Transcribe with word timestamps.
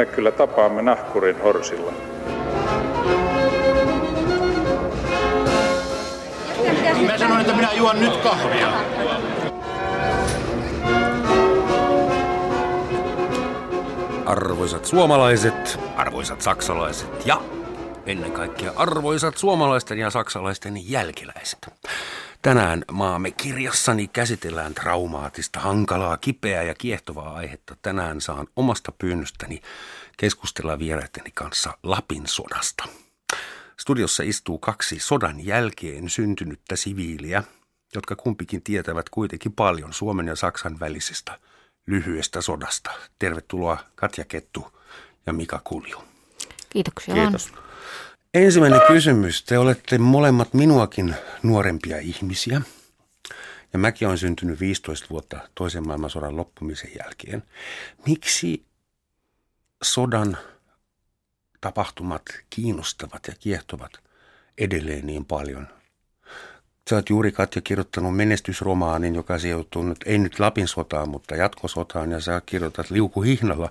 me 0.00 0.06
kyllä 0.06 0.30
tapaamme 0.30 0.82
nahkurin 0.82 1.42
horsilla. 1.42 1.92
Mä 7.06 7.18
sanoin, 7.18 7.40
että 7.40 7.52
minä 7.52 7.72
juon 7.72 8.00
nyt 8.00 8.16
kahvia. 8.16 8.72
Arvoisat 14.26 14.84
suomalaiset, 14.84 15.80
arvoisat 15.96 16.40
saksalaiset 16.40 17.26
ja 17.26 17.40
ennen 18.06 18.32
kaikkea 18.32 18.72
arvoisat 18.76 19.36
suomalaisten 19.36 19.98
ja 19.98 20.10
saksalaisten 20.10 20.90
jälkeläiset. 20.90 21.58
Tänään 22.42 22.84
maamme 22.92 23.30
kirjassani 23.30 24.08
käsitellään 24.08 24.74
traumaattista, 24.74 25.60
hankalaa, 25.60 26.16
kipeää 26.16 26.62
ja 26.62 26.74
kiehtovaa 26.74 27.34
aihetta. 27.34 27.76
Tänään 27.82 28.20
saan 28.20 28.46
omasta 28.56 28.92
pyynnöstäni 28.92 29.62
keskustella 30.16 30.78
vieraitteni 30.78 31.30
kanssa 31.34 31.78
Lapin 31.82 32.26
sodasta. 32.26 32.84
Studiossa 33.80 34.22
istuu 34.22 34.58
kaksi 34.58 34.98
sodan 34.98 35.46
jälkeen 35.46 36.10
syntynyttä 36.10 36.76
siviiliä, 36.76 37.44
jotka 37.94 38.16
kumpikin 38.16 38.62
tietävät 38.62 39.08
kuitenkin 39.08 39.52
paljon 39.52 39.92
Suomen 39.92 40.26
ja 40.26 40.36
Saksan 40.36 40.80
välisestä 40.80 41.38
lyhyestä 41.86 42.40
sodasta. 42.40 42.90
Tervetuloa 43.18 43.78
Katja 43.94 44.24
Kettu 44.24 44.78
ja 45.26 45.32
Mika 45.32 45.60
Kulju. 45.64 46.04
Kiitoksia. 46.70 47.14
Kiitos. 47.14 47.52
Ensimmäinen 48.34 48.80
kysymys. 48.86 49.44
Te 49.44 49.58
olette 49.58 49.98
molemmat 49.98 50.54
minuakin 50.54 51.14
nuorempia 51.42 51.98
ihmisiä. 51.98 52.62
Ja 53.72 53.78
mäkin 53.78 54.08
olen 54.08 54.18
syntynyt 54.18 54.60
15 54.60 55.06
vuotta 55.10 55.40
toisen 55.54 55.86
maailmansodan 55.86 56.36
loppumisen 56.36 56.90
jälkeen. 56.98 57.42
Miksi 58.06 58.64
sodan 59.82 60.38
tapahtumat 61.60 62.22
kiinnostavat 62.50 63.26
ja 63.28 63.34
kiehtovat 63.40 63.92
edelleen 64.58 65.06
niin 65.06 65.24
paljon? 65.24 65.68
Sä 66.90 66.96
oot 66.96 67.10
juuri 67.10 67.32
Katja 67.32 67.62
kirjoittanut 67.62 68.16
menestysromaanin, 68.16 69.14
joka 69.14 69.38
sijoittuu 69.38 69.82
nyt, 69.82 69.98
ei 70.06 70.18
nyt 70.18 70.40
Lapin 70.40 70.68
sotaan, 70.68 71.08
mutta 71.08 71.36
jatkosotaan. 71.36 72.10
Ja 72.10 72.20
sä 72.20 72.42
kirjoitat 72.46 72.90
Liuku 72.90 73.22
Hihnalla 73.22 73.70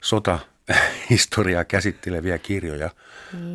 sota 0.00 0.38
historiaa 1.10 1.64
käsitteleviä 1.64 2.38
kirjoja. 2.38 2.90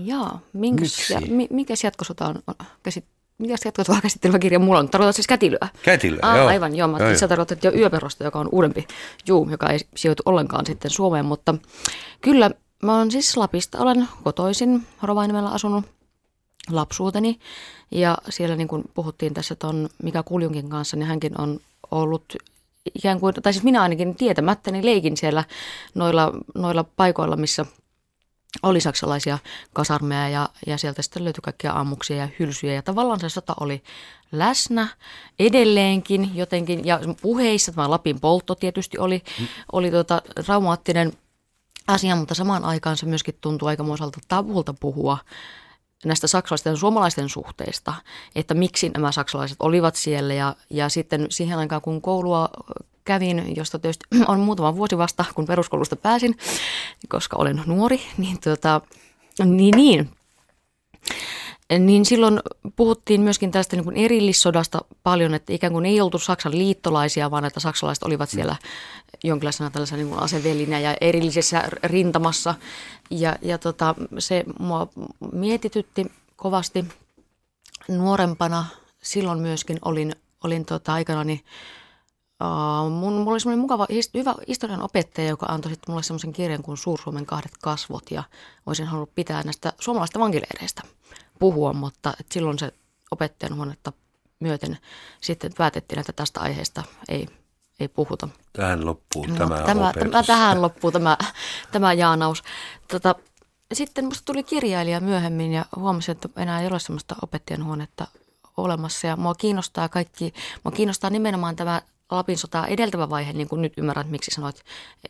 Joo, 0.05 0.39
minkäs, 0.53 0.81
Miksi? 0.81 1.14
Ja, 1.14 1.22
mi, 1.22 1.47
mikäs 1.49 1.83
jatkosota 1.83 2.25
on, 2.27 2.55
käsit, 2.83 3.05
mikäs 3.38 3.59
käsittelevä 4.02 4.39
kirja 4.39 4.59
mulla 4.59 4.80
on? 4.80 4.89
Tarkoitat 4.89 5.16
siis 5.16 5.27
kätilöä? 5.27 5.67
Kätilöä, 5.83 6.19
ah, 6.22 6.38
joo. 6.38 6.47
Aivan, 6.47 6.75
joo. 6.75 6.88
Mä 6.88 6.97
joo, 6.99 7.17
sä 7.17 7.27
tarkoitat 7.27 7.64
jo 7.64 7.72
yöperosta, 7.72 8.23
joka 8.23 8.39
on 8.39 8.49
uudempi, 8.52 8.88
juu, 9.27 9.49
joka 9.49 9.69
ei 9.69 9.80
sijoitu 9.95 10.23
ollenkaan 10.25 10.66
sitten 10.66 10.91
Suomeen, 10.91 11.25
mutta 11.25 11.55
kyllä 12.22 12.52
mä 12.83 12.97
oon 12.97 13.11
siis 13.11 13.38
Lapista, 13.38 13.80
olen 13.80 14.08
kotoisin, 14.23 14.88
Rovaniemellä 15.03 15.49
asunut 15.49 15.86
lapsuuteni 16.69 17.39
ja 17.92 18.17
siellä 18.30 18.55
niin 18.55 18.67
kuin 18.67 18.83
puhuttiin 18.94 19.33
tässä 19.33 19.55
ton 19.55 19.89
Mika 20.03 20.23
Kuljunkin 20.23 20.69
kanssa, 20.69 20.97
niin 20.97 21.08
hänkin 21.08 21.42
on 21.42 21.59
ollut 21.92 22.23
ikään 22.95 23.19
kuin, 23.19 23.33
tai 23.33 23.53
siis 23.53 23.63
minä 23.63 23.81
ainakin 23.81 24.16
tietämättäni 24.16 24.85
leikin 24.85 25.17
siellä 25.17 25.43
noilla, 25.95 26.33
noilla 26.55 26.83
paikoilla, 26.83 27.35
missä 27.35 27.66
oli 28.63 28.81
saksalaisia 28.81 29.38
kasarmeja 29.73 30.30
ja, 30.30 30.49
ja 30.67 30.77
sieltä 30.77 31.02
sitten 31.02 31.23
löytyi 31.23 31.41
kaikkia 31.41 31.73
ammuksia 31.73 32.17
ja 32.17 32.27
hylsyjä. 32.39 32.73
Ja 32.73 32.81
tavallaan 32.81 33.19
se 33.19 33.30
sota 33.30 33.55
oli 33.59 33.83
läsnä 34.31 34.88
edelleenkin 35.39 36.35
jotenkin, 36.35 36.85
ja 36.85 36.99
puheissa 37.21 37.71
tämä 37.71 37.89
Lapin 37.89 38.19
poltto 38.19 38.55
tietysti 38.55 38.97
oli, 38.97 39.23
oli 39.71 39.91
tota, 39.91 40.21
traumaattinen 40.45 41.13
asia, 41.87 42.15
mutta 42.15 42.33
samaan 42.33 42.64
aikaan 42.64 42.97
se 42.97 43.05
myöskin 43.05 43.37
tuntui 43.42 43.70
aikamoiselta 43.70 44.20
tabulta 44.27 44.73
puhua 44.80 45.17
näistä 46.05 46.27
saksalaisten 46.27 46.71
ja 46.71 46.77
suomalaisten 46.77 47.30
suhteista, 47.30 47.93
että 48.35 48.53
miksi 48.53 48.89
nämä 48.89 49.11
saksalaiset 49.11 49.58
olivat 49.59 49.95
siellä. 49.95 50.33
Ja, 50.33 50.55
ja 50.69 50.89
sitten 50.89 51.25
siihen 51.30 51.59
aikaan 51.59 51.81
kun 51.81 52.02
koulua 52.02 52.49
kävin, 53.05 53.55
josta 53.55 53.80
tietysti 53.80 54.05
on 54.27 54.39
muutama 54.39 54.75
vuosi 54.75 54.97
vasta, 54.97 55.25
kun 55.35 55.45
peruskoulusta 55.45 55.95
pääsin, 55.95 56.37
koska 57.09 57.37
olen 57.37 57.63
nuori, 57.65 58.02
niin, 58.17 58.41
tuota, 58.43 58.81
niin, 59.45 59.75
niin. 59.75 60.09
Niin 61.80 62.05
silloin 62.05 62.39
puhuttiin 62.75 63.21
myöskin 63.21 63.52
tästä 63.52 63.75
niin 63.75 63.83
kuin 63.83 63.97
erillissodasta 63.97 64.81
paljon, 65.03 65.33
että 65.33 65.53
ikään 65.53 65.73
kuin 65.73 65.85
ei 65.85 66.02
oltu 66.02 66.19
Saksan 66.19 66.58
liittolaisia, 66.58 67.31
vaan 67.31 67.45
että 67.45 67.59
saksalaiset 67.59 68.03
olivat 68.03 68.29
siellä 68.29 68.55
jonkinlaisena 69.23 69.70
tällaisena 69.70 70.04
niin 70.04 70.20
asevellinä 70.20 70.80
ja 70.80 70.95
erillisessä 71.02 71.64
rintamassa. 71.83 72.55
Ja, 73.10 73.36
ja 73.42 73.58
tota, 73.58 73.95
se 74.20 74.44
mua 74.60 74.88
mietitytti 75.33 76.11
kovasti 76.36 76.86
nuorempana. 77.88 78.66
Silloin 79.04 79.39
myöskin 79.39 79.80
olin, 79.86 80.16
olin 80.44 80.66
tota 80.66 80.94
aikanani 80.94 81.44
Uh, 82.44 82.92
mun, 82.92 83.14
mulla 83.14 83.32
oli 83.32 83.39
semmoinen 83.39 83.60
mukava, 83.61 83.88
hyvä 84.14 84.36
historian 84.48 84.82
opettaja, 84.82 85.27
joka 85.27 85.45
antoi 85.45 85.72
sitten 85.72 85.92
mulle 85.92 86.04
semmoisen 86.04 86.33
kirjan 86.33 86.64
kuin 86.64 86.77
Suur-Suomen 86.77 87.26
kahdet 87.26 87.52
kasvot 87.61 88.11
ja 88.11 88.23
olisin 88.66 88.86
halunnut 88.86 89.16
pitää 89.16 89.44
näistä 89.44 89.73
suomalaista 89.80 90.20
vankileireistä 90.20 90.82
puhua, 91.39 91.73
mutta 91.73 92.14
silloin 92.32 92.60
se 92.60 92.73
opettajan 93.11 93.56
huonetta 93.56 93.94
myöten 94.39 94.77
sitten 95.22 95.52
päätettiin, 95.58 96.00
että 96.00 96.14
tästä 96.14 96.39
aiheesta 96.39 96.83
ei, 97.10 97.27
ei 97.80 97.88
puhuta. 97.88 98.30
Tähän 98.54 98.86
loppuu 98.86 99.26
no, 99.26 99.36
tämä, 99.36 99.61
tämä, 99.65 99.93
tämä 99.93 100.23
Tähän 100.23 100.61
loppuu 100.61 100.92
tämä, 100.92 101.17
tämä 101.71 101.93
jaanaus. 101.93 102.43
Tota, 102.92 103.15
sitten 103.73 104.05
minusta 104.05 104.26
tuli 104.26 104.43
kirjailija 104.43 104.99
myöhemmin 104.99 105.54
ja 105.54 105.65
huomasin, 105.76 106.11
että 106.11 106.30
enää 106.38 106.61
ei 106.61 106.67
ole 106.67 106.80
sellaista 106.80 107.15
opettajan 107.21 107.65
huonetta 107.65 108.08
olemassa. 108.58 109.08
Ja 109.08 109.15
mua 109.15 109.36
kiinnostaa 109.36 109.89
kaikki, 109.89 110.33
mua 110.64 110.71
kiinnostaa 110.71 111.10
nimenomaan 111.10 111.55
tämä 111.55 111.82
Lapin 112.11 112.38
sotaa 112.38 112.67
edeltävä 112.67 113.10
vaihe, 113.10 113.33
niin 113.33 113.48
kuin 113.48 113.61
nyt 113.61 113.73
ymmärrät, 113.77 114.09
miksi 114.09 114.32
sanoit 114.32 114.64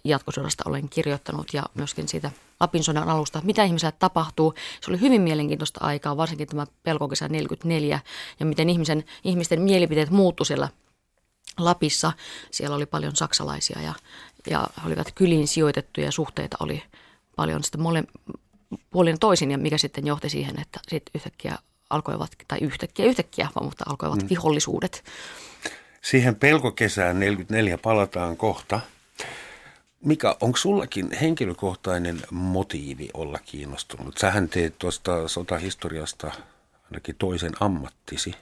jatkosodasta 0.04 0.64
olen 0.66 0.90
kirjoittanut 0.90 1.54
ja 1.54 1.64
myöskin 1.74 2.08
siitä 2.08 2.32
Lapin 2.60 2.84
sodan 2.84 3.10
alusta, 3.10 3.42
mitä 3.44 3.64
ihmiselle 3.64 3.96
tapahtuu. 4.00 4.54
Se 4.82 4.92
oli 4.92 5.02
hyvin 5.02 5.22
mielenkiintoista 5.22 5.80
aikaa, 5.84 6.18
varsinkin 6.18 6.48
tämä 6.48 6.68
pelkokesä 6.84 7.28
44 7.28 8.00
ja 8.40 8.46
miten 8.46 8.70
ihmisen, 8.70 9.04
ihmisten 9.24 9.62
mielipiteet 9.62 10.10
muuttu 10.10 10.46
siellä 10.46 10.70
Lapissa. 11.58 12.12
Siellä 12.52 12.76
oli 12.76 12.86
paljon 12.86 13.16
saksalaisia 13.16 13.82
ja, 13.82 13.94
ja 14.50 14.68
olivat 14.86 15.12
kyliin 15.16 15.48
sijoitettuja 15.48 16.12
suhteita 16.12 16.58
oli 16.60 16.84
paljon 17.36 17.64
sitten 17.64 17.82
mole, 17.82 18.04
puolin 18.90 19.20
toisin 19.20 19.52
ja 19.52 19.58
mikä 19.58 19.78
sitten 19.78 20.08
johti 20.08 20.30
siihen, 20.30 20.60
että 20.62 20.80
sitten 20.88 21.12
yhtäkkiä 21.16 21.58
alkoivat, 21.90 22.32
tai 22.48 22.58
yhtäkkiä, 22.62 23.06
yhtäkkiä, 23.06 23.50
mutta 23.62 23.86
alkoivat 23.88 24.22
mm. 24.22 24.30
vihollisuudet. 24.30 25.04
Siihen 26.02 26.36
pelkokesään 26.36 27.20
44 27.20 27.78
palataan 27.78 28.38
kohta. 28.38 28.80
Mika, 30.06 30.38
onko 30.42 30.58
sullakin 30.58 31.10
henkilökohtainen 31.22 32.22
motiivi 32.32 33.10
olla 33.14 33.40
kiinnostunut? 33.46 34.18
Sähän 34.18 34.50
teet 34.50 34.80
tuosta 34.80 35.28
sotahistoriasta 35.28 36.32
ainakin 36.86 37.16
toisen 37.16 37.52
ammattisi. 37.60 38.36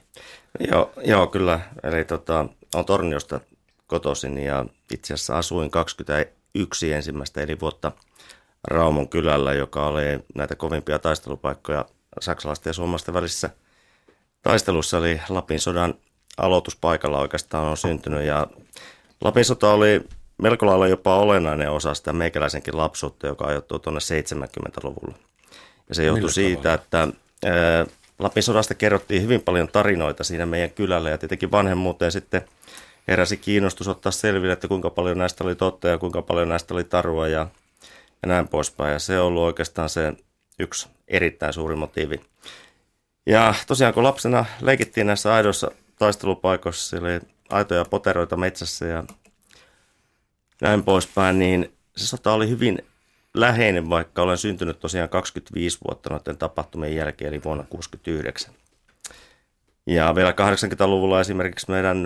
Joo, 0.72 0.94
joo 1.06 1.28
kyllä. 1.28 1.60
Eli 1.84 2.06
tota, 2.06 2.46
on 2.76 2.86
Torniosta 2.86 3.40
kotoisin 3.88 4.38
ja 4.38 4.66
itse 4.94 5.14
asiassa 5.14 5.38
asuin 5.38 5.72
21 5.72 6.94
ensimmäistä 6.94 7.42
eli 7.42 7.60
vuotta 7.60 7.92
Raumon 8.68 9.10
kylällä, 9.10 9.54
joka 9.54 9.88
oli 9.88 10.02
näitä 10.36 10.56
kovimpia 10.56 11.00
taistelupaikkoja 11.00 11.86
saksalaisten 12.20 12.70
ja 12.70 12.74
suomalaisten 12.74 13.14
välissä 13.14 13.50
taistelussa, 14.42 14.98
eli 14.98 15.22
Lapin 15.30 15.60
sodan 15.60 15.94
aloituspaikalla 16.38 17.20
oikeastaan 17.20 17.68
on 17.68 17.78
syntynyt 17.78 18.24
ja 18.24 18.48
Lapin 19.22 19.46
sota 19.46 19.72
oli 19.72 20.02
melko 20.42 20.66
lailla 20.66 20.88
jopa 20.88 21.18
olennainen 21.18 21.72
osa 21.72 21.94
sitä 21.94 22.14
meikäläisenkin 22.14 22.78
lapsuutta, 22.78 23.28
joka 23.28 23.46
ajoittuu 23.46 23.80
tuonne 23.80 24.00
70-luvulle. 24.00 25.16
Ja 25.90 25.96
se 25.96 26.06
johtui 26.06 26.32
siitä, 26.32 26.74
että 26.74 26.98
ää, 27.46 27.86
Lapin 28.20 28.44
sodasta 28.44 28.76
kerrottiin 28.76 29.22
hyvin 29.22 29.42
paljon 29.42 29.68
tarinoita 29.68 30.24
siinä 30.24 30.46
meidän 30.46 30.72
kylällä 30.72 31.10
ja 31.10 31.18
tietenkin 31.18 31.52
vanhemmuuteen 31.52 32.12
sitten 32.12 32.42
heräsi 33.08 33.38
kiinnostus 33.38 33.88
ottaa 33.88 34.12
selville, 34.12 34.54
että 34.54 34.68
kuinka 34.68 34.90
paljon 34.90 35.18
näistä 35.18 35.44
oli 35.44 35.56
totta 35.56 35.88
ja 35.88 35.98
kuinka 35.98 36.22
paljon 36.22 36.50
näistä 36.50 36.74
oli 36.74 36.84
tarua 36.84 37.28
ja, 37.28 37.48
ja 38.22 38.28
näin 38.28 38.48
poispäin. 38.48 38.94
Ja 38.94 39.00
se 39.00 39.20
on 39.20 39.28
ollut 39.28 39.44
oikeastaan 39.44 39.90
se 39.90 40.14
yksi 40.60 40.90
erittäin 41.08 41.54
suuri 41.54 41.76
motiivi. 41.76 42.22
Ja 43.26 43.54
tosiaan 43.68 43.94
kun 43.94 44.04
lapsena 44.04 44.46
leikittiin 44.62 45.08
näissä 45.08 45.34
aidoissa 45.34 45.72
taistelupaikoissa, 46.00 46.98
eli 46.98 47.20
aitoja 47.50 47.86
poteroita 47.86 48.38
metsässä 48.38 48.86
ja 48.86 49.04
näin 50.62 50.84
poispäin, 50.84 51.40
niin 51.40 51.74
se 51.98 52.08
sota 52.08 52.34
oli 52.34 52.50
hyvin 52.50 52.86
läheinen, 53.34 53.90
vaikka 53.90 54.22
olen 54.22 54.38
syntynyt 54.38 54.80
tosiaan 54.80 55.10
25 55.10 55.78
vuotta 55.88 56.10
noiden 56.10 56.38
tapahtumien 56.38 56.96
jälkeen, 56.96 57.34
eli 57.34 57.44
vuonna 57.44 57.64
1969. 57.64 58.65
Ja 59.88 60.16
vielä 60.16 60.32
80-luvulla 60.32 61.22
esimerkiksi 61.22 61.72
meidän 61.72 62.04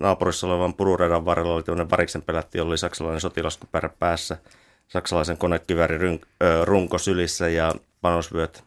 naapurissa 0.00 0.46
olevan 0.46 0.74
Pururadan 0.74 1.24
varrella 1.24 1.54
oli 1.54 1.62
tämmöinen 1.62 1.90
variksen 1.90 2.22
pelätti, 2.22 2.60
oli 2.60 2.78
saksalainen 2.78 3.20
sotilaskuperä 3.20 3.88
päässä. 3.98 4.36
saksalaisen 4.88 5.38
konekiväärin 5.38 6.20
runko 6.64 6.98
sylissä 6.98 7.48
ja 7.48 7.74
panosvyöt 8.00 8.64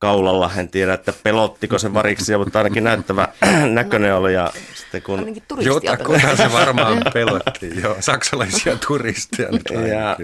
kaulalla. 0.00 0.50
En 0.56 0.68
tiedä, 0.68 0.94
että 0.94 1.12
pelottiko 1.22 1.78
se 1.78 1.94
variksi, 1.94 2.36
mutta 2.36 2.58
ainakin 2.58 2.84
näyttävä 2.84 3.28
näköinen 3.80 4.14
oli. 4.14 4.34
Ja 4.34 4.52
sitten 4.74 5.02
kun... 5.02 5.36
Jotakuta 5.60 6.36
se 6.36 6.52
varmaan 6.52 7.02
pelotti, 7.14 7.80
joo, 7.82 7.96
saksalaisia 8.00 8.76
turisteja. 8.76 9.48
ja, 9.70 10.16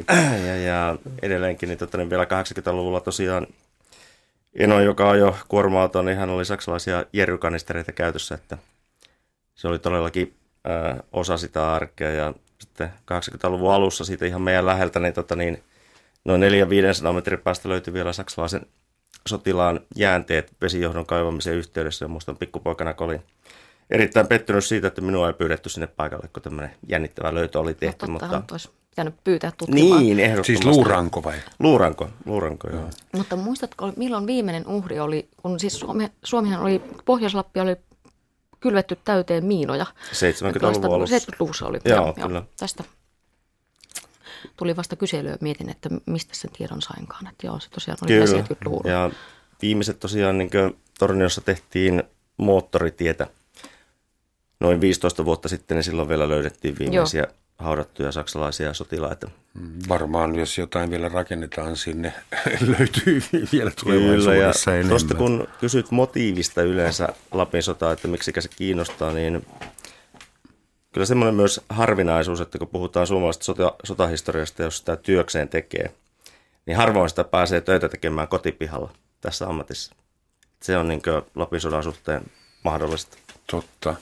ja, 0.47 0.57
ja, 0.57 0.97
edelleenkin 1.23 1.69
niin, 1.69 1.79
totta, 1.79 1.99
niin 1.99 2.11
vielä 2.11 2.25
80-luvulla 2.25 3.01
tosiaan 3.01 3.47
Eno, 4.57 4.81
joka 4.81 5.11
on 5.11 5.19
jo 5.19 5.37
kuorma 5.49 5.91
niin 6.03 6.19
hän 6.19 6.31
oli 6.31 6.45
saksalaisia 6.45 7.05
jerrykanistereita 7.13 7.93
käytössä, 7.93 8.35
että 8.35 8.59
se 9.55 9.69
oli 9.69 9.79
todellakin 9.79 10.35
äh, 10.69 10.97
osa 11.13 11.37
sitä 11.37 11.75
arkea 11.75 12.11
ja 12.11 12.35
sitten 12.59 12.89
80-luvun 13.13 13.73
alussa 13.73 14.05
siitä 14.05 14.27
ihan 14.27 14.43
meidän 14.43 14.67
läheltä, 14.67 15.01
niin, 15.01 15.15
tota, 15.15 15.37
niin 15.37 15.63
noin 16.25 16.43
400-500 16.43 17.13
metrin 17.13 17.39
päästä 17.39 17.69
löytyi 17.69 17.93
vielä 17.93 18.13
saksalaisen 18.13 18.67
sotilaan 19.27 19.81
jäänteet 19.97 20.53
vesijohdon 20.61 21.07
kaivamisen 21.07 21.55
yhteydessä. 21.55 22.05
Ja 22.05 22.09
muistan 22.09 22.37
pikkupoikana, 22.37 22.95
kun 22.95 23.07
olin 23.07 23.23
erittäin 23.91 24.27
pettynyt 24.27 24.65
siitä, 24.65 24.89
että 24.89 25.01
minua 25.01 25.27
ei 25.27 25.35
pyydetty 25.35 25.69
sinne 25.69 25.87
paikalle, 25.87 26.29
kun 26.33 26.43
tämmöinen 26.43 26.77
jännittävä 26.89 27.35
löytö 27.35 27.61
oli 27.61 27.75
tehty. 27.75 28.07
No, 28.07 28.13
mutta 28.13 28.43
olisi 28.53 28.71
pitänyt 28.91 29.15
pyytää 29.25 29.53
tutkimaan. 29.59 30.03
Niin, 30.03 30.21
ehdottomasti. 30.21 30.53
Siis 30.53 30.65
luuranko 30.65 31.23
vai? 31.23 31.37
Luuranko, 31.59 32.09
luuranko, 32.27 32.69
joo. 32.71 32.91
Mutta 33.13 33.37
muistatko, 33.37 33.93
milloin 33.97 34.27
viimeinen 34.27 34.67
uhri 34.67 35.01
oli, 35.01 35.29
kun 35.43 35.61
siis 35.61 35.79
Suomi, 35.79 36.09
Suomihan 36.25 36.63
oli, 36.63 36.83
Pohjois-Lappi 37.05 37.61
oli 37.61 37.77
kylvetty 38.61 38.99
täyteen 39.05 39.45
miinoja. 39.45 39.87
70-luvun 40.13 40.95
alussa. 40.95 41.17
70-luvussa 41.17 41.67
oli. 41.67 41.79
Joo, 41.85 41.97
joo, 41.97 42.13
kyllä. 42.13 42.43
Tästä 42.57 42.85
tuli 44.57 44.77
vasta 44.77 44.97
kyselyä 44.97 45.37
mietin, 45.41 45.71
että 45.71 45.89
mistä 46.07 46.35
sen 46.35 46.51
tiedon 46.59 46.83
sainkaan. 46.83 47.27
Että 47.27 47.47
joo, 47.47 47.61
se 47.61 47.71
tosiaan 47.71 47.99
oli 48.03 48.45
Kyllä. 48.65 48.93
Ja 48.93 49.11
viimeiset 49.63 50.01
tosiaan 50.01 50.39
niin 50.39 50.51
Torniossa 50.99 51.41
tehtiin 51.41 52.03
moottoritietä 52.37 53.27
noin 54.61 54.81
15 54.81 55.25
vuotta 55.25 55.49
sitten, 55.49 55.75
niin 55.75 55.85
silloin 55.85 56.09
vielä 56.09 56.29
löydettiin 56.29 56.79
viimeisiä 56.79 57.23
joo. 57.23 57.33
haudattuja 57.59 58.13
saksalaisia 58.13 58.75
sotilaita. 58.75 59.31
Varmaan 59.89 60.35
jos 60.35 60.59
jotain 60.59 60.91
vielä 60.91 61.09
rakennetaan 61.09 61.77
sinne, 61.77 62.13
löytyy 62.79 63.23
vielä 63.53 63.71
tulevaisuudessa 63.85 64.71
Kyllä, 64.71 64.83
ja. 64.83 64.89
Tuosta 64.89 65.15
kun 65.15 65.49
kysyt 65.61 65.91
motiivista 65.91 66.63
yleensä 66.63 67.09
Lapin 67.33 67.63
sotaa, 67.63 67.93
että 67.93 68.09
miksi 68.09 68.33
se 68.39 68.49
kiinnostaa, 68.49 69.13
niin 69.13 69.47
kyllä 70.93 71.07
semmoinen 71.07 71.35
myös 71.35 71.61
harvinaisuus, 71.69 72.41
että 72.41 72.59
kun 72.59 72.69
puhutaan 72.69 73.07
suomalaisesta 73.07 73.45
sota, 73.45 73.73
sotahistoriasta, 73.85 74.63
jos 74.63 74.79
sitä 74.79 74.97
työkseen 74.97 75.49
tekee, 75.49 75.95
niin 76.67 76.77
harvoin 76.77 77.09
sitä 77.09 77.25
pääsee 77.25 77.61
töitä 77.61 77.89
tekemään 77.89 78.29
kotipihalla 78.29 78.91
tässä 79.21 79.47
ammatissa. 79.47 79.95
Se 80.63 80.77
on 80.79 80.89
niin 80.89 81.03
Lapin 81.35 81.61
sodan 81.61 81.83
suhteen 81.83 82.23
mahdollista. 82.65 83.17
Totta. 83.51 83.95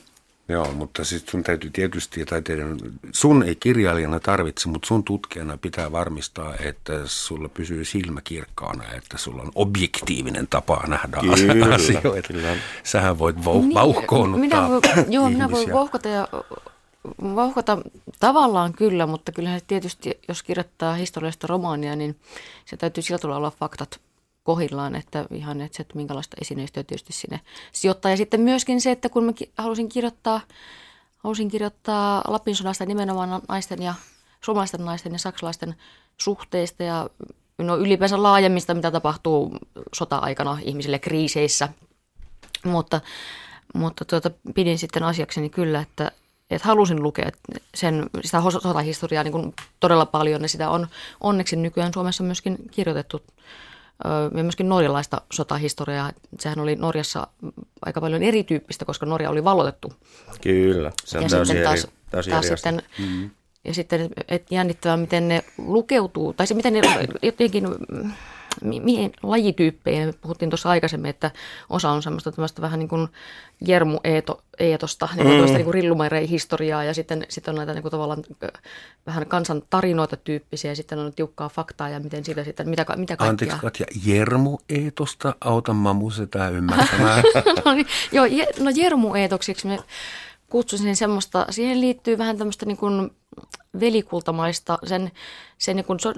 Joo, 0.49 0.73
mutta 0.73 1.05
sitten 1.05 1.31
sun 1.31 1.43
täytyy 1.43 1.71
tietysti, 1.71 2.25
tai 2.25 2.43
teidän, 2.43 2.79
sun 3.13 3.43
ei 3.43 3.57
kirjailijana 3.57 4.21
tarvitse, 4.21 4.69
mutta 4.69 4.87
sun 4.87 5.05
tutkijana 5.05 5.57
pitää 5.57 5.93
varmistaa, 5.93 6.55
että 6.57 6.93
sulla 7.05 7.49
pysyy 7.49 7.85
silmä 7.85 8.21
kirkkaana, 8.25 8.93
että 8.93 9.19
sulla 9.19 9.43
on 9.43 9.53
objektiivinen 9.55 10.47
tapa 10.47 10.85
nähdä 10.87 11.21
kyllä, 11.21 11.67
asioita. 11.75 12.33
Kyllä. 12.33 12.57
Sähän 12.83 13.19
voit 13.19 13.37
vau- 13.37 13.61
niin, 13.61 13.75
vauhkoonnuttaa 13.75 14.69
minä 14.69 14.69
voi, 14.69 15.05
Joo, 15.09 15.31
minä 15.31 15.51
voin 15.51 15.73
vauhkota 15.73 16.09
ja 16.09 16.29
vauhkota 17.19 17.79
tavallaan 18.21 18.73
kyllä, 18.73 19.07
mutta 19.07 19.33
kyllähän 19.33 19.61
tietysti, 19.67 20.19
jos 20.29 20.43
kirjoittaa 20.43 20.95
historiallista 20.95 21.47
romaania, 21.47 21.97
niin 21.97 22.17
se 22.65 22.77
täytyy 22.77 23.03
sillä 23.03 23.19
tavalla 23.19 23.37
olla 23.37 23.51
faktat 23.51 24.01
kohillaan, 24.45 24.95
että 24.95 25.27
ihan 25.31 25.61
että, 25.61 25.77
se, 25.77 25.83
että 25.83 25.97
minkälaista 25.97 26.37
esineistöä 26.41 26.83
tietysti 26.83 27.13
sinne 27.13 27.41
sijoittaa. 27.73 28.11
Ja 28.11 28.17
sitten 28.17 28.41
myöskin 28.41 28.81
se, 28.81 28.91
että 28.91 29.09
kun 29.09 29.25
mä 29.25 29.33
halusin 29.59 29.89
kirjoittaa, 29.89 30.41
halusin 31.19 31.49
kirjoittaa 31.49 32.23
Lapin 32.29 32.57
sodasta 32.57 32.87
nimenomaan 32.87 33.43
naisten 33.49 33.83
ja 33.83 33.95
suomalaisten 34.45 34.85
naisten 34.85 35.13
ja 35.13 35.19
saksalaisten 35.19 35.75
suhteista 36.17 36.83
ja 36.83 37.11
no 37.59 37.77
ylipäänsä 37.77 38.23
laajemmista, 38.23 38.75
mitä 38.75 38.91
tapahtuu 38.91 39.59
sota-aikana 39.95 40.59
ihmisille 40.63 40.99
kriiseissä. 40.99 41.69
Mutta, 42.65 43.01
mutta 43.75 44.05
tuota, 44.05 44.31
pidin 44.55 44.79
sitten 44.79 45.03
asiakseni 45.03 45.51
kyllä, 45.51 45.81
että, 45.81 46.13
että 46.51 46.69
halusin 46.69 47.03
lukea 47.03 47.31
sen, 47.75 48.11
sitä 48.25 48.43
sotahistoriaa 48.51 49.25
niin 49.25 49.33
kuin 49.33 49.55
todella 49.81 50.07
paljon 50.07 50.43
ja 50.43 50.49
sitä 50.49 50.71
on 50.71 50.87
onneksi 51.21 51.57
nykyään 51.57 51.93
Suomessa 51.93 52.23
myöskin 52.23 52.59
kirjoitettu 52.71 53.23
ja 54.37 54.43
myöskin 54.43 54.69
norjalaista 54.69 55.21
sotahistoriaa. 55.33 56.13
Sehän 56.41 56.61
oli 56.61 56.77
Norjassa 56.77 57.27
aika 57.87 58.01
paljon 58.01 58.23
erityyppistä, 58.23 58.85
koska 58.85 59.07
Norja 59.07 59.31
oli 59.31 59.45
vallotettu. 59.45 59.93
Kyllä, 60.41 60.93
se 61.05 61.19
on 61.19 61.25
ja 61.25 61.29
täysin 61.31 61.57
eri, 61.57 61.65
taas, 61.65 61.87
täysin 62.11 62.31
taas 62.31 62.47
eri 62.47 62.57
sitten, 62.57 62.83
mm-hmm. 62.99 63.31
Ja 63.65 63.75
sitten 63.75 64.11
et 64.29 64.47
jännittävää, 64.51 64.97
miten 64.97 65.29
ne 65.29 65.45
lukeutuu, 65.59 66.33
tai 66.33 66.47
se 66.47 66.55
miten 66.55 66.73
ne 66.73 66.81
jotenkin 67.23 67.69
mihin 68.63 69.13
lajityyppeihin, 69.23 70.09
me 70.09 70.13
puhuttiin 70.13 70.51
tuossa 70.51 70.69
aikaisemmin, 70.71 71.11
että 71.11 71.31
osa 71.71 71.91
on 71.91 72.03
semmoista 72.03 72.33
tämmöistä 72.33 72.63
vähän 72.63 72.79
niin 72.79 72.89
kuin 72.89 73.09
jermu-eetosta, 73.67 75.09
niin 75.15 75.27
kuin 75.27 75.51
mm. 75.51 75.55
niin 75.55 75.65
kuin 75.65 76.29
historiaa 76.29 76.85
ja 76.85 76.95
sitten, 76.95 77.27
sitten 77.29 77.53
on 77.53 77.57
näitä 77.57 77.75
niin 77.75 77.83
kuin 77.83 77.91
tavallaan 77.91 78.25
vähän 79.07 79.27
kansan 79.27 79.63
tarinoita 79.71 80.17
tyyppisiä 80.17 80.71
ja 80.71 80.77
sitten 80.77 80.99
on 80.99 81.13
tiukkaa 81.13 81.49
faktaa 81.49 81.89
ja 81.89 82.01
miten 82.01 82.25
siitä 82.25 82.45
sitten, 82.45 82.69
mitä, 82.69 82.85
mitä 82.97 83.17
kaikkia. 83.17 83.31
Anteeksi 83.31 83.59
Katja, 83.59 83.87
jermu-eetosta, 84.07 85.35
auta 85.41 85.73
mamu 85.73 86.11
sitä 86.11 86.49
ymmärtämään. 86.49 87.25
no, 87.65 87.75
niin, 87.75 87.87
joo, 88.13 88.25
je, 88.25 88.47
no 88.61 88.71
jermu-eetoksiksi 88.75 89.67
me 89.67 89.79
kutsuisin 90.51 90.97
semmoista, 90.97 91.47
siihen 91.51 91.81
liittyy 91.81 92.19
vähän 92.19 92.39
tämmöistä 92.39 92.67
niin 92.67 92.77
kuin 92.77 93.11
velikultamaista, 93.81 94.79
sen, 94.85 95.11
sen 95.59 95.77
niin 95.77 95.87
kuin 95.87 96.01
so, 96.01 96.13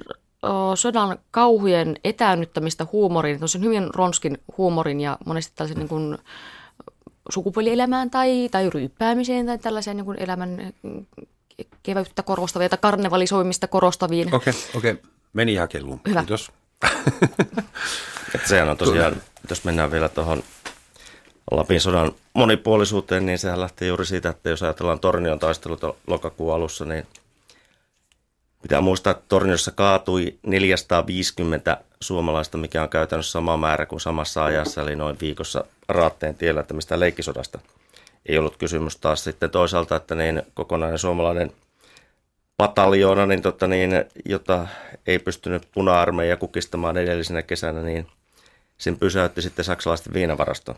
sodan 0.74 1.18
kauhujen 1.30 1.96
etäännyttämistä 2.04 2.86
huumorin, 2.92 3.40
on 3.42 3.64
hyvin 3.64 3.94
ronskin 3.94 4.38
huumorin 4.58 5.00
ja 5.00 5.18
monesti 5.26 5.52
tällaisen 5.56 5.78
niin 5.78 5.88
kuin 5.88 6.18
sukupuolielämään 7.30 8.10
tai, 8.10 8.48
tai 8.50 8.70
ryyppäämiseen 8.70 9.46
tai 9.46 9.58
tällaiseen 9.58 9.96
niin 9.96 10.04
kuin 10.04 10.22
elämän 10.22 10.72
keväyttä 11.82 12.22
korostavia 12.22 12.68
tai 12.68 12.78
karnevalisoimista 12.82 13.68
korostaviin. 13.68 14.34
Okei, 14.34 14.50
okay, 14.50 14.62
okei. 14.74 14.92
Okay. 14.92 15.10
Meni 15.32 15.54
jakeluun. 15.54 16.00
Hyvä. 16.08 16.20
Kiitos. 16.20 16.52
sehän 18.48 18.68
on 18.68 18.76
tosiaan, 18.76 19.22
jos 19.50 19.64
mennään 19.64 19.90
vielä 19.90 20.08
tuohon 20.08 20.42
Lapin 21.50 21.80
sodan 21.80 22.12
monipuolisuuteen, 22.34 23.26
niin 23.26 23.38
sehän 23.38 23.60
lähtee 23.60 23.88
juuri 23.88 24.06
siitä, 24.06 24.28
että 24.28 24.50
jos 24.50 24.62
ajatellaan 24.62 25.00
Tornion 25.00 25.38
taistelut 25.38 25.80
lokakuun 26.06 26.54
alussa, 26.54 26.84
niin 26.84 27.06
Pitää 28.66 28.80
muistaa, 28.80 29.10
että 29.10 29.24
Torniossa 29.28 29.70
kaatui 29.70 30.38
450 30.46 31.80
suomalaista, 32.00 32.58
mikä 32.58 32.82
on 32.82 32.88
käytännössä 32.88 33.32
sama 33.32 33.56
määrä 33.56 33.86
kuin 33.86 34.00
samassa 34.00 34.44
ajassa, 34.44 34.82
eli 34.82 34.96
noin 34.96 35.16
viikossa 35.20 35.64
raatteen 35.88 36.34
tiellä, 36.34 36.60
että 36.60 36.74
mistä 36.74 37.00
leikkisodasta 37.00 37.58
ei 38.28 38.38
ollut 38.38 38.56
kysymys 38.56 38.96
taas 38.96 39.24
sitten 39.24 39.50
toisaalta, 39.50 39.96
että 39.96 40.14
niin 40.14 40.42
kokonainen 40.54 40.98
suomalainen 40.98 41.52
pataljoona, 42.56 43.26
niin, 43.26 43.42
tota 43.42 43.66
niin, 43.66 43.90
jota 44.24 44.66
ei 45.06 45.18
pystynyt 45.18 45.68
puna-armeija 45.74 46.36
kukistamaan 46.36 46.96
edellisenä 46.96 47.42
kesänä, 47.42 47.82
niin 47.82 48.06
sen 48.78 48.98
pysäytti 48.98 49.42
sitten 49.42 49.64
saksalaisten 49.64 50.12
viinavarasto. 50.12 50.76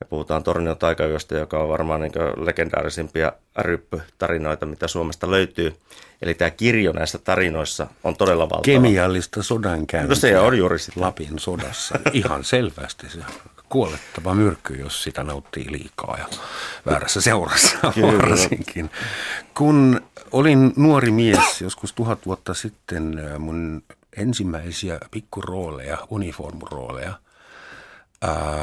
Ja 0.00 0.06
puhutaan 0.06 0.42
Tornion 0.42 0.76
taikayöstä, 0.76 1.34
joka 1.34 1.58
on 1.58 1.68
varmaan 1.68 2.00
niin 2.00 2.12
legendaarisimpia 2.36 3.32
ryppytarinoita, 3.58 4.66
mitä 4.66 4.88
Suomesta 4.88 5.30
löytyy. 5.30 5.76
Eli 6.22 6.34
tämä 6.34 6.50
kirjo 6.50 6.92
näissä 6.92 7.18
tarinoissa 7.18 7.86
on 8.04 8.16
todella 8.16 8.42
valtava. 8.42 8.62
Kemiallista 8.62 9.42
sodankäyntiä. 9.42 10.08
No 10.08 10.14
se 10.14 10.38
on 10.38 10.58
juuri 10.58 10.78
sitä. 10.78 11.00
Lapin 11.00 11.38
sodassa. 11.38 11.98
Ihan 12.12 12.44
selvästi 12.44 13.10
se 13.10 13.18
kuolettava 13.68 14.34
myrkky, 14.34 14.74
jos 14.74 15.02
sitä 15.02 15.24
nauttii 15.24 15.72
liikaa 15.72 16.16
ja 16.18 16.26
väärässä 16.86 17.20
seurassa 17.20 17.76
varsinkin. 18.02 18.90
Kun 19.54 20.00
olin 20.32 20.72
nuori 20.76 21.10
mies 21.10 21.60
joskus 21.60 21.92
tuhat 21.92 22.26
vuotta 22.26 22.54
sitten, 22.54 23.20
mun 23.38 23.82
ensimmäisiä 24.16 24.98
pikkurooleja, 25.10 25.98
uniformurooleja– 26.10 27.12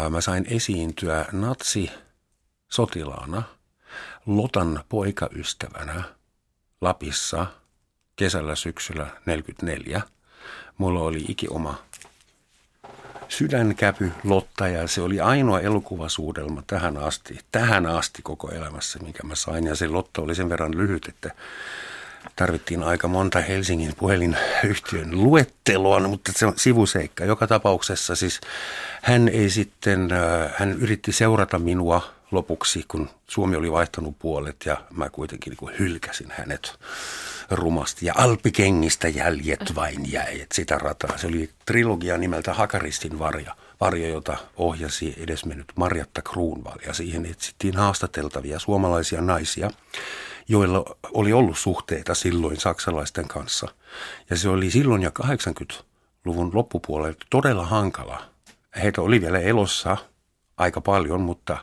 mä 0.10 0.22
sain 0.22 0.45
esiintyä 0.50 1.25
natsi 1.31 1.91
sotilaana 2.69 3.43
Lotan 4.25 4.83
poikaystävänä 4.89 6.03
Lapissa 6.81 7.48
kesällä 8.15 8.55
syksyllä 8.55 9.07
44. 9.25 10.01
Mulla 10.77 11.00
oli 11.00 11.25
ikioma 11.27 11.75
sydänkäpy 13.29 14.12
Lotta 14.24 14.67
ja 14.67 14.88
se 14.88 15.01
oli 15.01 15.19
ainoa 15.19 15.60
elokuvasuudelma 15.60 16.63
tähän 16.67 16.98
asti, 16.98 17.39
tähän 17.51 17.86
asti 17.86 18.22
koko 18.22 18.51
elämässä, 18.51 19.00
mikä 19.00 19.24
mä 19.24 19.36
sain. 19.36 19.65
Ja 19.67 19.75
se 19.75 19.88
Lotta 19.88 20.22
oli 20.22 20.36
sen 20.36 20.50
verran 20.50 20.77
lyhyt, 20.77 21.07
että 21.07 21.31
tarvittiin 22.36 22.84
aika 22.84 23.08
monta 23.08 23.42
Helsingin 23.42 23.94
puhelinyhtiön 23.98 25.24
luetteloa, 25.24 26.00
mutta 26.00 26.32
se 26.36 26.46
on 26.46 26.53
sivuseikka. 26.56 27.25
Joka 27.25 27.48
tapauksessa 27.48 28.15
siis 28.15 28.42
hän 29.01 29.27
ei 29.27 29.50
sitten, 29.50 30.12
äh, 30.12 30.53
hän 30.58 30.72
yritti 30.72 31.12
seurata 31.12 31.60
minua 31.60 32.13
lopuksi, 32.32 32.86
kun 32.88 33.10
Suomi 33.27 33.56
oli 33.56 33.72
vaihtanut 33.72 34.20
puolet 34.20 34.56
ja 34.65 34.77
mä 34.94 35.10
kuitenkin 35.10 35.56
niin 35.62 35.80
hylkäsin 35.80 36.34
hänet 36.38 36.74
rumasti. 37.51 38.06
Ja 38.06 38.13
Alpikengistä 38.18 39.08
jäljet 39.08 39.75
vain 39.75 40.12
jäi, 40.12 40.42
että 40.42 40.56
sitä 40.56 40.77
rataa. 40.77 41.18
Se 41.18 41.27
oli 41.27 41.50
trilogia 41.65 42.18
nimeltä 42.18 42.53
Hakaristin 42.53 43.20
varja, 43.20 43.56
varjo, 43.82 44.08
jota 44.08 44.38
ohjasi 44.58 45.15
edesmennyt 45.18 45.72
Marjatta 45.75 46.22
Kruunval. 46.22 46.77
Ja 46.86 46.94
siihen 46.94 47.25
etsittiin 47.25 47.75
haastateltavia 47.75 48.60
suomalaisia 48.60 49.22
naisia, 49.22 49.72
joilla 50.48 50.86
oli 51.14 51.34
ollut 51.34 51.58
suhteita 51.58 52.16
silloin 52.16 52.60
saksalaisten 52.60 53.28
kanssa. 53.28 53.68
Ja 54.30 54.36
se 54.38 54.50
oli 54.50 54.72
silloin 54.72 55.02
ja 55.02 55.12
80-luvun 55.24 56.52
loppupuolella 56.54 57.16
todella 57.30 57.66
hankala. 57.66 58.26
Heitä 58.82 59.02
oli 59.02 59.22
vielä 59.22 59.40
elossa 59.40 59.98
aika 60.58 60.82
paljon, 60.82 61.22
mutta 61.22 61.58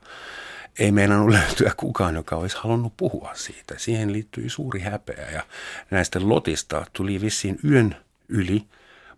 ei 0.79 0.93
meinannut 0.93 1.31
löytyä 1.39 1.73
kukaan, 1.77 2.15
joka 2.15 2.37
olisi 2.37 2.57
halunnut 2.61 2.97
puhua 2.97 3.31
siitä. 3.35 3.75
Siihen 3.77 4.13
liittyi 4.13 4.51
suuri 4.51 4.81
häpeä 4.81 5.31
ja 5.31 5.43
näistä 5.91 6.19
lotista 6.23 6.87
tuli 6.93 7.21
vissiin 7.21 7.59
yön 7.65 7.97
yli 8.29 8.65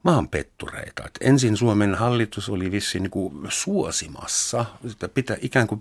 maanpettureita. 0.02 1.02
Et 1.06 1.18
ensin 1.20 1.56
Suomen 1.56 1.94
hallitus 1.94 2.48
oli 2.48 2.70
vissiin 2.70 3.02
niin 3.02 3.32
suosimassa, 3.48 4.64
että 4.90 5.08
pitä, 5.08 5.36
ikään 5.40 5.66
kuin 5.66 5.80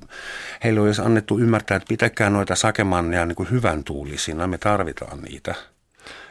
heille 0.63 0.79
olisi 0.79 1.01
annettu 1.01 1.39
ymmärtää, 1.39 1.77
että 1.77 1.89
pitäkää 1.89 2.29
noita 2.29 2.55
sakemanneja 2.55 3.25
niin 3.25 3.51
hyvän 3.51 3.83
tuulisina, 3.83 4.47
me 4.47 4.57
tarvitaan 4.57 5.21
niitä– 5.21 5.55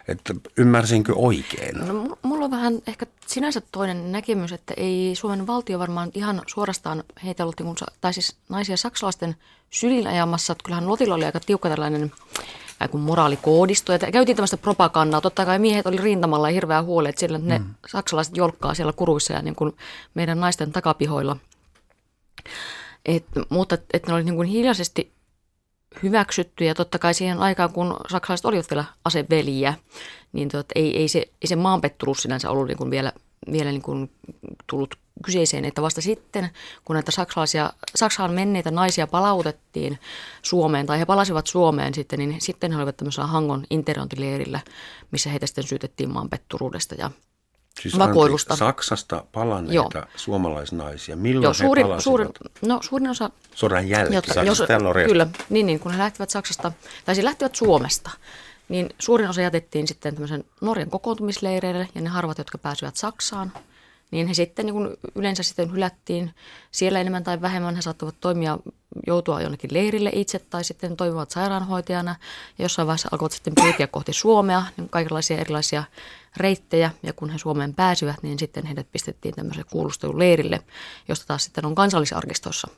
että 0.09 0.35
ymmärsinkö 0.57 1.13
oikein? 1.17 1.79
No, 1.79 2.19
mulla 2.23 2.45
on 2.45 2.51
vähän 2.51 2.83
ehkä 2.87 3.07
sinänsä 3.27 3.63
toinen 3.73 4.13
näkemys, 4.13 4.53
että 4.53 4.75
ei 4.77 5.15
Suomen 5.15 5.47
valtio 5.47 5.79
varmaan 5.79 6.11
ihan 6.15 6.43
suorastaan 6.47 7.05
heitä 7.25 7.43
ollut, 7.43 7.61
niin 7.61 7.75
tai 8.01 8.13
siis 8.13 8.37
naisia 8.49 8.77
saksalaisten 8.77 9.37
sylin 9.71 10.07
ajamassa. 10.07 10.53
Että 10.53 10.65
kyllähän 10.65 10.89
Lotilla 10.89 11.15
oli 11.15 11.25
aika 11.25 11.41
tiukka 11.41 11.69
tällainen 11.69 12.13
kuin 12.89 13.01
moraalikoodisto. 13.01 13.93
Ja 13.93 13.99
käytiin 13.99 14.37
tämmöistä 14.37 14.57
propagandaa. 14.57 15.21
Totta 15.21 15.47
kai 15.47 15.59
miehet 15.59 15.87
oli 15.87 15.97
rintamalla 15.97 16.49
ja 16.49 16.55
hirveä 16.55 16.83
huoli, 16.83 17.09
että 17.09 17.21
siellä 17.21 17.39
ne 17.39 17.59
mm. 17.59 17.75
saksalaiset 17.89 18.37
jolkkaa 18.37 18.75
siellä 18.75 18.93
kuruissa 18.93 19.33
ja 19.33 19.43
niin 19.43 19.55
kuin 19.55 19.77
meidän 20.15 20.41
naisten 20.41 20.73
takapihoilla. 20.73 21.37
Et, 23.07 23.25
mutta 23.49 23.79
että 23.93 24.11
ne 24.11 24.15
oli 24.15 24.25
niin 24.25 24.37
kuin 24.37 24.49
hiljaisesti 24.49 25.13
hyväksytty 26.03 26.65
ja 26.65 26.75
totta 26.75 26.99
kai 26.99 27.15
siihen 27.15 27.39
aikaan, 27.39 27.73
kun 27.73 27.97
saksalaiset 28.11 28.47
olivat 28.47 28.71
vielä 28.71 28.85
aseveliä, 29.05 29.75
niin 30.33 30.49
tot, 30.49 30.67
ei, 30.75 30.97
ei, 30.97 31.09
se, 31.09 31.19
ei 31.19 31.47
se 31.47 31.57
maanpetturuus 31.57 32.23
sinänsä 32.23 32.51
ollut 32.51 32.69
niin 32.69 32.79
kuin 32.79 32.91
vielä, 32.91 33.13
vielä 33.53 33.71
niin 33.71 33.83
kuin 33.83 34.11
tullut 34.67 34.95
kyseiseen, 35.25 35.65
että 35.65 35.83
vasta 35.83 36.01
sitten, 36.01 36.51
kun 36.85 36.95
näitä 36.95 37.11
saksalaisia, 37.11 37.73
Saksaan 37.95 38.33
menneitä 38.33 38.71
naisia 38.71 39.07
palautettiin 39.07 39.99
Suomeen, 40.43 40.87
tai 40.87 40.99
he 40.99 41.05
palasivat 41.05 41.47
Suomeen 41.47 41.95
sitten, 41.95 42.19
niin 42.19 42.41
sitten 42.41 42.73
he 42.73 42.79
olivat 42.79 42.97
tämmöisellä 42.97 43.27
Hangon 43.27 43.65
interointileirillä, 43.71 44.61
missä 45.11 45.31
heitä 45.31 45.47
sitten 45.47 45.65
syytettiin 45.65 46.13
maanpetturuudesta 46.13 46.95
ja 46.95 47.11
Siis 47.81 47.99
vakoilusta. 47.99 48.57
Saksasta 48.57 49.25
palanneita 49.33 49.99
Joo. 49.99 50.07
suomalaisnaisia. 50.17 51.17
Milloin 51.17 51.43
Joo, 51.43 51.55
suurin, 51.55 51.87
he 51.87 52.01
suurin, 52.01 52.29
no, 52.63 52.79
suurin 52.83 53.11
osa... 53.11 53.31
Sodan 53.55 53.89
jälkeen. 53.89 54.23
Saksasta 54.35 54.73
ja 54.73 54.79
Norjasta. 54.79 55.09
Kyllä, 55.09 55.27
niin, 55.51 55.67
niin, 55.67 55.81
kun 55.81 55.93
he 55.93 55.99
lähtivät 55.99 56.31
Saksasta, 56.31 56.73
tai 57.05 57.15
siis 57.15 57.25
lähtivät 57.25 57.55
Suomesta, 57.55 58.11
niin 58.71 58.89
suurin 58.99 59.29
osa 59.29 59.41
jätettiin 59.41 59.89
sitten 59.89 60.15
tämmöisen 60.15 60.45
Norjan 60.61 60.91
kokoontumisleireille, 60.91 61.89
ja 61.95 62.01
ne 62.01 62.09
harvat, 62.09 62.39
jotka 62.39 62.59
pääsivät 62.59 62.97
Saksaan, 62.97 63.53
niin 64.11 64.27
he 64.27 64.35
sitten 64.35 64.67
niin 64.67 64.75
kuin 64.75 64.89
yleensä 65.15 65.43
sitten 65.43 65.73
hylättiin 65.73 66.35
siellä 66.71 67.01
enemmän 67.01 67.25
tai 67.25 67.41
vähemmän. 67.41 67.77
He 67.77 67.83
saattavat 67.83 68.15
toimia, 68.21 68.59
joutua 69.07 69.41
jonnekin 69.41 69.75
leirille 69.75 70.11
itse 70.15 70.39
tai 70.39 70.65
sitten 70.65 70.97
toimivat 70.97 71.31
sairaanhoitajana. 71.31 72.17
Ja 72.59 72.65
jossain 72.65 72.87
vaiheessa 72.87 73.09
alkoivat 73.13 73.33
sitten 73.33 73.55
pyrkiä 73.63 73.87
kohti 73.87 74.13
Suomea, 74.13 74.63
niin 74.77 74.89
kaikenlaisia 74.89 75.39
erilaisia 75.39 75.85
reittejä. 76.37 76.91
Ja 77.03 77.13
kun 77.13 77.31
he 77.31 77.39
Suomeen 77.39 77.75
pääsivät, 77.75 78.23
niin 78.23 78.39
sitten 78.39 78.67
heidät 78.67 78.87
pistettiin 78.93 79.35
tämmöiselle 79.35 79.69
kuulusteluleirille, 79.71 80.61
josta 81.09 81.27
taas 81.27 81.45
sitten 81.45 81.67
on 81.67 81.75
kansallisarkistossa 81.75 82.69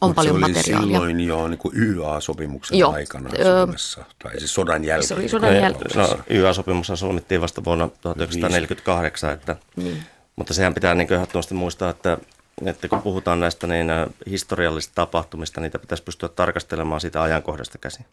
on 0.00 0.08
Mut 0.08 0.16
paljon 0.16 0.40
se 0.40 0.44
oli 0.44 0.52
materiaalia. 0.52 0.86
silloin 0.86 1.20
jo 1.20 1.48
niin 1.48 1.58
kuin 1.58 1.76
YA-sopimuksen 1.76 2.78
Joo. 2.78 2.92
aikana 2.92 3.30
Suomessa, 3.42 4.04
tai 4.22 4.38
siis 4.38 4.54
sodan 4.54 4.84
jälkeen. 4.84 5.08
Se 5.08 5.14
oli 5.14 5.28
sodan 5.28 5.56
jälkeen. 5.56 5.90
No, 5.94 6.18
YA-sopimus 6.30 6.92
solmittiin 6.94 7.40
vasta 7.40 7.64
vuonna 7.64 7.88
1948, 8.00 9.32
että 9.32 9.56
niin. 9.76 10.02
Mutta 10.36 10.54
sehän 10.54 10.74
pitää 10.74 10.94
niin 10.94 11.12
ehdottomasti 11.12 11.54
muistaa, 11.54 11.90
että, 11.90 12.18
että 12.66 12.88
kun 12.88 13.02
puhutaan 13.02 13.40
näistä 13.40 13.66
niin 13.66 13.88
historiallisista 14.30 14.94
tapahtumista, 14.94 15.60
niitä 15.60 15.78
pitäisi 15.78 16.02
pystyä 16.04 16.28
tarkastelemaan 16.28 17.00
sitä 17.00 17.22
ajankohdasta 17.22 17.78
käsin. 17.78 18.04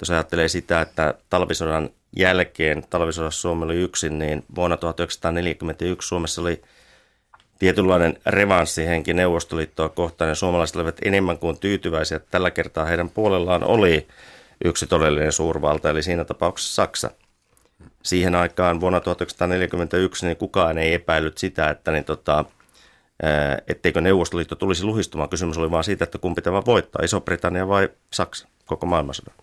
Jos 0.00 0.10
ajattelee 0.10 0.48
sitä, 0.48 0.80
että 0.80 1.14
talvisodan 1.30 1.90
jälkeen, 2.16 2.84
talvisodassa 2.90 3.40
Suomi 3.40 3.64
oli 3.64 3.76
yksin, 3.76 4.18
niin 4.18 4.44
vuonna 4.54 4.76
1941 4.76 6.08
Suomessa 6.08 6.40
oli 6.40 6.62
tietynlainen 7.64 8.18
revanssihenki 8.26 9.14
Neuvostoliittoa 9.14 9.88
kohtaan 9.88 10.28
ja 10.28 10.34
suomalaiset 10.34 10.76
olivat 10.76 10.96
enemmän 11.04 11.38
kuin 11.38 11.58
tyytyväisiä. 11.58 12.20
Tällä 12.30 12.50
kertaa 12.50 12.84
heidän 12.84 13.10
puolellaan 13.10 13.64
oli 13.64 14.06
yksi 14.64 14.86
todellinen 14.86 15.32
suurvalta, 15.32 15.90
eli 15.90 16.02
siinä 16.02 16.24
tapauksessa 16.24 16.74
Saksa– 16.74 17.10
siihen 18.02 18.34
aikaan 18.34 18.80
vuonna 18.80 19.00
1941 19.00 20.26
niin 20.26 20.36
kukaan 20.36 20.78
ei 20.78 20.94
epäillyt 20.94 21.38
sitä, 21.38 21.70
että 21.70 21.92
niin 21.92 22.04
tota, 22.04 22.44
etteikö 23.68 24.00
Neuvostoliitto 24.00 24.54
tulisi 24.54 24.84
luhistumaan. 24.84 25.28
Kysymys 25.28 25.58
oli 25.58 25.70
vain 25.70 25.84
siitä, 25.84 26.04
että 26.04 26.18
kumpi 26.18 26.42
tämä 26.42 26.62
voittaa, 26.66 27.04
Iso-Britannia 27.04 27.68
vai 27.68 27.88
Saksa, 28.12 28.48
koko 28.66 28.86
maailmansodan. 28.86 29.34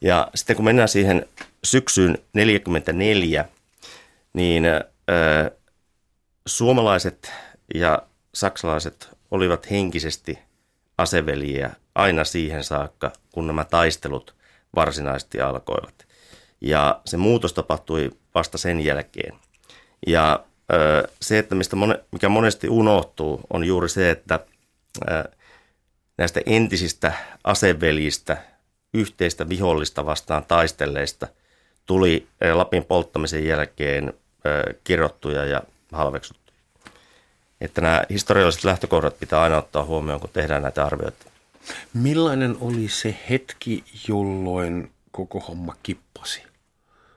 Ja 0.00 0.30
sitten 0.34 0.56
kun 0.56 0.64
mennään 0.64 0.88
siihen 0.88 1.26
syksyyn 1.64 2.12
1944, 2.12 3.44
niin 4.32 4.64
äh, 4.66 5.50
suomalaiset 6.46 7.32
ja 7.74 8.02
saksalaiset 8.34 9.08
olivat 9.30 9.70
henkisesti 9.70 10.38
aseveliä 10.98 11.70
aina 11.94 12.24
siihen 12.24 12.64
saakka, 12.64 13.12
kun 13.32 13.46
nämä 13.46 13.64
taistelut 13.64 14.34
varsinaisesti 14.76 15.40
alkoivat. 15.40 16.06
Ja 16.60 17.00
se 17.04 17.16
muutos 17.16 17.52
tapahtui 17.52 18.10
vasta 18.34 18.58
sen 18.58 18.80
jälkeen. 18.80 19.34
Ja 20.06 20.44
se, 21.22 21.38
että 21.38 21.54
mistä 21.54 21.76
mone, 21.76 22.04
mikä 22.12 22.28
monesti 22.28 22.68
unohtuu, 22.68 23.40
on 23.52 23.64
juuri 23.64 23.88
se, 23.88 24.10
että 24.10 24.40
näistä 26.18 26.40
entisistä 26.46 27.12
aseveljistä, 27.44 28.36
yhteistä 28.94 29.48
vihollista 29.48 30.06
vastaan 30.06 30.44
taistelleista 30.44 31.28
tuli 31.86 32.28
Lapin 32.54 32.84
polttamisen 32.84 33.46
jälkeen 33.46 34.12
kirottuja 34.84 35.44
ja 35.44 35.62
halveksuttuja. 35.92 36.47
Että 37.60 37.80
nämä 37.80 38.04
historialliset 38.10 38.64
lähtökohdat 38.64 39.18
pitää 39.18 39.42
aina 39.42 39.58
ottaa 39.58 39.84
huomioon, 39.84 40.20
kun 40.20 40.30
tehdään 40.32 40.62
näitä 40.62 40.84
arvioita. 40.84 41.26
Millainen 41.94 42.56
oli 42.60 42.88
se 42.88 43.16
hetki, 43.30 43.84
jolloin 44.08 44.90
koko 45.10 45.40
homma 45.40 45.76
kippasi? 45.82 46.42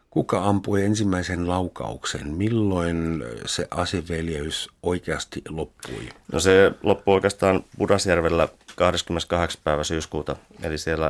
Kuka 0.09 0.43
ampui 0.43 0.85
ensimmäisen 0.85 1.49
laukauksen? 1.49 2.27
Milloin 2.27 3.23
se 3.45 3.67
aseveljeys 3.71 4.69
oikeasti 4.83 5.41
loppui? 5.49 6.09
No 6.31 6.39
se 6.39 6.71
loppui 6.83 7.13
oikeastaan 7.13 7.63
Pudasjärvellä 7.77 8.47
28. 8.75 9.61
päivä 9.63 9.83
syyskuuta. 9.83 10.35
Eli 10.63 10.77
siellä 10.77 11.07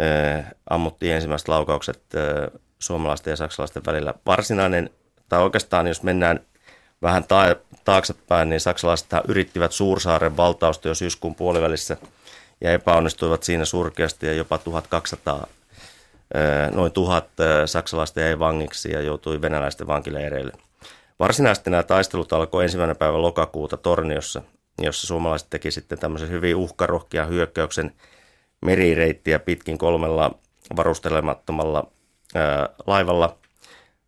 äh, 0.00 0.46
ammuttiin 0.70 1.14
ensimmäiset 1.14 1.48
laukaukset 1.48 2.02
äh, 2.14 2.60
suomalaisten 2.78 3.30
ja 3.30 3.36
saksalaisten 3.36 3.82
välillä. 3.86 4.14
Varsinainen, 4.26 4.90
tai 5.28 5.42
oikeastaan 5.42 5.86
jos 5.86 6.02
mennään 6.02 6.40
vähän 7.02 7.24
ta- 7.24 7.56
taaksepäin, 7.86 8.48
niin 8.48 8.60
saksalaiset 8.60 9.08
yrittivät 9.28 9.72
Suursaaren 9.72 10.36
valtausta 10.36 10.88
jo 10.88 10.94
syyskuun 10.94 11.34
puolivälissä 11.34 11.96
ja 12.60 12.72
epäonnistuivat 12.72 13.42
siinä 13.42 13.64
surkeasti 13.64 14.26
ja 14.26 14.32
jopa 14.32 14.58
1200 14.58 15.46
noin 16.74 16.92
tuhat 16.92 17.28
saksalaista 17.66 18.20
jäi 18.20 18.38
vangiksi 18.38 18.92
ja 18.92 19.00
joutui 19.00 19.42
venäläisten 19.42 19.86
vankileireille. 19.86 20.52
Varsinaisesti 21.18 21.70
nämä 21.70 21.82
taistelut 21.82 22.32
alkoi 22.32 22.64
ensimmäinen 22.64 22.96
päivä 22.96 23.22
lokakuuta 23.22 23.76
Torniossa, 23.76 24.42
jossa 24.82 25.06
suomalaiset 25.06 25.50
teki 25.50 25.70
sitten 25.70 25.98
tämmöisen 25.98 26.30
hyvin 26.30 26.56
uhkarohkean 26.56 27.28
hyökkäyksen 27.28 27.92
merireittiä 28.62 29.38
pitkin 29.38 29.78
kolmella 29.78 30.34
varustelemattomalla 30.76 31.90
laivalla 32.86 33.36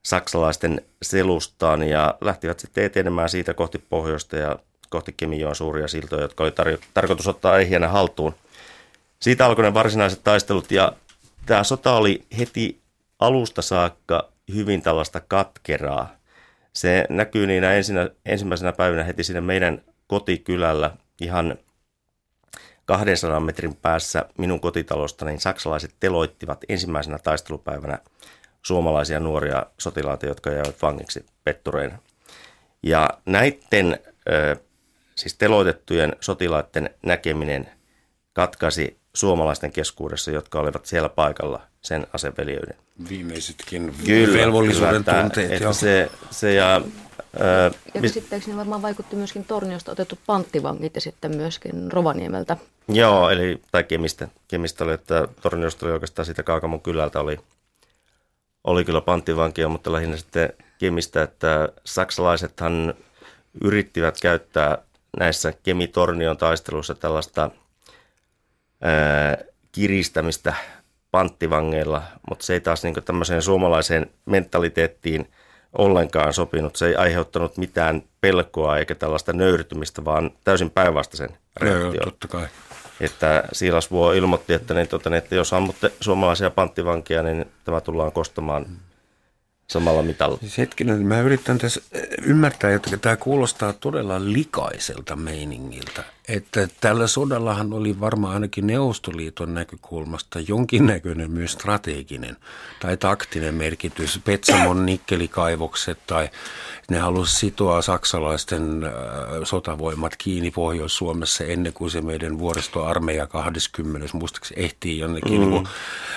saksalaisten 0.09 0.83
selustaan 1.03 1.83
ja 1.83 2.15
lähtivät 2.21 2.61
sitten 2.61 2.85
etenemään 2.85 3.29
siitä 3.29 3.55
kohti 3.55 3.79
pohjoista 3.79 4.37
ja 4.37 4.57
kohti 4.91 5.15
Kemijoen 5.17 5.55
suuria 5.55 5.88
siltoja, 5.88 6.23
jotka 6.23 6.45
oli 6.45 6.50
tar- 6.50 6.85
tarkoitus 6.95 7.29
ottaa 7.29 7.59
ehjänä 7.59 7.88
haltuun. 7.88 8.35
Siitä 9.21 9.47
alkoi 9.47 9.65
ne 9.65 9.75
varsinaiset 9.75 10.25
taistelut 10.25 10.71
ja 10.71 10.93
tämä 11.47 11.65
sota 11.65 11.97
oli 11.97 12.25
heti 12.38 12.81
alusta 13.19 13.62
saakka 13.62 14.29
hyvin 14.55 14.83
tällaista 14.83 15.21
katkeraa. 15.21 16.17
Se 16.73 17.05
näkyy 17.09 17.47
niinä 17.47 17.73
ensinnä, 17.73 18.11
ensimmäisenä 18.27 18.73
päivänä 18.73 19.05
heti 19.05 19.25
siinä 19.25 19.41
meidän 19.41 19.83
kotikylällä 20.07 20.91
ihan 21.21 21.59
200 22.85 23.41
metrin 23.41 23.77
päässä 23.77 24.25
minun 24.38 24.61
kotitalosta, 24.61 25.25
niin 25.25 25.41
saksalaiset 25.41 25.95
teloittivat 26.00 26.65
ensimmäisenä 26.69 27.19
taistelupäivänä 27.19 27.99
suomalaisia 28.62 29.21
nuoria 29.21 29.67
sotilaita, 29.79 30.27
jotka 30.27 30.50
jäivät 30.50 30.83
vangiksi 30.83 31.27
pettureina. 31.45 31.99
Ja 32.83 33.11
näiden 33.27 33.99
siis 35.15 35.35
teloitettujen 35.35 36.17
sotilaiden 36.21 36.91
näkeminen 37.03 37.69
katkaisi 38.33 38.99
suomalaisten 39.15 39.73
keskuudessa, 39.73 40.31
jotka 40.31 40.61
olivat 40.61 40.87
siellä 40.87 41.09
paikalla 41.09 41.61
sen 41.81 42.07
aseveliyden. 42.12 42.75
Viimeisetkin 43.09 43.95
Kyllä, 44.07 44.38
velvollisuuden 44.38 45.05
kyllä, 45.05 45.21
tunteet. 45.23 45.53
Että, 45.53 45.73
se, 45.73 46.11
se 46.31 46.55
ja, 46.55 46.81
ää, 47.41 47.71
Ja 47.95 48.00
käsittääkseni 48.00 48.57
varmaan 48.57 48.83
vaikutti 48.83 49.17
myöskin 49.17 49.45
Torniosta 49.45 49.93
otettu 49.93 50.19
panttivangit 50.27 50.95
ja 50.95 51.00
sitten 51.00 51.37
myöskin 51.37 51.93
Rovaniemeltä. 51.93 52.57
joo, 52.88 53.31
eli, 53.31 53.62
tai 53.73 53.85
Kemistä, 53.85 54.29
Kemistä 54.49 54.85
oli, 54.85 54.93
että 54.93 55.29
Torniosta 55.43 55.87
oli 55.87 55.93
oikeastaan 55.93 56.27
siitä 56.27 56.43
Kaakamon 56.43 56.81
kylältä 56.81 57.21
oli, 57.21 57.41
oli 58.65 58.85
kyllä 58.85 59.00
panttivankia, 59.00 59.69
mutta 59.69 59.93
lähinnä 59.93 60.17
sitten 60.17 60.53
Kemistä, 60.79 61.23
että 61.23 61.69
saksalaisethan 61.85 62.95
yrittivät 63.65 64.19
käyttää 64.23 64.79
näissä 65.19 65.53
Kemi-Tornion 65.62 66.37
taisteluissa 66.37 66.95
tällaista 66.95 67.50
ää, 68.83 69.38
kiristämistä 69.73 70.55
panttivangeilla, 71.11 72.03
mutta 72.29 72.45
se 72.45 72.53
ei 72.53 72.61
taas 72.61 72.83
niin 72.83 72.95
tämmöiseen 73.05 73.43
suomalaiseen 73.43 74.11
mentaliteettiin 74.25 75.31
ollenkaan 75.79 76.33
sopinut. 76.33 76.77
Se 76.77 76.87
ei 76.87 76.97
aiheuttanut 76.97 77.57
mitään 77.57 78.03
pelkoa 78.21 78.79
eikä 78.79 78.95
tällaista 78.95 79.33
nöyrtymistä, 79.33 80.05
vaan 80.05 80.31
täysin 80.45 80.71
päinvastaisen 80.71 81.31
Joo, 81.61 81.71
joo, 81.71 81.81
reaktion. 81.81 82.05
totta 82.05 82.29
kai. 82.29 82.47
Että 83.00 83.45
Siilas 83.52 83.90
Vuo 83.90 84.12
ilmoitti, 84.12 84.52
että, 84.52 84.75
niin, 84.75 84.88
tota, 84.88 85.11
niin, 85.11 85.19
että 85.19 85.35
jos 85.35 85.52
ammutte 85.52 85.93
suomalaisia 86.00 86.50
panttivankia, 86.50 87.23
niin 87.23 87.47
tämä 87.64 87.81
tullaan 87.81 88.12
kostamaan 88.12 88.67
samalla 89.67 90.02
mitalla. 90.02 90.38
Siis 90.40 90.59
hetkinen, 90.59 91.07
mä 91.07 91.21
yritän 91.21 91.59
tässä 91.59 91.81
äh, 91.97 92.02
ymmärtää, 92.23 92.75
että 92.75 92.97
tämä 92.97 93.17
kuulostaa 93.17 93.73
todella 93.73 94.25
likaiselta 94.25 95.17
meiningiltä. 95.17 96.05
Että 96.28 96.68
tällä 96.80 97.06
sodallahan 97.06 97.73
oli 97.73 98.00
varmaan 98.00 98.35
ainakin 98.35 98.66
Neuvostoliiton 98.66 99.54
näkökulmasta 99.54 100.40
jonkinnäköinen 100.40 101.30
myös 101.30 101.52
strateginen 101.52 102.37
tai 102.80 102.97
taktinen 102.97 103.54
merkitys. 103.54 104.20
Petsamon 104.25 104.87
nikkelikaivokset 104.87 105.99
tai 106.06 106.28
ne 106.90 106.99
halusi 106.99 107.37
sitoa 107.37 107.82
saksalaisten 107.82 108.85
äh, 108.85 108.90
sotavoimat 109.44 110.16
kiinni 110.16 110.50
Pohjois-Suomessa 110.50 111.44
ennen 111.44 111.73
kuin 111.73 111.90
se 111.90 112.00
meidän 112.00 112.38
vuoristoarmeija 112.38 113.26
20. 113.26 114.08
muistaakseni 114.12 114.64
ehtii 114.64 114.99
jonnekin 114.99 115.40
mm. 115.40 115.50
niin 115.50 115.68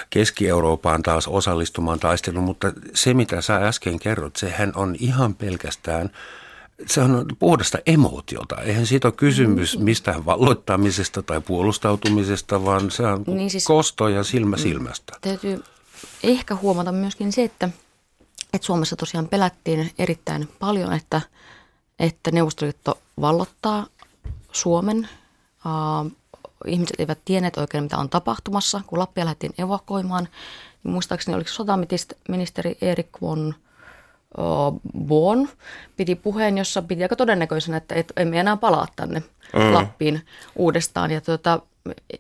Keski-Eurooppaan 0.10 1.04
taas 1.04 1.28
osallistumaan 1.28 2.00
taisteluun. 2.00 2.46
Mutta 2.46 2.74
se, 2.94 3.14
mitä 3.14 3.42
sä 3.42 3.68
äsken 3.68 4.00
kerrot, 4.00 4.36
sehän 4.36 4.72
on 4.76 4.96
ihan 5.00 5.36
pelkästään 5.36 6.10
se 6.88 7.02
on 7.02 7.26
puhdasta 7.40 7.78
emootiota. 7.86 8.62
Eihän 8.62 8.86
siitä 8.86 9.08
ole 9.08 9.14
kysymys 9.18 9.78
mistään 9.78 10.26
valloittamisesta 10.26 11.24
tai 11.24 11.42
puolustautumisesta, 11.42 12.66
vaan 12.66 12.92
se 12.92 13.04
on 13.04 13.24
Niin 13.28 13.50
siis- 13.50 13.66
kosto 13.66 14.08
ja 14.08 14.24
silmä 14.24 14.58
silmästä. 14.58 15.14
Täytyy 15.22 15.64
ehkä 16.24 16.56
huomata 16.56 16.92
myöskin 16.92 17.32
se, 17.32 17.44
että, 17.44 17.70
että 18.54 18.66
Suomessa 18.66 18.96
tosiaan 18.96 19.28
pelättiin 19.28 19.92
erittäin 20.00 20.48
paljon, 20.60 20.94
että, 20.94 21.22
että 22.00 22.32
Neuvostoliitto 22.32 22.98
vallottaa 23.22 23.88
Suomen. 24.52 25.10
Uh, 25.66 26.12
ihmiset 26.68 27.00
eivät 27.00 27.20
tienneet 27.26 27.58
oikein, 27.58 27.84
mitä 27.84 27.98
on 27.98 28.10
tapahtumassa. 28.10 28.82
Kun 28.88 29.00
Lappia 29.00 29.26
lähdettiin 29.26 29.54
evakuoimaan, 29.58 30.28
niin 30.84 30.92
muistaakseni 30.92 31.36
oliko 31.36 31.50
sotaministeri 31.50 32.78
Erik 32.82 33.10
von 33.22 33.56
Bon 34.98 35.50
piti 35.98 36.16
puheen, 36.16 36.58
jossa 36.58 36.82
piti 36.82 37.04
aika 37.04 37.16
todennäköisenä, 37.16 37.78
että 37.78 37.96
et, 37.96 38.14
emme 38.18 38.40
enää 38.40 38.58
palaa 38.58 38.88
tänne 38.96 39.24
mm. 39.54 39.74
Lappiin 39.74 40.26
uudestaan. 40.56 41.12
Ja, 41.12 41.22
tuota, 41.22 41.60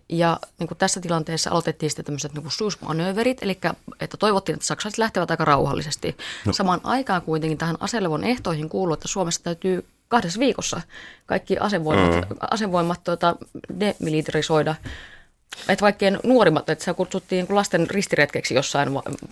ja 0.09 0.39
niin 0.59 0.67
kuin 0.67 0.77
tässä 0.77 1.01
tilanteessa 1.01 1.49
aloitettiin 1.49 1.89
sitten 1.89 2.05
tämmöiset 2.05 2.33
niin 2.33 2.51
suusmanööverit, 2.51 3.43
eli 3.43 3.59
että 3.99 4.17
toivottiin, 4.17 4.53
että 4.53 4.65
saksalaiset 4.65 4.97
lähtevät 4.97 5.31
aika 5.31 5.45
rauhallisesti. 5.45 6.17
No. 6.45 6.53
Samaan 6.53 6.81
aikaan 6.83 7.21
kuitenkin 7.21 7.57
tähän 7.57 7.77
aselevon 7.79 8.23
ehtoihin 8.23 8.69
kuuluu, 8.69 8.93
että 8.93 9.07
Suomessa 9.07 9.43
täytyy 9.43 9.85
kahdessa 10.07 10.39
viikossa 10.39 10.81
kaikki 11.25 11.57
asevoimat, 11.57 12.29
mm. 12.29 12.37
asevoimat 12.51 13.03
tuota, 13.03 13.35
demilitarisoida. 13.79 14.75
Että 15.69 15.83
vaikkei 15.83 16.11
nuorimmat, 16.11 16.69
että 16.69 16.85
se 16.85 16.93
kutsuttiin 16.93 17.45
niin 17.45 17.55
lasten 17.55 17.89
ristiretkeksi 17.89 18.53
jossain 18.55 18.89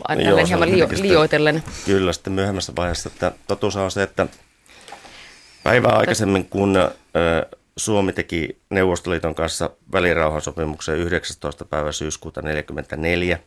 aina 0.07 0.21
Joo, 0.21 0.45
hieman 0.45 0.71
lio, 0.71 0.87
liioitellen. 1.01 1.63
Kyllä, 1.85 2.13
sitten 2.13 2.33
myöhemmässä 2.33 2.73
vaiheessa, 2.75 3.09
että 3.13 3.31
totuus 3.47 3.75
on 3.75 3.91
se, 3.91 4.03
että 4.03 4.27
päivää 5.63 5.91
aikaisemmin, 5.91 6.45
kun 6.45 6.77
ö, 6.77 6.89
Suomi 7.77 8.13
teki 8.13 8.61
Neuvostoliiton 8.69 9.35
kanssa 9.35 9.69
välirauhansopimuksen 9.91 10.97
19. 10.97 11.65
päivä 11.65 11.91
syyskuuta 11.91 12.41
1944, 12.41 13.39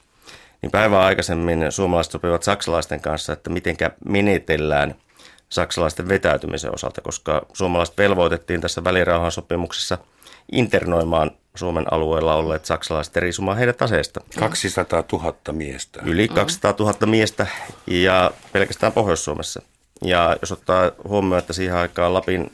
niin 0.63 0.71
päivää 0.71 1.05
aikaisemmin 1.05 1.73
suomalaiset 1.73 2.13
sopivat 2.13 2.43
saksalaisten 2.43 3.01
kanssa, 3.01 3.33
että 3.33 3.51
mitenkä 3.51 3.91
menetellään 4.05 4.95
saksalaisten 5.49 6.09
vetäytymisen 6.09 6.75
osalta, 6.75 7.01
koska 7.01 7.47
suomalaiset 7.53 7.99
velvoitettiin 7.99 8.61
tässä 8.61 8.85
välirauhansopimuksessa 8.85 9.99
internoimaan 10.53 11.31
Suomen 11.55 11.93
alueella 11.93 12.35
olleet 12.35 12.65
saksalaiset 12.65 13.15
ja 13.15 13.21
riisumaan 13.21 13.59
heidät 13.59 13.83
aseesta. 13.83 14.21
200 14.39 15.05
000 15.13 15.35
miestä. 15.53 16.01
Yli 16.05 16.29
200 16.29 16.75
000 16.79 17.07
miestä 17.07 17.47
ja 17.87 18.31
pelkästään 18.53 18.93
Pohjois-Suomessa. 18.93 19.63
Ja 20.05 20.37
jos 20.41 20.53
ottaa 20.53 20.91
huomioon, 21.09 21.39
että 21.39 21.53
siihen 21.53 21.77
aikaan 21.77 22.15
Lapin 22.15 22.53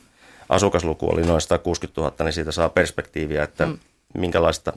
asukasluku 0.49 1.11
oli 1.11 1.23
noin 1.23 1.41
160 1.41 2.01
000, 2.01 2.15
niin 2.25 2.33
siitä 2.33 2.53
saa 2.53 2.69
perspektiiviä, 2.69 3.43
että 3.43 3.67
mm. 3.67 3.79
minkälaista 4.15 4.73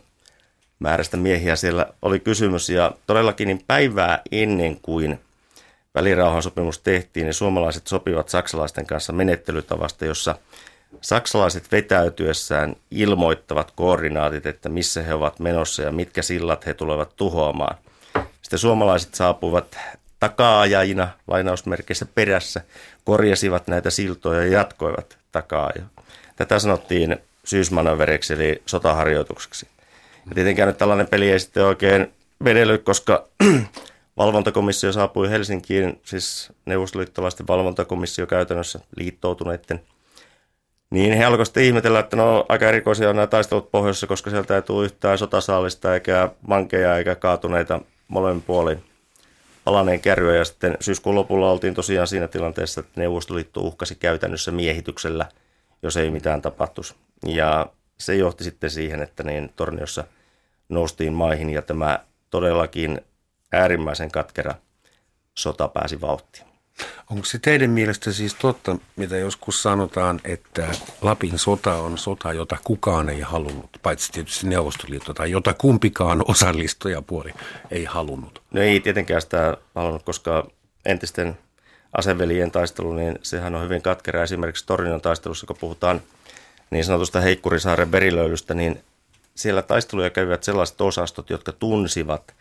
määrästä 0.79 1.17
miehiä 1.17 1.55
siellä 1.55 1.85
oli 2.01 2.19
kysymys. 2.19 2.69
Ja 2.69 2.91
todellakin 3.07 3.47
niin 3.47 3.63
päivää 3.67 4.21
ennen 4.31 4.77
kuin 4.81 5.19
välirauhansopimus 5.95 6.79
tehtiin, 6.79 7.25
niin 7.25 7.33
suomalaiset 7.33 7.87
sopivat 7.87 8.29
saksalaisten 8.29 8.85
kanssa 8.85 9.13
menettelytavasta, 9.13 10.05
jossa 10.05 10.35
saksalaiset 11.01 11.71
vetäytyessään 11.71 12.75
ilmoittavat 12.91 13.71
koordinaatit, 13.75 14.45
että 14.45 14.69
missä 14.69 15.01
he 15.01 15.13
ovat 15.13 15.39
menossa 15.39 15.81
ja 15.81 15.91
mitkä 15.91 16.21
sillat 16.21 16.65
he 16.65 16.73
tulevat 16.73 17.15
tuhoamaan. 17.15 17.77
Sitten 18.41 18.59
suomalaiset 18.59 19.15
saapuivat 19.15 19.77
takaajajina 20.19 21.07
lainausmerkeissä 21.27 22.05
perässä, 22.15 22.61
korjasivat 23.03 23.67
näitä 23.67 23.89
siltoja 23.89 24.41
ja 24.41 24.51
jatkoivat 24.51 25.17
takaa. 25.31 25.71
Tätä 26.35 26.59
sanottiin 26.59 27.17
syysmanöveriksi 27.43 28.33
eli 28.33 28.61
sotaharjoitukseksi. 28.65 29.67
Ja 30.29 30.35
tietenkään 30.35 30.67
nyt 30.67 30.77
tällainen 30.77 31.07
peli 31.07 31.31
ei 31.31 31.39
sitten 31.39 31.65
oikein 31.65 32.13
vedely, 32.43 32.77
koska 32.77 33.27
valvontakomissio 34.17 34.91
saapui 34.91 35.29
Helsinkiin, 35.29 36.01
siis 36.03 36.53
neuvostoliittolaisten 36.65 37.47
valvontakomissio 37.47 38.27
käytännössä 38.27 38.79
liittoutuneiden. 38.97 39.81
Niin 40.91 41.13
he 41.13 41.25
alkoivat 41.25 41.47
sitten 41.47 41.63
ihmetellä, 41.63 41.99
että 41.99 42.15
no 42.15 42.45
aika 42.49 42.69
erikoisia 42.69 43.09
on 43.09 43.15
nämä 43.15 43.27
taistelut 43.27 43.71
pohjoissa, 43.71 44.07
koska 44.07 44.29
sieltä 44.29 44.55
ei 44.55 44.61
tule 44.61 44.85
yhtään 44.85 45.17
sotasaalista 45.17 45.93
eikä 45.93 46.29
vankeja 46.49 46.97
eikä 46.97 47.15
kaatuneita 47.15 47.81
molemmin 48.07 48.41
puolin 48.41 48.83
palaneen 49.63 50.01
kärryä. 50.01 50.35
Ja 50.35 50.45
sitten 50.45 50.77
syyskuun 50.79 51.15
lopulla 51.15 51.51
oltiin 51.51 51.73
tosiaan 51.73 52.07
siinä 52.07 52.27
tilanteessa, 52.27 52.79
että 52.81 53.01
Neuvostoliitto 53.01 53.61
uhkasi 53.61 53.95
käytännössä 53.95 54.51
miehityksellä, 54.51 55.25
jos 55.83 55.97
ei 55.97 56.09
mitään 56.09 56.41
tapahtuisi. 56.41 56.95
Ja 57.25 57.67
se 57.97 58.15
johti 58.15 58.43
sitten 58.43 58.69
siihen, 58.69 59.01
että 59.01 59.23
niin 59.23 59.53
Torniossa 59.55 60.03
noustiin 60.69 61.13
maihin 61.13 61.49
ja 61.49 61.61
tämä 61.61 61.99
todellakin 62.29 63.01
äärimmäisen 63.51 64.11
katkera 64.11 64.55
sota 65.37 65.67
pääsi 65.67 66.01
vauhtiin. 66.01 66.50
Onko 67.09 67.25
se 67.25 67.39
teidän 67.39 67.69
mielestä 67.69 68.11
siis 68.11 68.35
totta, 68.35 68.77
mitä 68.95 69.17
joskus 69.17 69.63
sanotaan, 69.63 70.21
että 70.23 70.67
Lapin 71.01 71.39
sota 71.39 71.75
on 71.75 71.97
sota, 71.97 72.33
jota 72.33 72.57
kukaan 72.63 73.09
ei 73.09 73.21
halunnut, 73.21 73.69
paitsi 73.83 74.11
tietysti 74.11 74.47
Neuvostoliitto 74.47 75.13
tai 75.13 75.31
jota 75.31 75.53
kumpikaan 75.53 76.23
osallistujapuoli 76.31 77.33
ei 77.71 77.85
halunnut? 77.85 78.41
No 78.51 78.61
ei 78.61 78.79
tietenkään 78.79 79.21
sitä 79.21 79.57
halunnut, 79.75 80.03
koska 80.03 80.47
entisten 80.85 81.37
asevelien 81.97 82.51
taistelu, 82.51 82.93
niin 82.93 83.19
sehän 83.21 83.55
on 83.55 83.63
hyvin 83.63 83.81
katkera. 83.81 84.23
Esimerkiksi 84.23 84.65
Tornion 84.65 85.01
taistelussa, 85.01 85.47
kun 85.47 85.57
puhutaan 85.59 86.01
niin 86.69 86.85
sanotusta 86.85 87.21
Heikkurisaaren 87.21 87.91
verilöylystä, 87.91 88.53
niin 88.53 88.83
siellä 89.35 89.61
taisteluja 89.61 90.09
kävivät 90.09 90.43
sellaiset 90.43 90.81
osastot, 90.81 91.29
jotka 91.29 91.51
tunsivat 91.51 92.35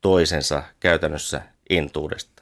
toisensa 0.00 0.62
käytännössä 0.80 1.42
intuudesta. 1.70 2.39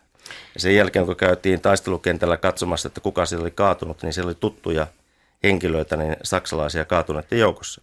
Ja 0.55 0.61
sen 0.61 0.75
jälkeen, 0.75 1.07
kun 1.07 1.17
käytiin 1.17 1.61
taistelukentällä 1.61 2.37
katsomassa, 2.37 2.87
että 2.87 3.01
kuka 3.01 3.27
siellä 3.27 3.43
oli 3.43 3.51
kaatunut, 3.51 4.03
niin 4.03 4.13
siellä 4.13 4.29
oli 4.29 4.37
tuttuja 4.41 4.87
henkilöitä, 5.43 5.97
niin 5.97 6.17
saksalaisia 6.23 6.85
kaatuneiden 6.85 7.39
joukossa. 7.39 7.83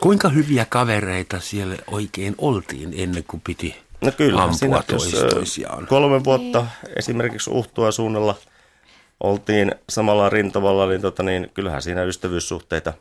Kuinka 0.00 0.28
hyviä 0.28 0.66
kavereita 0.68 1.40
siellä 1.40 1.76
oikein 1.90 2.34
oltiin 2.38 2.94
ennen 2.96 3.24
kuin 3.24 3.42
piti 3.44 3.86
No 4.00 4.12
kyllä, 4.12 4.42
ampua 4.42 4.58
siinä 4.58 4.82
tois, 4.86 5.12
jos, 5.12 5.22
ö, 5.22 5.28
toisiaan? 5.28 5.86
kolme 5.86 6.24
vuotta 6.24 6.66
esimerkiksi 6.96 7.50
Uhtua 7.50 7.90
suunnalla 7.90 8.34
oltiin 9.20 9.74
samalla 9.88 10.30
rintamalla, 10.30 10.86
niin, 10.86 11.00
tota, 11.00 11.22
niin 11.22 11.50
kyllähän 11.54 11.82
siinä 11.82 12.02
ystävyyssuhteita 12.02 12.92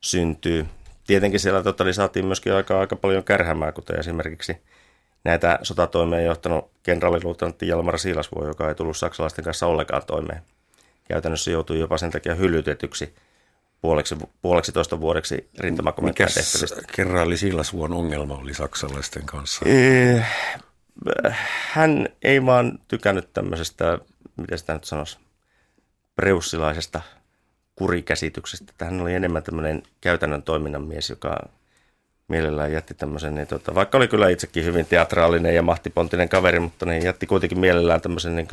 syntyy. 0.00 0.66
Tietenkin 1.06 1.40
siellä 1.40 1.62
tota, 1.62 1.84
niin 1.84 1.94
saatiin 1.94 2.26
myöskin 2.26 2.52
aika, 2.52 2.80
aika 2.80 2.96
paljon 2.96 3.24
kärhämää, 3.24 3.72
kuten 3.72 4.00
esimerkiksi 4.00 4.56
näitä 5.24 5.58
sotatoimeen 5.62 6.24
johtanut 6.24 6.70
kenraaliluutenantti 6.82 7.68
Jalmar 7.68 7.98
Siilasvuo, 7.98 8.46
joka 8.46 8.68
ei 8.68 8.74
tullut 8.74 8.96
saksalaisten 8.96 9.44
kanssa 9.44 9.66
ollenkaan 9.66 10.02
toimeen. 10.06 10.42
Käytännössä 11.08 11.50
joutui 11.50 11.78
jopa 11.78 11.98
sen 11.98 12.10
takia 12.10 12.34
hyllytetyksi 12.34 13.14
puoleksi, 13.80 14.16
puoleksi 14.42 14.72
toista 14.72 15.00
vuodeksi 15.00 15.48
rintamakomentajan 15.58 16.32
tehtävistä. 16.34 16.80
kenraali 16.96 17.36
Siilasvuon 17.36 17.92
ongelma 17.92 18.34
oli 18.34 18.54
saksalaisten 18.54 19.26
kanssa? 19.26 19.64
Eh, 19.68 20.26
Hän 21.70 22.08
ei 22.22 22.46
vaan 22.46 22.78
tykännyt 22.88 23.32
tämmöisestä, 23.32 23.98
miten 24.36 24.58
sitä 24.58 24.72
nyt 24.72 24.84
sanoisi, 24.84 25.18
preussilaisesta 26.14 27.02
kurikäsityksestä. 27.76 28.84
Hän 28.84 29.00
oli 29.00 29.14
enemmän 29.14 29.42
tämmöinen 29.42 29.82
käytännön 30.00 30.42
toiminnan 30.42 30.82
mies, 30.82 31.10
joka 31.10 31.48
mielellään 32.28 32.72
jätti 32.72 32.94
tämmöisen, 32.94 33.34
niin 33.34 33.46
tota, 33.46 33.74
vaikka 33.74 33.98
oli 33.98 34.08
kyllä 34.08 34.28
itsekin 34.28 34.64
hyvin 34.64 34.86
teatraalinen 34.86 35.54
ja 35.54 35.62
mahtipontinen 35.62 36.28
kaveri, 36.28 36.60
mutta 36.60 36.86
niin 36.86 37.02
jätti 37.02 37.26
kuitenkin 37.26 37.58
mielellään 37.58 38.00
tämmöisen 38.00 38.36
niin 38.36 38.48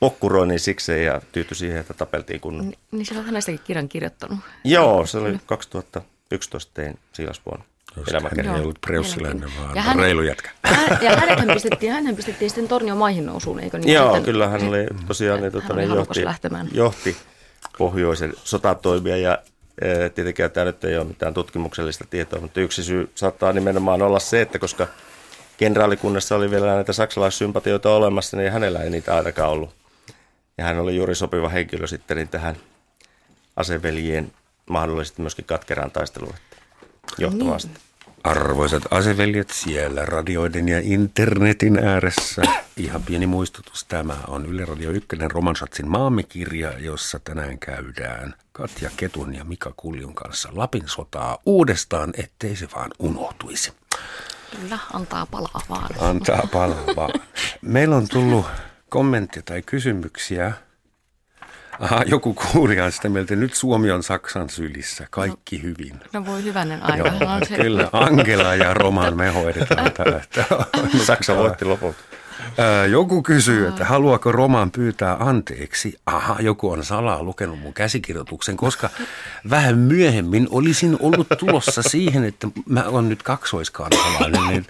pokkuroinnin 0.00 0.60
sikseen 0.60 1.04
ja 1.04 1.20
tyytyi 1.32 1.56
siihen, 1.56 1.80
että 1.80 1.94
tapeltiin 1.94 2.40
kun... 2.40 2.58
Ni- 2.68 2.78
Niin 2.90 3.06
sä 3.06 3.14
olet 3.14 3.26
hänestäkin 3.26 3.60
kirjan 3.64 3.88
kirjoittanut. 3.88 4.38
Joo, 4.64 5.06
se 5.06 5.18
oli 5.18 5.38
2011 5.46 6.70
tein 6.74 6.98
Siilasvuon 7.12 7.64
Hän 7.96 8.04
elämäkerran. 8.10 8.56
ei 8.56 8.62
ollut 8.62 8.78
mielenkiintoinen. 8.88 9.50
vaan 9.58 9.76
Ja 9.76 9.82
hän- 9.82 9.98
reilu 9.98 10.22
jätkä. 10.22 10.50
Hän, 10.64 10.98
ja 11.04 11.16
hänet 11.16 11.54
pistettiin, 11.54 11.92
hänen 11.92 12.16
pistettiin 12.16 12.50
sitten 12.50 12.68
Tornion 12.68 12.98
maihin 12.98 13.26
nousuun, 13.26 13.60
eikö 13.60 13.78
niin? 13.78 13.92
Joo, 13.94 14.04
Sitten- 14.06 14.22
kyllä 14.22 14.48
hän 14.48 14.68
oli 14.68 14.86
tosiaan 15.08 15.40
niin, 15.40 15.52
tota, 15.52 15.66
hän 15.66 15.72
oli 15.76 15.86
niin, 15.86 15.94
johti, 15.94 16.24
lähtemään. 16.24 16.68
johti 16.72 17.16
pohjoisen 17.78 18.32
sotatoimia 18.44 19.16
ja 19.16 19.38
tietenkään 20.14 20.50
tämä 20.50 20.64
nyt 20.64 20.84
ei 20.84 20.96
ole 20.96 21.04
mitään 21.04 21.34
tutkimuksellista 21.34 22.04
tietoa, 22.10 22.40
mutta 22.40 22.60
yksi 22.60 22.82
syy 22.82 23.10
saattaa 23.14 23.52
nimenomaan 23.52 24.02
olla 24.02 24.18
se, 24.18 24.40
että 24.40 24.58
koska 24.58 24.86
kenraalikunnassa 25.56 26.36
oli 26.36 26.50
vielä 26.50 26.74
näitä 26.74 26.92
saksalaissympatioita 26.92 27.90
olemassa, 27.90 28.36
niin 28.36 28.52
hänellä 28.52 28.82
ei 28.82 28.90
niitä 28.90 29.16
ainakaan 29.16 29.50
ollut. 29.50 29.74
Ja 30.58 30.64
hän 30.64 30.78
oli 30.78 30.96
juuri 30.96 31.14
sopiva 31.14 31.48
henkilö 31.48 31.86
sitten 31.86 32.16
niin 32.16 32.28
tähän 32.28 32.56
aseveljien 33.56 34.32
mahdollisesti 34.70 35.22
myöskin 35.22 35.44
katkeraan 35.44 35.90
taisteluun 35.90 36.34
johtavasti. 37.18 37.70
Arvoisat 38.24 38.82
aseveljet 38.90 39.50
siellä 39.50 40.04
radioiden 40.04 40.68
ja 40.68 40.80
internetin 40.82 41.78
ääressä. 41.78 42.42
Ihan 42.76 43.02
pieni 43.02 43.26
muistutus. 43.26 43.84
Tämä 43.84 44.16
on 44.28 44.46
Yle 44.46 44.64
Radio 44.64 44.90
1 44.90 45.08
Romansatsin 45.28 45.88
maamekirja, 45.88 46.78
jossa 46.78 47.18
tänään 47.18 47.58
käydään 47.58 48.34
Katja 48.52 48.90
Ketun 48.96 49.34
ja 49.34 49.44
Mika 49.44 49.72
Kuljun 49.76 50.14
kanssa 50.14 50.48
Lapin 50.52 50.82
sotaa 50.86 51.38
uudestaan, 51.46 52.12
ettei 52.16 52.56
se 52.56 52.68
vaan 52.74 52.90
unohtuisi. 52.98 53.72
Kyllä, 54.60 54.78
antaa 54.92 55.26
palaa 55.26 55.60
vaan. 55.68 55.90
Antaa 56.00 56.48
palaa 56.52 56.86
vaan. 56.96 57.20
Meillä 57.62 57.96
on 57.96 58.08
tullut 58.08 58.46
kommentteja 58.88 59.42
tai 59.42 59.62
kysymyksiä. 59.62 60.52
Aha, 61.80 62.02
joku 62.06 62.34
kuulija 62.34 62.84
on 62.84 62.92
sitä 62.92 63.08
mieltä, 63.08 63.36
nyt 63.36 63.54
Suomi 63.54 63.90
on 63.90 64.02
Saksan 64.02 64.48
sylissä, 64.48 65.06
kaikki 65.10 65.62
hyvin. 65.62 66.00
No 66.12 66.26
voi 66.26 66.42
hyvänen 66.44 66.82
aika. 66.82 67.08
Joo, 67.08 67.30
On 67.34 67.46
se- 67.48 67.56
kyllä, 67.56 67.88
Angela 67.92 68.54
ja 68.54 68.74
Roman 68.74 69.16
me 69.16 69.30
hoidetaan 69.30 69.92
tämä. 69.92 70.20
Saksa 71.06 71.36
voitti 71.36 71.64
lopulta. 71.64 71.98
Ää, 72.58 72.86
Joku 72.86 73.22
kysyy, 73.22 73.66
että 73.68 73.84
haluaako 73.84 74.32
Roman 74.32 74.70
pyytää 74.70 75.16
anteeksi. 75.20 75.98
Aha, 76.06 76.36
joku 76.40 76.70
on 76.70 76.84
salaa 76.84 77.22
lukenut 77.22 77.58
mun 77.60 77.74
käsikirjoituksen, 77.74 78.56
koska 78.56 78.90
vähän 79.50 79.78
myöhemmin 79.78 80.48
olisin 80.50 80.96
ollut 81.00 81.28
tulossa 81.38 81.82
siihen, 81.82 82.24
että 82.24 82.48
mä 82.68 82.84
oon 82.88 83.08
nyt 83.08 83.22
kaksoiskansalainen, 83.22 84.40
niin 84.48 84.66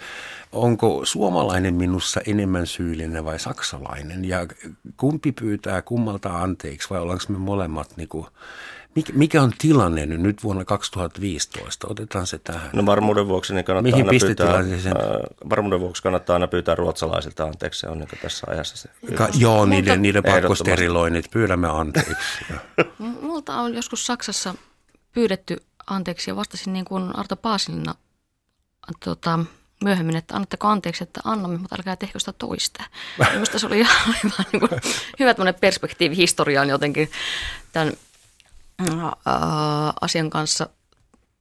onko 0.52 1.00
suomalainen 1.04 1.74
minussa 1.74 2.20
enemmän 2.26 2.66
syyllinen 2.66 3.24
vai 3.24 3.38
saksalainen? 3.38 4.24
Ja 4.24 4.46
kumpi 4.96 5.32
pyytää 5.32 5.82
kummalta 5.82 6.42
anteeksi 6.42 6.90
vai 6.90 7.00
ollaanko 7.00 7.24
me 7.28 7.38
molemmat 7.38 7.96
niin 7.96 8.08
kuin, 8.08 8.26
mikä, 9.12 9.42
on 9.42 9.52
tilanne 9.58 10.06
nyt, 10.06 10.42
vuonna 10.42 10.64
2015? 10.64 11.86
Otetaan 11.90 12.26
se 12.26 12.38
tähän. 12.38 12.70
No 12.72 12.86
varmuuden 12.86 13.28
vuoksi 13.28 13.54
niin 13.54 13.64
kannattaa 13.64 13.92
Mihin 13.92 14.08
aina 14.08 14.18
pyytää, 14.20 14.54
ää, 14.54 15.20
varmuuden 15.50 15.80
vuoksi 15.80 16.02
kannattaa 16.02 16.34
aina 16.34 16.48
pyytää 16.48 16.74
ruotsalaisilta 16.74 17.44
anteeksi, 17.44 17.80
se 17.80 17.88
on 17.88 17.98
niin 17.98 18.08
tässä 18.22 18.46
ajassa 18.50 18.76
se. 18.76 18.88
Ka- 19.14 19.28
joo, 19.38 19.66
niiden, 19.66 20.02
niiden 20.02 20.18
Ehdottomasti. 20.18 20.42
pakkosteriloinnit, 20.42 21.30
pyydämme 21.30 21.68
anteeksi. 21.68 22.14
Multa 23.22 23.54
on 23.54 23.74
joskus 23.74 24.06
Saksassa 24.06 24.54
pyydetty 25.12 25.56
anteeksi 25.86 26.30
ja 26.30 26.36
vastasin 26.36 26.72
niin 26.72 26.84
kuin 26.84 27.16
Arto 27.16 27.36
Paasilina 27.36 27.94
tota, 29.04 29.38
myöhemmin, 29.83 30.16
että 30.16 30.35
annatteko 30.35 30.68
anteeksi, 30.68 31.05
että 31.05 31.21
annamme, 31.25 31.59
mutta 31.59 31.77
älkää 31.79 31.97
tehkö 31.97 32.18
sitä 32.18 32.33
toista. 32.33 32.85
Minusta 33.33 33.59
se 33.59 33.66
oli 33.66 33.81
ihan 33.81 33.97
aivan 34.14 34.47
niin 34.53 34.61
kuin, 34.61 34.71
hyvä 35.21 35.35
perspektiivi 35.61 36.16
historiaan 36.16 36.68
jotenkin 36.68 37.11
tämän 37.73 37.92
äh, 38.81 38.87
asian 40.01 40.31
kanssa. 40.31 40.68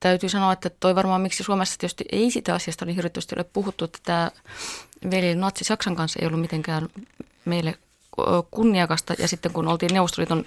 Täytyy 0.00 0.28
sanoa, 0.28 0.52
että 0.52 0.70
toi 0.70 0.94
varmaan 0.94 1.20
miksi 1.20 1.42
Suomessa 1.42 1.78
tietysti 1.78 2.04
ei 2.12 2.30
sitä 2.30 2.54
asiasta 2.54 2.84
niin 2.84 2.96
hirveästi 2.96 3.34
ole 3.36 3.44
puhuttu, 3.44 3.84
että 3.84 3.98
tämä 4.02 4.30
veli 5.10 5.34
natsi 5.34 5.64
Saksan 5.64 5.96
kanssa 5.96 6.18
ei 6.22 6.26
ollut 6.26 6.40
mitenkään 6.40 6.88
meille 7.44 7.78
kunniakasta. 8.50 9.14
Ja 9.18 9.28
sitten 9.28 9.52
kun 9.52 9.68
oltiin 9.68 9.94
Neuvostoliiton 9.94 10.44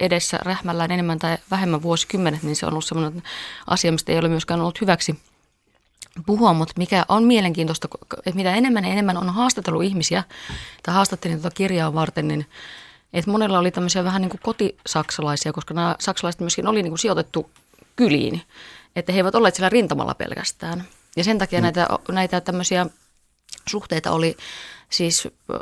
edessä 0.00 0.38
rähmällään 0.42 0.90
enemmän 0.90 1.18
tai 1.18 1.38
vähemmän 1.50 1.82
vuosikymmenet, 1.82 2.42
niin 2.42 2.56
se 2.56 2.66
on 2.66 2.72
ollut 2.72 2.84
sellainen 2.84 3.22
asia, 3.66 3.92
mistä 3.92 4.12
ei 4.12 4.18
ole 4.18 4.28
myöskään 4.28 4.60
ollut 4.60 4.80
hyväksi 4.80 5.18
puhua, 6.26 6.52
mutta 6.52 6.74
mikä 6.76 7.04
on 7.08 7.24
mielenkiintoista, 7.24 7.88
että 8.16 8.36
mitä 8.36 8.54
enemmän 8.54 8.84
ja 8.84 8.90
enemmän 8.92 9.16
on 9.16 9.30
haastatellut 9.30 9.84
ihmisiä, 9.84 10.24
tai 10.82 10.94
haastattelin 10.94 11.40
tuota 11.40 11.54
kirjaa 11.54 11.94
varten, 11.94 12.28
niin 12.28 12.46
että 13.12 13.30
monella 13.30 13.58
oli 13.58 13.70
tämmöisiä 13.70 14.04
vähän 14.04 14.22
niin 14.22 14.30
kuin 14.30 14.40
kotisaksalaisia, 14.42 15.52
koska 15.52 15.74
nämä 15.74 15.96
saksalaiset 16.00 16.40
myöskin 16.40 16.66
oli 16.66 16.82
niin 16.82 16.90
kuin 16.90 16.98
sijoitettu 16.98 17.50
kyliin, 17.96 18.42
että 18.96 19.12
he 19.12 19.18
eivät 19.18 19.34
olleet 19.34 19.54
siellä 19.54 19.68
rintamalla 19.68 20.14
pelkästään. 20.14 20.84
Ja 21.16 21.24
sen 21.24 21.38
takia 21.38 21.58
mm. 21.58 21.62
näitä, 21.62 21.88
näitä 22.08 22.40
tämmöisiä 22.40 22.86
suhteita 23.68 24.10
oli 24.10 24.36
siis 24.90 25.26
ö, 25.26 25.60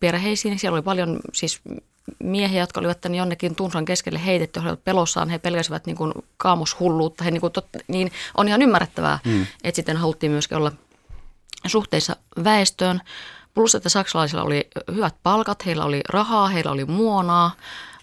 perheisiin. 0.00 0.58
Siellä 0.58 0.76
oli 0.76 0.82
paljon 0.82 1.20
siis 1.32 1.60
miehiä, 2.18 2.60
jotka 2.60 2.80
olivat 2.80 3.00
tänne 3.00 3.18
jonnekin 3.18 3.54
tunsan 3.54 3.84
keskelle 3.84 4.24
heitetty, 4.24 4.60
he 4.60 4.66
olivat 4.66 4.84
pelossaan, 4.84 5.28
he 5.28 5.38
pelkäsivät 5.38 5.86
niin 5.86 5.96
kuin 5.96 6.12
kaamoshulluutta, 6.36 7.24
he 7.24 7.30
niin, 7.30 7.40
kuin 7.40 7.52
tot, 7.52 7.66
niin 7.88 8.12
on 8.36 8.48
ihan 8.48 8.62
ymmärrettävää, 8.62 9.18
mm. 9.24 9.46
että 9.64 9.76
sitten 9.76 9.96
haluttiin 9.96 10.32
myöskin 10.32 10.58
olla 10.58 10.72
suhteissa 11.66 12.16
väestöön. 12.44 13.00
Plus, 13.54 13.74
että 13.74 13.88
saksalaisilla 13.88 14.42
oli 14.42 14.68
hyvät 14.94 15.14
palkat, 15.22 15.66
heillä 15.66 15.84
oli 15.84 16.00
rahaa, 16.08 16.48
heillä 16.48 16.70
oli 16.70 16.84
muonaa, 16.84 17.50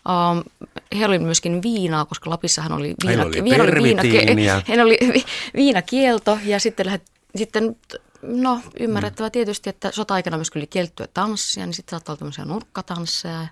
Um, 0.08 0.44
heillä 0.92 1.08
oli 1.08 1.20
myöskin 1.20 1.62
viinaa, 1.62 2.06
koska 2.06 2.30
Lapissahan 2.30 2.72
oli 2.72 2.96
viina, 3.08 3.24
oli 3.24 3.44
viina, 3.44 3.64
pervitiiniä. 3.64 4.62
heillä 4.68 4.84
oli 4.84 4.98
vi- 5.14 5.26
viinakielto 5.56 6.40
ja 6.44 6.60
sitten, 6.60 6.86
lähet, 6.86 7.04
sitten 7.36 7.76
no 8.22 8.62
ymmärrettävä 8.80 9.30
tietysti, 9.30 9.70
että 9.70 9.92
sota-aikana 9.92 10.38
myös 10.38 10.52
oli 10.56 10.68
kiellettyä 10.68 11.08
tanssia, 11.14 11.66
niin 11.66 11.74
sitten 11.74 11.92
saattaa 11.92 12.14
olla 12.14 12.20
tämmöisiä 12.20 12.46
nurkkatansseja. 12.46 13.48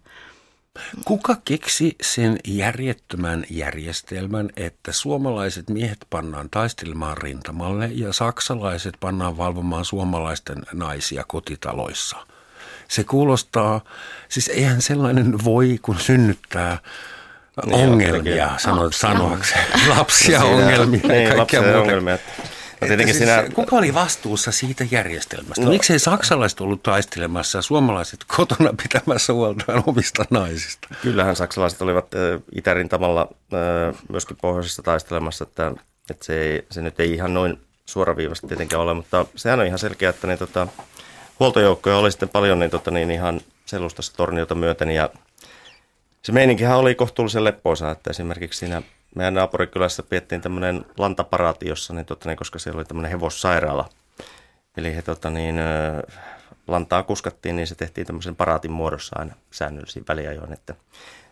Kuka 1.05 1.37
keksi 1.45 1.95
sen 2.01 2.39
järjettömän 2.47 3.43
järjestelmän, 3.49 4.49
että 4.57 4.91
suomalaiset 4.91 5.69
miehet 5.69 5.97
pannaan 6.09 6.49
taistelemaan 6.49 7.17
rintamalle 7.17 7.89
ja 7.93 8.13
saksalaiset 8.13 8.93
pannaan 8.99 9.37
valvomaan 9.37 9.85
suomalaisten 9.85 10.57
naisia 10.73 11.23
kotitaloissa? 11.27 12.17
Se 12.87 13.03
kuulostaa, 13.03 13.81
siis 14.29 14.47
eihän 14.47 14.81
sellainen 14.81 15.43
voi, 15.43 15.79
kun 15.81 15.99
synnyttää 15.99 16.77
Niin, 17.65 17.75
ongelmia, 17.89 18.47
Lapsia. 18.47 18.71
sanoakseen. 18.91 19.65
Lapsia, 19.97 20.43
ongelmia 20.43 20.99
ja 21.03 21.07
Niin, 21.07 21.27
kaikkea 21.27 21.37
lapsia 21.37 21.61
muuta. 21.61 21.77
ongelmia. 21.79 22.17
No 22.81 22.87
tietenkin 22.87 23.15
siis, 23.15 23.29
siinä, 23.29 23.49
Kuka 23.53 23.75
oli 23.75 23.93
vastuussa 23.93 24.51
siitä 24.51 24.85
järjestelmästä? 24.91 25.65
No. 25.65 25.69
Miksei 25.69 25.99
saksalaiset 25.99 26.61
ollut 26.61 26.83
taistelemassa 26.83 27.57
ja 27.57 27.61
suomalaiset 27.61 28.19
kotona 28.37 28.73
pitämässä 28.83 29.33
huolta 29.33 29.83
omista 29.87 30.25
naisista? 30.29 30.87
kyllähän 31.01 31.35
saksalaiset 31.35 31.81
olivat 31.81 32.13
ö, 32.13 32.39
itärintamalla 32.55 33.27
ö, 33.53 33.93
myöskin 34.09 34.37
pohjoisessa 34.41 34.83
taistelemassa, 34.83 35.43
että, 35.43 35.71
että 36.09 36.25
se, 36.25 36.41
ei, 36.41 36.65
se 36.71 36.81
nyt 36.81 36.99
ei 36.99 37.13
ihan 37.13 37.33
noin 37.33 37.59
suoraviivasta 37.85 38.47
tietenkään 38.47 38.81
ole, 38.81 38.93
mutta 38.93 39.25
sehän 39.35 39.59
on 39.59 39.65
ihan 39.65 39.79
selkeä, 39.79 40.09
että 40.09 40.27
niin, 40.27 40.39
tota, 40.39 40.67
huoltojoukkoja 41.39 41.97
oli 41.97 42.11
sitten 42.11 42.29
paljon 42.29 42.59
niin, 42.59 42.71
tota, 42.71 42.91
niin 42.91 43.11
ihan 43.11 43.41
selustassa 43.65 44.13
torniota 44.15 44.55
myöten 44.55 44.91
ja 44.91 45.09
se 46.21 46.31
meininkihän 46.31 46.77
oli 46.77 46.95
kohtuullisen 46.95 47.43
leppoisa, 47.43 47.91
että 47.91 48.09
esimerkiksi 48.09 48.59
siinä 48.59 48.81
meidän 49.15 49.33
naapurikylässä 49.33 50.03
piettiin 50.03 50.41
tämmöinen 50.41 50.85
lantaparaati, 50.97 51.67
jossa, 51.67 51.93
niin, 51.93 52.05
tota, 52.05 52.29
niin, 52.29 52.37
koska 52.37 52.59
siellä 52.59 52.77
oli 52.77 52.85
tämmöinen 52.85 53.11
hevossairaala. 53.11 53.89
Eli 54.77 54.95
he 54.95 55.01
tota, 55.01 55.29
niin, 55.29 55.55
lantaa 56.67 57.03
kuskattiin, 57.03 57.55
niin 57.55 57.67
se 57.67 57.75
tehtiin 57.75 58.07
tämmöisen 58.07 58.35
paraatin 58.35 58.71
muodossa 58.71 59.19
aina 59.19 59.35
säännöllisiin 59.51 60.05
väliajoin. 60.07 60.53
Että 60.53 60.75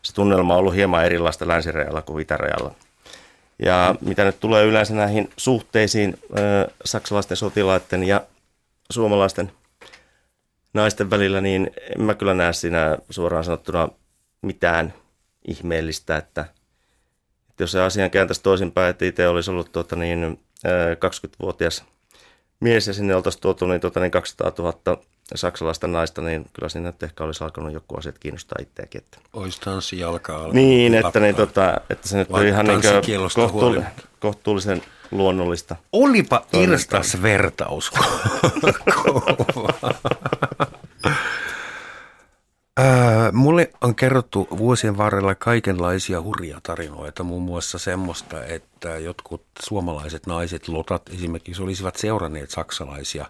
se 0.01 0.13
tunnelma 0.13 0.53
on 0.53 0.59
ollut 0.59 0.75
hieman 0.75 1.05
erilaista 1.05 1.47
länsirajalla 1.47 2.01
kuin 2.01 2.21
itärajalla. 2.21 2.75
Ja 3.59 3.95
mitä 4.01 4.23
nyt 4.23 4.39
tulee 4.39 4.65
yleensä 4.65 4.93
näihin 4.93 5.29
suhteisiin 5.37 6.19
saksalaisten 6.85 7.37
sotilaiden 7.37 8.03
ja 8.03 8.21
suomalaisten 8.89 9.51
naisten 10.73 11.09
välillä, 11.09 11.41
niin 11.41 11.71
en 11.95 12.01
mä 12.01 12.13
kyllä 12.13 12.33
näe 12.33 12.53
siinä 12.53 12.97
suoraan 13.09 13.43
sanottuna 13.43 13.89
mitään 14.41 14.93
ihmeellistä, 15.47 16.17
että, 16.17 16.45
että 17.53 17.63
jos 17.63 17.71
se 17.71 17.81
asian 17.81 18.11
kääntäisi 18.11 18.43
toisinpäin, 18.43 18.89
että 18.89 19.05
itse 19.05 19.27
olisi 19.27 19.51
ollut 19.51 19.71
tuota 19.71 19.95
niin, 19.95 20.39
20-vuotias 20.95 21.83
mies 22.59 22.87
ja 22.87 22.93
sinne 22.93 23.15
oltaisiin 23.15 23.41
tuotu 23.41 23.65
niin, 23.65 23.81
tuota 23.81 23.99
niin 23.99 24.11
200 24.11 24.51
000 24.57 24.97
saksalaista 25.35 25.87
naista, 25.87 26.21
niin 26.21 26.45
kyllä 26.53 26.69
siinä 26.69 26.89
nyt 26.89 27.03
ehkä 27.03 27.23
olisi 27.23 27.43
alkanut 27.43 27.73
joku 27.73 27.97
asiat 27.97 28.19
kiinnostaa 28.19 28.57
itseäkin. 28.61 29.01
Että. 29.01 29.17
Olisi 29.33 29.61
tanssijalka 29.61 30.33
alkanut. 30.33 30.53
Niin, 30.53 30.93
että, 30.93 31.19
niin, 31.19 31.35
tota, 31.35 31.81
että 31.89 32.07
se 32.07 32.17
nyt 32.17 32.27
on 32.31 32.47
ihan 32.47 32.65
niin 32.65 32.81
kohtuull, 33.35 33.81
kohtuullisen 34.19 34.81
luonnollista. 35.11 35.75
Olipa 35.91 36.45
irstas 36.53 37.21
vertaus. 37.21 37.91
Öö, 42.79 43.31
mulle 43.31 43.71
on 43.81 43.95
kerrottu 43.95 44.47
vuosien 44.57 44.97
varrella 44.97 45.35
kaikenlaisia 45.35 46.21
hurja 46.21 46.59
tarinoita, 46.63 47.23
muun 47.23 47.43
muassa 47.43 47.77
semmoista, 47.77 48.45
että 48.45 48.97
jotkut 48.97 49.45
suomalaiset 49.63 50.27
naiset, 50.27 50.67
lotat 50.67 51.09
esimerkiksi, 51.09 51.63
olisivat 51.63 51.95
seuranneet 51.95 52.49
saksalaisia 52.49 53.25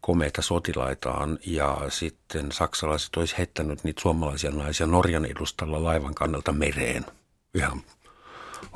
komeita 0.00 0.42
sotilaitaan 0.42 1.38
ja 1.46 1.78
sitten 1.88 2.52
saksalaiset 2.52 3.16
olisi 3.16 3.38
heittänyt 3.38 3.84
niitä 3.84 4.02
suomalaisia 4.02 4.50
naisia 4.50 4.86
Norjan 4.86 5.24
edustalla 5.24 5.84
laivan 5.84 6.14
kannalta 6.14 6.52
mereen. 6.52 7.04
Ihan 7.54 7.82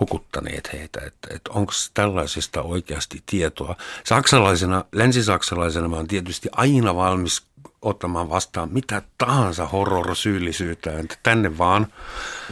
hukuttaneet 0.01 0.73
heitä, 0.73 1.01
että, 1.07 1.29
että 1.35 1.51
onko 1.55 1.73
tällaisesta 1.95 2.63
oikeasti 2.63 3.23
tietoa. 3.27 3.77
Saksalaisena, 4.05 4.85
länsisaksalaisena 4.93 5.89
mä 5.89 5.97
oon 5.97 6.07
tietysti 6.07 6.49
aina 6.53 6.97
valmis 6.97 7.43
ottamaan 7.83 8.31
vastaan 8.31 8.69
mitä 8.73 9.03
tahansa 9.19 9.67
horror-syyllisyyttä, 9.67 10.99
että 10.99 11.17
tänne 11.23 11.59
vaan. 11.59 11.87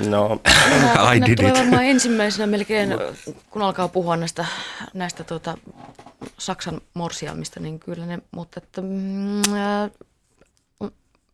No, 0.08 0.40
I 1.14 1.20
did 1.20 1.38
it. 1.38 1.54
varmaan 1.58 1.84
ensimmäisenä 1.84 2.46
melkein, 2.46 2.90
kun 3.50 3.62
alkaa 3.62 3.88
puhua 3.88 4.16
näistä, 4.16 4.46
näistä 4.94 5.24
tuota, 5.24 5.58
Saksan 6.38 6.80
morsiamista, 6.94 7.60
niin 7.60 7.80
kyllä 7.80 8.06
ne, 8.06 8.18
mutta 8.30 8.60
että, 8.62 8.80
mm, 8.80 9.54
äh, 9.54 9.90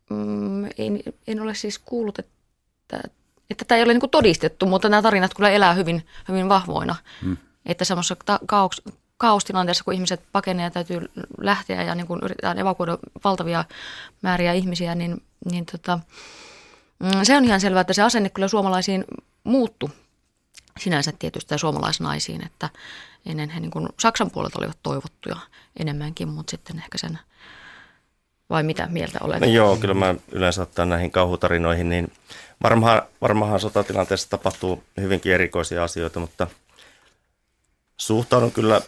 mm, 0.09 0.65
en, 0.65 1.03
en 1.27 1.41
ole 1.41 1.55
siis 1.55 1.79
kuullut, 1.79 2.19
että, 2.19 3.01
että 3.49 3.65
tämä 3.65 3.77
ei 3.77 3.83
ole 3.83 3.93
niin 3.93 4.09
todistettu, 4.09 4.65
mutta 4.65 4.89
nämä 4.89 5.01
tarinat 5.01 5.33
kyllä 5.33 5.49
elää 5.49 5.73
hyvin, 5.73 6.07
hyvin 6.29 6.49
vahvoina. 6.49 6.95
Hmm. 7.21 7.37
Että 7.65 7.85
semmoisessa 7.85 8.15
ta- 8.25 8.39
kaostilanteessa, 9.17 9.83
kun 9.83 9.93
ihmiset 9.93 10.21
pakenee 10.31 10.63
ja 10.63 10.71
täytyy 10.71 11.01
lähteä 11.41 11.83
ja 11.83 11.95
niin 11.95 12.07
kun 12.07 12.19
yritetään 12.23 12.59
evakuoida 12.59 12.97
valtavia 13.23 13.65
määriä 14.21 14.53
ihmisiä, 14.53 14.95
niin, 14.95 15.23
niin 15.51 15.65
tota, 15.65 15.99
mm, 16.99 17.09
se 17.23 17.37
on 17.37 17.45
ihan 17.45 17.61
selvää, 17.61 17.81
että 17.81 17.93
se 17.93 18.01
asenne 18.01 18.29
kyllä 18.29 18.47
suomalaisiin 18.47 19.05
muuttu 19.43 19.91
sinänsä 20.79 21.13
tietysti 21.19 21.53
ja 21.53 21.57
suomalaisnaisiin, 21.57 22.45
että 22.45 22.69
ennen 23.25 23.49
he 23.49 23.59
niin 23.59 23.71
kuin 23.71 23.89
Saksan 23.99 24.31
puolelta 24.31 24.59
olivat 24.59 24.77
toivottuja 24.83 25.37
enemmänkin, 25.79 26.27
mutta 26.27 26.51
sitten 26.51 26.77
ehkä 26.77 26.97
sen, 26.97 27.19
vai 28.49 28.63
mitä 28.63 28.87
mieltä 28.87 29.19
olet? 29.21 29.39
No 29.39 29.47
joo, 29.47 29.77
kyllä 29.77 29.93
mä 29.93 30.15
yleensä 30.31 30.61
ottaen 30.61 30.89
näihin 30.89 31.11
kauhutarinoihin, 31.11 31.89
niin 31.89 32.11
varmaan, 32.63 33.01
varmaan 33.21 33.59
sotatilanteessa 33.59 34.29
tapahtuu 34.29 34.83
hyvinkin 35.01 35.33
erikoisia 35.33 35.83
asioita, 35.83 36.19
mutta 36.19 36.47
suhtaudun 37.97 38.51
kyllä 38.51 38.81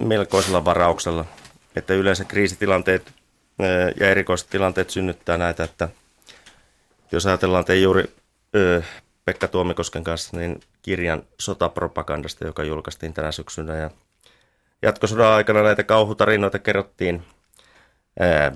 melkoisella 0.00 0.64
varauksella, 0.64 1.24
että 1.76 1.94
yleensä 1.94 2.24
kriisitilanteet 2.24 3.12
ja 4.00 4.08
erikoiset 4.08 4.50
tilanteet 4.50 4.90
synnyttää 4.90 5.38
näitä, 5.38 5.64
että 5.64 5.88
jos 7.12 7.26
ajatellaan, 7.26 7.60
että 7.60 7.74
juuri 7.74 8.14
Pekka 9.24 9.48
Tuomikosken 9.48 10.04
kanssa 10.04 10.36
niin 10.36 10.60
kirjan 10.82 11.22
sotapropagandasta, 11.38 12.46
joka 12.46 12.64
julkaistiin 12.64 13.14
tänä 13.14 13.32
syksynä 13.32 13.76
ja 13.76 13.90
jatkosodan 14.82 15.32
aikana 15.32 15.62
näitä 15.62 15.82
kauhutarinoita 15.82 16.58
kerrottiin 16.58 17.22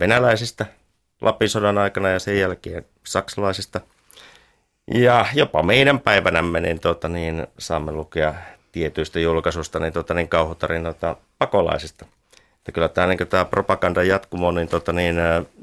venäläisistä 0.01 0.67
Lapin 1.21 1.49
aikana 1.83 2.09
ja 2.09 2.19
sen 2.19 2.39
jälkeen 2.39 2.87
saksalaisista. 3.07 3.81
Ja 4.95 5.27
jopa 5.35 5.63
meidän 5.63 6.01
päivänämme 6.01 6.61
niin, 6.61 6.81
tuota, 6.81 7.09
niin 7.09 7.47
saamme 7.59 7.93
lukea 7.93 8.35
tietyistä 8.73 9.21
julkaisusta 9.21 9.79
niin, 9.79 9.93
tota, 9.93 10.15
niin 10.15 10.29
kauhutarinoita 10.29 11.17
pakolaisista. 11.39 12.07
Että 12.59 12.73
kyllä 12.73 12.89
tämä, 12.89 13.07
niin 13.07 13.29
tämä 13.29 13.45
propagandan 13.45 14.09
jatkumo 14.09 14.51
niin, 14.51 14.69
tota, 14.69 14.93
niin, 14.93 15.17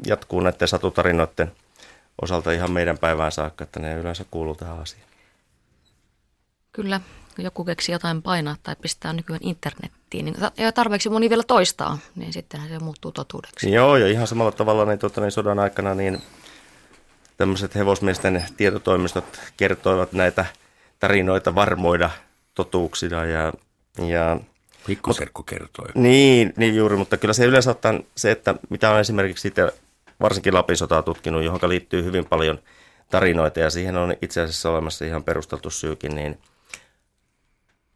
jatkuu 0.05 0.39
näiden 0.39 0.67
satutarinoiden 0.67 1.51
osalta 2.21 2.51
ihan 2.51 2.71
meidän 2.71 2.97
päivään 2.97 3.31
saakka, 3.31 3.63
että 3.63 3.79
ne 3.79 3.93
yleensä 3.93 4.25
kuuluu 4.31 4.55
tähän 4.55 4.79
asiaan. 4.79 5.07
Kyllä, 6.71 7.01
kun 7.35 7.45
joku 7.45 7.65
keksi 7.65 7.91
jotain 7.91 8.21
painaa 8.21 8.55
tai 8.63 8.75
pistää 8.81 9.13
nykyään 9.13 9.43
internettiin, 9.43 10.25
niin 10.25 10.35
ja 10.57 10.71
tarpeeksi 10.71 11.09
moni 11.09 11.29
vielä 11.29 11.43
toistaa, 11.43 11.97
niin 12.15 12.33
sittenhän 12.33 12.69
se 12.69 12.79
muuttuu 12.79 13.11
totuudeksi. 13.11 13.71
Joo, 13.71 13.97
ja 13.97 14.07
ihan 14.07 14.27
samalla 14.27 14.51
tavalla 14.51 14.85
niin, 14.85 14.99
tota, 14.99 15.21
niin 15.21 15.31
sodan 15.31 15.59
aikana 15.59 15.95
niin 15.95 16.21
tämmöiset 17.37 17.75
hevosmiesten 17.75 18.45
tietotoimistot 18.57 19.39
kertoivat 19.57 20.13
näitä 20.13 20.45
tarinoita 20.99 21.55
varmoida 21.55 22.09
totuuksina 22.57 23.25
ja, 23.25 23.53
ja 24.07 24.39
Pikkuserkku 24.87 25.43
kertoi. 25.43 25.87
Niin, 25.95 26.53
niin 26.57 26.75
juuri, 26.75 26.95
mutta 26.95 27.17
kyllä 27.17 27.33
se 27.33 27.45
yleensä 27.45 27.71
ottaa 27.71 27.99
se, 28.15 28.31
että 28.31 28.55
mitä 28.69 28.91
on 28.91 28.99
esimerkiksi 28.99 29.47
itse 29.47 29.73
varsinkin 30.19 30.53
Lapin 30.53 30.77
sotaa 30.77 31.01
tutkinut, 31.01 31.43
johon 31.43 31.59
liittyy 31.67 32.03
hyvin 32.03 32.25
paljon 32.25 32.59
tarinoita 33.09 33.59
ja 33.59 33.69
siihen 33.69 33.97
on 33.97 34.15
itse 34.21 34.41
asiassa 34.41 34.69
olemassa 34.69 35.05
ihan 35.05 35.23
perusteltu 35.23 35.69
syykin, 35.69 36.15
niin 36.15 36.37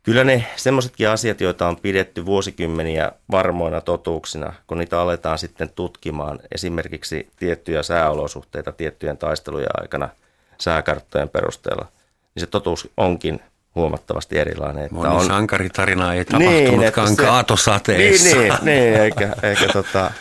kyllä 0.04 0.24
ne 0.24 0.46
semmoisetkin 0.56 1.10
asiat, 1.10 1.42
joita 1.42 1.68
on 1.68 1.78
pidetty 1.78 2.26
vuosikymmeniä 2.26 3.12
varmoina 3.32 3.82
totuuksina, 3.82 4.54
kun 4.68 4.78
niitä 4.78 5.02
aletaan 5.02 5.38
sitten 5.38 5.70
tutkimaan, 5.70 6.40
esimerkiksi 6.56 7.30
tiettyjä 7.40 7.84
sääolosuhteita 7.84 8.72
tiettyjen 8.72 9.18
taistelujen 9.18 9.82
aikana 9.82 10.10
sääkarttojen 10.58 11.30
perusteella, 11.30 11.88
niin 12.36 12.42
se 12.42 12.48
totuus 12.48 12.90
onkin 12.98 13.40
huomattavasti 13.76 14.40
erilainen. 14.40 14.84
Että 14.84 14.96
Moni 14.96 15.16
on... 15.16 15.26
sankaritarina 15.26 16.14
ei 16.14 16.26
tapahtunutkaan 16.26 17.08
niin, 17.08 17.16
se... 17.16 17.24
kaatosateessa. 17.24 18.38
Niin, 18.38 18.48
niin, 18.48 18.66
niin 18.66 19.02
eikä, 19.02 19.36
eikä 19.44 19.68
tota, 19.74 20.12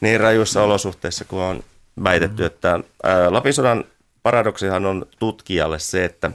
niin 0.00 0.20
rajuissa 0.20 0.62
olosuhteissa 0.62 1.24
kuin 1.24 1.42
on 1.42 1.62
väitetty. 2.04 2.42
Mm. 2.42 2.46
Että 2.46 2.80
ää, 3.02 3.32
Lapisodan 3.32 3.84
paradoksihan 4.22 4.86
on 4.86 5.06
tutkijalle 5.18 5.78
se, 5.78 6.04
että 6.04 6.30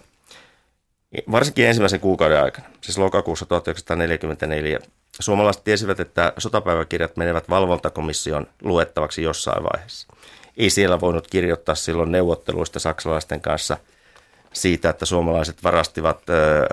varsinkin 1.32 1.65
ensimmäisen 1.65 1.99
kuukauden 1.99 2.43
aikana, 2.43 2.67
siis 2.82 2.97
lokakuussa 2.97 3.45
1944, 3.45 4.80
suomalaiset 5.19 5.63
tiesivät, 5.63 5.99
että 5.99 6.34
sotapäiväkirjat 6.38 7.17
menevät 7.17 7.49
valvontakomission 7.49 8.47
luettavaksi 8.62 9.23
jossain 9.23 9.63
vaiheessa. 9.63 10.08
Ei 10.58 10.69
siellä 10.69 10.99
voinut 10.99 11.27
kirjoittaa 11.27 11.75
silloin 11.75 12.12
neuvotteluista 12.12 12.80
saksalaisten 12.80 13.41
kanssa– 13.41 13.77
siitä, 14.53 14.89
että 14.89 15.05
suomalaiset 15.05 15.63
varastivat, 15.63 16.21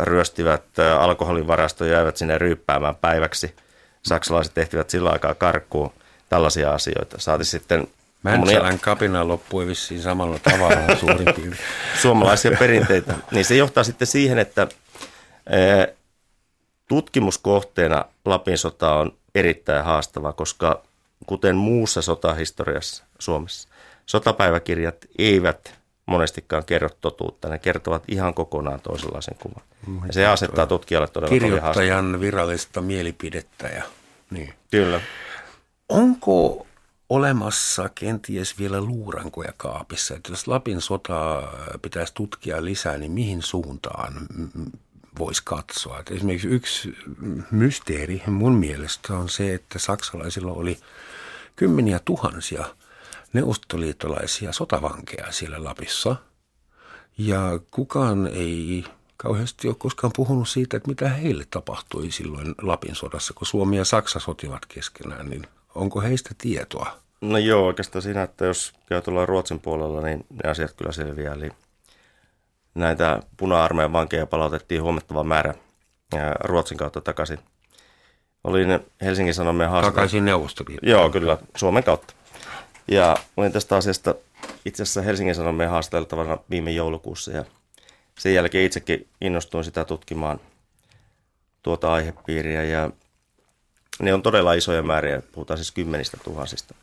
ryöstivät 0.03 0.65
alkoholin 0.99 1.47
varastoja 1.47 1.91
ja 1.91 1.97
jäivät 1.97 2.17
sinne 2.17 2.39
ryyppäämään 2.39 2.97
päiväksi. 2.97 3.55
Saksalaiset 4.03 4.55
tehtivät 4.55 4.91
sillä 4.91 5.11
aikaa 5.11 5.35
karkkuun 5.35 5.93
tällaisia 6.29 6.71
asioita. 6.71 7.21
Saati 7.21 7.45
sitten 7.45 7.89
Mäntsälän 8.23 8.79
kapina 8.79 9.29
loppui 9.29 9.67
vissiin 9.67 10.03
samalla 10.03 10.39
tavalla 10.39 10.97
suurin 11.01 11.35
piirtein. 11.35 11.57
Suomalaisia 12.03 12.57
perinteitä. 12.59 13.15
Niin 13.31 13.45
se 13.45 13.57
johtaa 13.57 13.85
sitten 13.85 14.09
siihen, 14.09 14.39
että 14.39 14.69
tutkimuskohteena 16.89 18.05
Lapin 18.25 18.59
sota 18.59 18.95
on 18.95 19.13
erittäin 19.35 19.85
haastava, 19.85 20.33
koska 20.33 20.83
kuten 21.27 21.57
muussa 21.57 22.03
sotahistoriassa 22.03 23.05
Suomessa, 23.19 23.69
sotapäiväkirjat 24.07 24.97
eivät 25.19 25.78
monestikaan 26.09 26.65
kerro 26.65 26.89
totuutta. 27.01 27.49
Ne 27.49 27.59
kertovat 27.59 28.03
ihan 28.09 28.35
kokonaan 28.35 28.81
toisenlaisen 28.81 29.37
kuvan. 29.43 29.63
Ja 30.07 30.13
se 30.13 30.27
asettaa 30.27 30.67
tutkijalle 30.67 31.09
todella 31.09 31.31
Kirjoittajan 31.31 32.21
virallista 32.21 32.81
mielipidettä. 32.81 33.69
Ja, 33.69 33.83
niin. 34.31 34.55
Kyllä. 34.71 35.01
Onko 35.89 36.67
olemassa 37.09 37.89
kenties 37.95 38.59
vielä 38.59 38.81
luurankoja 38.81 39.53
kaapissa. 39.57 40.15
Että 40.15 40.33
jos 40.33 40.49
Lapin 40.49 40.81
sota 40.81 41.43
pitäisi 41.83 42.15
tutkia 42.15 42.65
lisää, 42.65 42.99
niin 42.99 43.13
mihin 43.13 43.43
suuntaan 43.43 44.15
voisi 45.19 45.43
katsoa? 45.45 45.99
Että 45.99 46.15
esimerkiksi 46.15 46.49
yksi 46.49 46.97
mysteeri 47.51 48.23
mun 48.27 48.55
mielestä 48.55 49.15
on 49.15 49.29
se, 49.29 49.55
että 49.55 49.79
saksalaisilla 49.79 50.53
oli 50.53 50.79
kymmeniä 51.57 52.01
tuhansia 52.05 52.65
neuvostoliittolaisia 53.33 54.53
sotavankeja 54.53 55.33
siellä 55.33 55.65
Lapissa. 55.65 56.17
Ja 57.19 57.61
kukaan 57.71 58.27
ei 58.27 58.85
kauheasti 59.17 59.69
ole 59.69 59.77
koskaan 59.79 60.13
puhunut 60.17 60.49
siitä, 60.49 60.77
että 60.77 60.89
mitä 60.89 61.09
heille 61.09 61.45
tapahtui 61.51 62.11
silloin 62.11 62.55
Lapin 62.63 62.95
sodassa, 62.95 63.35
kun 63.35 63.47
Suomi 63.47 63.77
ja 63.77 63.85
Saksa 63.85 64.21
sotivat 64.21 64.67
keskenään, 64.67 65.31
niin 65.31 65.47
onko 65.75 66.01
heistä 66.01 66.31
tietoa? 66.39 66.99
No 67.21 67.39
joo, 67.39 67.67
oikeastaan 67.67 68.03
siinä, 68.03 68.23
että 68.23 68.45
jos 68.45 68.73
käy 68.87 69.03
tuolla 69.03 69.27
Ruotsin 69.27 69.61
puolella, 69.61 70.01
niin 70.01 70.27
ne 70.45 70.51
asiat 70.51 70.73
kyllä 70.73 70.93
selviää. 70.93 71.35
Eli 71.35 71.51
näitä 72.75 73.23
puna-armeijan 73.37 73.93
vankeja 73.93 74.27
palautettiin 74.27 74.83
huomattava 74.83 75.25
määrä 75.25 75.55
Ruotsin 76.45 76.79
kautta 76.79 77.01
takaisin. 77.01 77.39
Olin 78.45 78.81
Helsingin 79.01 79.35
Sanomien 79.35 79.71
haastattelu. 79.71 79.95
Takaisin 79.95 80.25
Neuvostoliittoon. 80.25 80.91
Joo, 80.91 81.11
kyllä, 81.11 81.39
Suomen 81.57 81.85
kautta. 81.85 82.15
Ja 82.89 83.17
olin 83.37 83.53
tästä 83.53 83.77
asiasta 83.77 84.15
itse 84.65 84.83
asiassa 84.83 85.03
Helsingin 85.03 85.35
Sanomien 85.35 85.71
haasteltavana 85.71 86.39
viime 86.51 86.71
joulukuussa 86.71 87.31
ja 87.31 87.45
sen 88.19 88.35
jälkeen 88.35 88.65
itsekin 88.65 89.09
innostuin 89.21 89.65
sitä 89.65 89.85
tutkimaan 89.85 90.41
tuota 91.63 91.93
aihepiiriä 91.93 92.65
ja 92.65 92.91
ne 94.01 94.15
on 94.15 94.23
todella 94.23 94.55
isoja 94.55 94.83
määriä, 94.83 95.23
puhutaan 95.33 95.59
siis 95.59 95.73
kymmenistä 95.73 96.17
tuhansista. 96.25 96.75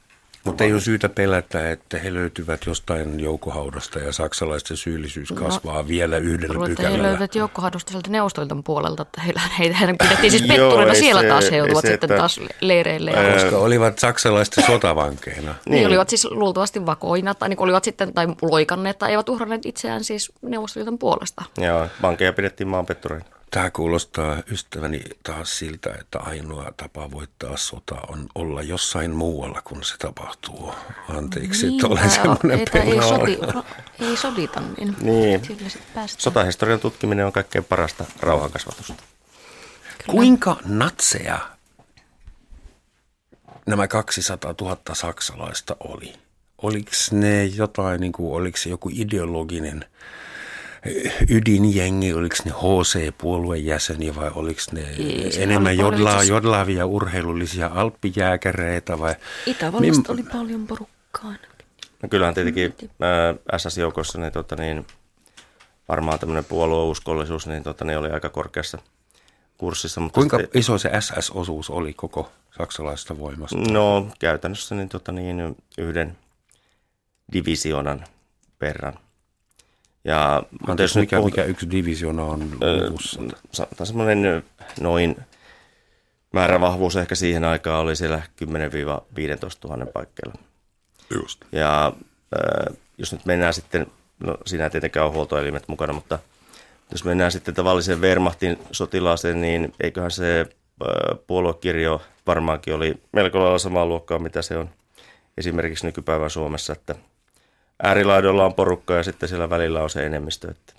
Mutta 0.45 0.63
ei 0.63 0.73
ole 0.73 0.81
syytä 0.81 1.09
pelätä, 1.09 1.71
että 1.71 1.99
he 1.99 2.13
löytyvät 2.13 2.65
jostain 2.65 3.19
joukkohaudasta 3.19 3.99
ja 3.99 4.11
saksalaisten 4.11 4.77
syyllisyys 4.77 5.31
no, 5.31 5.41
kasvaa 5.41 5.81
no, 5.81 5.87
vielä 5.87 6.17
yhdellä 6.17 6.53
luulen, 6.53 6.69
pykälällä. 6.69 6.97
He 6.97 7.03
löytyvät 7.03 7.35
joukkohaudasta 7.35 7.91
sieltä 7.91 8.09
neuvostoliiton 8.09 8.63
puolelta, 8.63 9.01
että 9.01 9.21
heillä, 9.21 9.41
heitä, 9.59 9.77
pidettiin 10.03 10.31
siis 10.31 10.43
petturina 10.51 10.93
siellä 10.93 11.21
se, 11.21 11.27
taas, 11.27 11.51
he 11.51 11.57
joutuvat 11.57 11.81
se, 11.81 11.91
sitten 11.91 12.11
että, 12.11 12.17
taas 12.17 12.39
leireille. 12.61 13.11
Ja... 13.11 13.33
Koska 13.33 13.57
olivat 13.57 13.99
saksalaisten 13.99 14.63
sotavankeina. 14.65 15.55
Niin. 15.65 15.75
niin, 15.75 15.87
olivat 15.87 16.09
siis 16.09 16.25
luultavasti 16.25 16.85
vakoina 16.85 17.33
tai 17.33 17.49
niin 17.49 17.61
olivat 17.61 17.83
sitten 17.83 18.13
tai 18.13 18.27
loikanneet 18.41 18.97
tai 18.97 19.11
eivät 19.11 19.29
uhranneet 19.29 19.65
itseään 19.65 20.03
siis 20.03 20.31
neuvostoliiton 20.41 20.99
puolesta. 20.99 21.43
Joo, 21.57 21.87
vankeja 22.01 22.33
pidettiin 22.33 22.67
maanpettureina. 22.67 23.34
Tämä 23.55 23.71
kuulostaa 23.71 24.43
ystäväni 24.51 25.01
taas 25.23 25.59
siltä, 25.59 25.95
että 25.99 26.19
ainoa 26.19 26.71
tapa 26.77 27.11
voittaa 27.11 27.57
sota 27.57 27.95
on 28.07 28.29
olla 28.35 28.61
jossain 28.61 29.11
muualla, 29.11 29.61
kun 29.61 29.83
se 29.83 29.97
tapahtuu. 29.97 30.73
Anteeksi, 31.09 31.65
niin, 31.65 31.75
että 31.75 31.87
olen 31.87 32.09
semmoinen 32.09 32.59
ei, 32.73 32.81
ei, 32.81 33.01
soti, 33.01 33.39
ei 33.99 34.17
sodita, 34.17 34.61
niin, 34.77 34.95
niin. 35.01 35.41
Sotahistorian 36.17 36.79
tutkiminen 36.79 37.25
on 37.25 37.31
kaikkein 37.31 37.65
parasta 37.65 38.05
rauhankasvatusta. 38.19 38.93
Kyllä. 38.93 40.11
Kuinka 40.11 40.57
natseja 40.65 41.39
nämä 43.65 43.87
200 43.87 44.55
000 44.61 44.77
saksalaista 44.93 45.75
oli? 45.79 46.13
Oliko 46.57 46.91
ne 47.11 47.45
jotain, 47.45 48.01
niin 48.01 48.11
kuin, 48.11 48.33
oliko 48.33 48.57
se 48.57 48.69
joku 48.69 48.89
ideologinen– 48.93 49.85
ydinjengi, 51.29 52.13
oliko 52.13 52.35
ne 52.45 52.51
HC-puolueen 52.51 53.65
jäseniä 53.65 54.15
vai 54.15 54.31
oliko 54.35 54.61
ne 54.71 54.81
Ei, 54.81 55.43
enemmän 55.43 55.77
jodlaa, 55.77 56.23
jodlaavia 56.23 56.85
urheilullisia 56.85 57.71
alppijääkäreitä 57.73 58.99
vai? 58.99 59.15
Itävallasta 59.45 60.13
Mim... 60.13 60.19
oli 60.19 60.23
paljon 60.23 60.67
porukkaa 60.67 61.33
No 62.01 62.09
kyllähän 62.09 62.33
tietenkin 62.33 62.75
äh, 62.81 63.57
SS-joukossa 63.57 64.19
niin, 64.19 64.33
tota, 64.33 64.55
niin, 64.55 64.87
varmaan 65.89 66.19
tämmöinen 66.19 66.45
puolueuskollisuus 66.45 67.47
niin, 67.47 67.63
tota, 67.63 67.85
niin 67.85 67.97
oli 67.97 68.09
aika 68.09 68.29
korkeassa 68.29 68.77
kurssissa. 69.57 70.01
Mutta 70.01 70.19
Kuinka 70.19 70.37
sitten, 70.37 70.59
iso 70.59 70.77
se 70.77 70.89
SS-osuus 70.99 71.69
oli 71.69 71.93
koko 71.93 72.31
saksalaisesta 72.57 73.19
voimasta? 73.19 73.57
No 73.57 74.07
käytännössä 74.19 74.75
niin, 74.75 74.89
tota, 74.89 75.11
niin, 75.11 75.55
yhden 75.77 76.17
divisionan 77.33 78.05
verran. 78.61 78.99
Ja, 80.05 80.43
mutta 80.67 80.83
jos 80.83 80.95
mikä, 80.95 81.17
puhuta, 81.17 81.31
mikä 81.31 81.43
yksi 81.43 81.71
divisiona 81.71 82.23
on 82.23 82.51
luvussa? 82.89 83.19
Sanotaan 83.51 83.87
semmoinen 83.87 84.43
noin 84.79 85.15
määrävahvuus 86.33 86.95
ehkä 86.95 87.15
siihen 87.15 87.43
aikaan 87.43 87.81
oli 87.81 87.95
siellä 87.95 88.21
10-15 88.43 88.47
000 89.69 89.85
paikkeilla. 89.85 90.33
Just. 91.13 91.45
Ja 91.51 91.93
äh, 92.35 92.75
jos 92.97 93.11
nyt 93.11 93.25
mennään 93.25 93.53
sitten, 93.53 93.87
no 94.19 94.37
siinä 94.45 94.63
ei 94.63 94.69
tietenkään 94.69 95.05
ole 95.05 95.13
huoltoelimet 95.13 95.67
mukana, 95.67 95.93
mutta 95.93 96.19
jos 96.91 97.03
mennään 97.03 97.31
sitten 97.31 97.55
tavalliseen 97.55 98.01
Wehrmachtin 98.01 98.59
sotilaaseen, 98.71 99.41
niin 99.41 99.73
eiköhän 99.83 100.11
se 100.11 100.45
puoluekirjo 101.27 102.01
varmaankin 102.27 102.73
oli 102.73 102.95
melko 103.13 103.39
lailla 103.39 103.59
samaa 103.59 103.85
luokkaa, 103.85 104.19
mitä 104.19 104.41
se 104.41 104.57
on 104.57 104.69
esimerkiksi 105.37 105.85
nykypäivän 105.85 106.29
Suomessa, 106.29 106.73
että– 106.73 106.95
äärilaidoilla 107.83 108.45
on 108.45 108.53
porukka 108.53 108.93
ja 108.93 109.03
sitten 109.03 109.29
siellä 109.29 109.49
välillä 109.49 109.83
on 109.83 109.89
se 109.89 110.05
enemmistö. 110.05 110.51
Että 110.51 110.73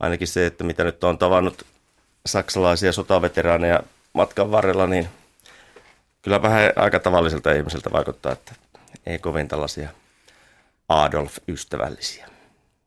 ainakin 0.00 0.28
se, 0.28 0.46
että 0.46 0.64
mitä 0.64 0.84
nyt 0.84 1.04
on 1.04 1.18
tavannut 1.18 1.66
saksalaisia 2.26 2.92
sotaveteraaneja 2.92 3.82
matkan 4.12 4.50
varrella, 4.50 4.86
niin 4.86 5.08
kyllä 6.22 6.42
vähän 6.42 6.72
aika 6.76 6.98
tavalliselta 6.98 7.52
ihmiseltä 7.52 7.92
vaikuttaa, 7.92 8.32
että 8.32 8.54
ei 9.06 9.18
kovin 9.18 9.48
tällaisia 9.48 9.88
Adolf-ystävällisiä. 10.88 12.28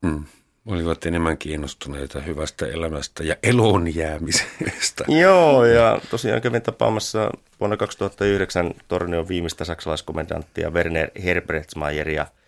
Mm. 0.02 0.24
Olivat 0.66 1.06
enemmän 1.06 1.38
kiinnostuneita 1.38 2.20
hyvästä 2.20 2.66
elämästä 2.66 3.24
ja 3.24 3.36
elon 3.42 3.94
jäämisestä. 3.94 5.04
Joo, 5.22 5.64
ja 5.64 6.00
tosiaan 6.10 6.40
kävin 6.40 6.62
tapaamassa 6.62 7.30
vuonna 7.60 7.76
2009 7.76 8.74
Tornion 8.88 9.28
viimeistä 9.28 9.64
saksalaiskomendanttia 9.64 10.70
Werner 10.70 11.10
Eh, 11.14 12.39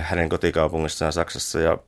hänen 0.00 0.28
kotikaupungissaan 0.28 1.12
Saksassa 1.12 1.60
ja 1.60 1.78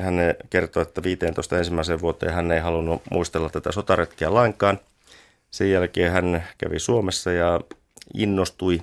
hän 0.00 0.14
kertoi, 0.50 0.82
että 0.82 1.02
15 1.02 1.58
ensimmäiseen 1.58 2.00
vuoteen 2.00 2.34
hän 2.34 2.52
ei 2.52 2.60
halunnut 2.60 3.02
muistella 3.10 3.50
tätä 3.50 3.72
sotaretkiä 3.72 4.34
lainkaan. 4.34 4.80
Sen 5.50 5.70
jälkeen 5.70 6.12
hän 6.12 6.44
kävi 6.58 6.78
Suomessa 6.78 7.32
ja 7.32 7.60
innostui 8.14 8.82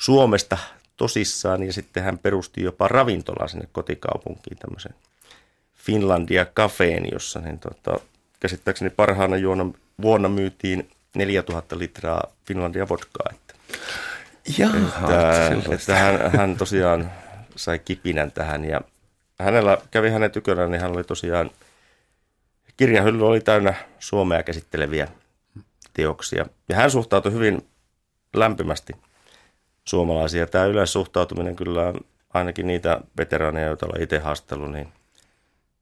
Suomesta 0.00 0.58
tosissaan 0.96 1.62
ja 1.62 1.72
sitten 1.72 2.02
hän 2.02 2.18
perusti 2.18 2.62
jopa 2.62 2.88
ravintola 2.88 3.48
sinne 3.48 3.68
kotikaupunkiin 3.72 4.58
tämmöisen 4.58 4.94
Finlandia 5.74 6.44
kafeen, 6.44 7.04
jossa 7.12 7.40
niin 7.40 7.58
tota, 7.58 8.00
käsittääkseni 8.40 8.90
parhaana 8.90 9.36
juona, 9.36 9.66
vuonna 10.02 10.28
myytiin 10.28 10.90
4000 11.14 11.78
litraa 11.78 12.22
Finlandia 12.44 12.88
vodkaa. 12.88 13.32
Että, 13.32 13.54
Jaha, 14.58 15.08
että, 15.52 15.74
että 15.74 15.96
hän, 15.96 16.30
hän 16.30 16.56
tosiaan 16.56 17.10
sai 17.56 17.78
kipinän 17.78 18.32
tähän 18.32 18.64
ja 18.64 18.80
hänellä 19.38 19.78
kävi 19.90 20.10
hänen 20.10 20.30
tykönään, 20.30 20.70
niin 20.70 20.80
hän 20.80 20.92
oli 20.92 21.04
tosiaan, 21.04 21.50
kirjahylly 22.76 23.26
oli 23.26 23.40
täynnä 23.40 23.74
Suomea 23.98 24.42
käsitteleviä 24.42 25.08
teoksia. 25.94 26.46
Ja 26.68 26.76
hän 26.76 26.90
suhtautui 26.90 27.32
hyvin 27.32 27.66
lämpimästi 28.34 28.92
suomalaisia. 29.84 30.46
Tämä 30.46 30.64
yleissuhtautuminen 30.64 31.56
kyllä 31.56 31.94
ainakin 32.34 32.66
niitä 32.66 33.00
veteraaneja, 33.18 33.66
joita 33.66 33.86
olen 33.86 34.02
itse 34.02 34.18
haastellut, 34.18 34.72
niin 34.72 34.88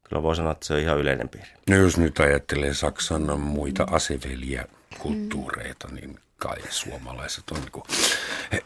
kyllä 0.05 0.23
voi 0.23 0.37
sanoa, 0.37 0.53
että 0.53 0.67
se 0.67 0.75
on 0.75 0.81
ihan 0.81 0.99
yleinen 0.99 1.29
piiri. 1.29 1.49
No 1.71 1.77
jos 1.77 1.99
nyt 1.99 2.21
ajattelee 2.21 2.75
Saksan 2.75 3.41
muita 3.41 3.87
aseveliä 3.91 4.65
kulttuureita, 4.99 5.89
niin 5.89 6.19
kai 6.41 6.59
suomalaiset 6.71 7.45
on 7.51 7.61
niin 7.61 7.73
kuin, 7.73 7.85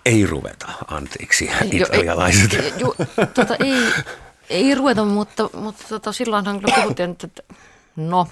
ei 0.05 0.27
ruveta, 0.27 0.73
anteeksi, 0.87 1.51
italialaiset. 1.73 2.53
Jo, 2.53 2.95
jo, 2.99 3.27
tota, 3.35 3.57
ei, 3.57 3.93
ei 4.51 4.75
ruveta, 4.75 5.05
mutta, 5.05 5.51
mutta 5.53 5.85
tota, 5.89 6.13
silloinhan 6.13 6.61
kyllä 6.61 6.75
puhuttiin, 6.77 7.11
että, 7.11 7.27
että 7.27 7.43
no, 7.97 8.29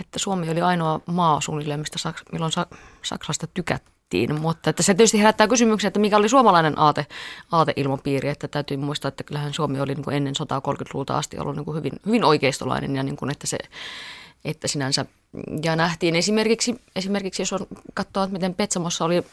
että 0.00 0.18
Suomi 0.18 0.50
oli 0.50 0.60
ainoa 0.60 1.00
maa 1.06 1.40
suunnilleen, 1.40 1.80
mistä 1.80 1.98
Saks, 1.98 2.22
milloin 2.32 2.52
Sa, 2.52 2.66
Saksasta 3.02 3.46
tykättiin, 3.46 4.40
mutta 4.40 4.70
että 4.70 4.82
se 4.82 4.94
tietysti 4.94 5.18
herättää 5.18 5.48
kysymyksen, 5.48 5.88
että 5.88 6.00
mikä 6.00 6.16
oli 6.16 6.28
suomalainen 6.28 6.78
aate, 6.78 7.06
aateilmapiiri, 7.52 8.28
että 8.28 8.48
täytyy 8.48 8.76
muistaa, 8.76 9.08
että 9.08 9.24
kyllähän 9.24 9.52
Suomi 9.52 9.80
oli 9.80 9.94
niin 9.94 10.04
kuin 10.04 10.16
ennen 10.16 10.34
sotaa 10.34 10.62
30-luvulta 10.68 11.18
asti 11.18 11.38
ollut 11.38 11.56
niin 11.56 11.64
kuin 11.64 11.76
hyvin, 11.76 11.92
hyvin 12.06 12.24
oikeistolainen 12.24 12.96
ja 12.96 13.02
niin 13.02 13.16
kuin, 13.16 13.30
että 13.30 13.46
se 13.46 13.58
että 14.44 14.68
sinänsä, 14.68 15.06
ja 15.62 15.76
nähtiin 15.76 16.16
esimerkiksi, 16.16 16.80
esimerkiksi 16.96 17.42
jos 17.42 17.52
on 17.52 17.66
katsoa, 17.94 18.24
että 18.24 18.32
miten 18.32 18.54
Petsamossa 18.54 19.04
oli 19.04 19.24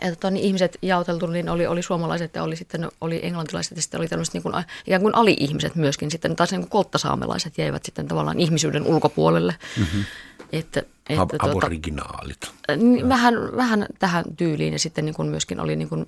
että 0.00 0.14
tota, 0.14 0.30
niin 0.30 0.44
ihmiset 0.44 0.78
jaoteltu, 0.82 1.26
niin 1.26 1.48
oli, 1.48 1.66
oli 1.66 1.82
suomalaiset 1.82 2.34
ja 2.34 2.42
oli 2.42 2.56
sitten 2.56 2.88
oli 3.00 3.20
englantilaiset 3.22 3.76
ja 3.76 3.82
sitten 3.82 4.00
oli 4.00 4.08
tämmöiset 4.08 4.34
niin 4.34 4.42
kuin, 4.42 4.54
ikään 4.86 5.02
kuin 5.02 5.14
ali-ihmiset 5.14 5.74
myöskin. 5.74 6.10
Sitten 6.10 6.36
taas 6.36 6.50
niin 6.50 6.60
kuin 6.60 6.70
kolttasaamelaiset 6.70 7.58
jäivät 7.58 7.84
sitten 7.84 8.08
tavallaan 8.08 8.40
ihmisyyden 8.40 8.86
ulkopuolelle. 8.86 9.54
Mm-hmm. 9.78 10.04
Että, 10.52 10.82
että 11.08 11.22
Ab- 11.22 11.28
tuota, 11.28 11.50
aboriginaalit. 11.50 12.52
Niin, 12.76 13.08
vähän, 13.08 13.34
vähän 13.56 13.86
tähän 13.98 14.24
tyyliin 14.36 14.72
ja 14.72 14.78
sitten 14.78 15.04
niin 15.04 15.14
kuin 15.14 15.28
myöskin 15.28 15.60
oli 15.60 15.76
niin 15.76 15.88
kuin 15.88 16.06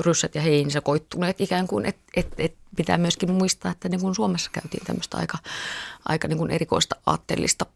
ryssät 0.00 0.34
ja 0.34 0.40
heinsä 0.40 0.80
koittuneet 0.80 1.40
ikään 1.40 1.66
kuin, 1.66 1.86
että 1.86 2.02
et, 2.16 2.26
et 2.38 2.54
pitää 2.76 2.98
myöskin 2.98 3.32
muistaa, 3.32 3.72
että 3.72 3.88
niin 3.88 4.00
kuin 4.00 4.14
Suomessa 4.14 4.50
käytiin 4.52 4.84
tämmöistä 4.86 5.16
aika, 5.16 5.38
aika 6.08 6.28
niin 6.28 6.38
kuin 6.38 6.50
erikoista 6.50 6.96
aatteellista 7.06 7.66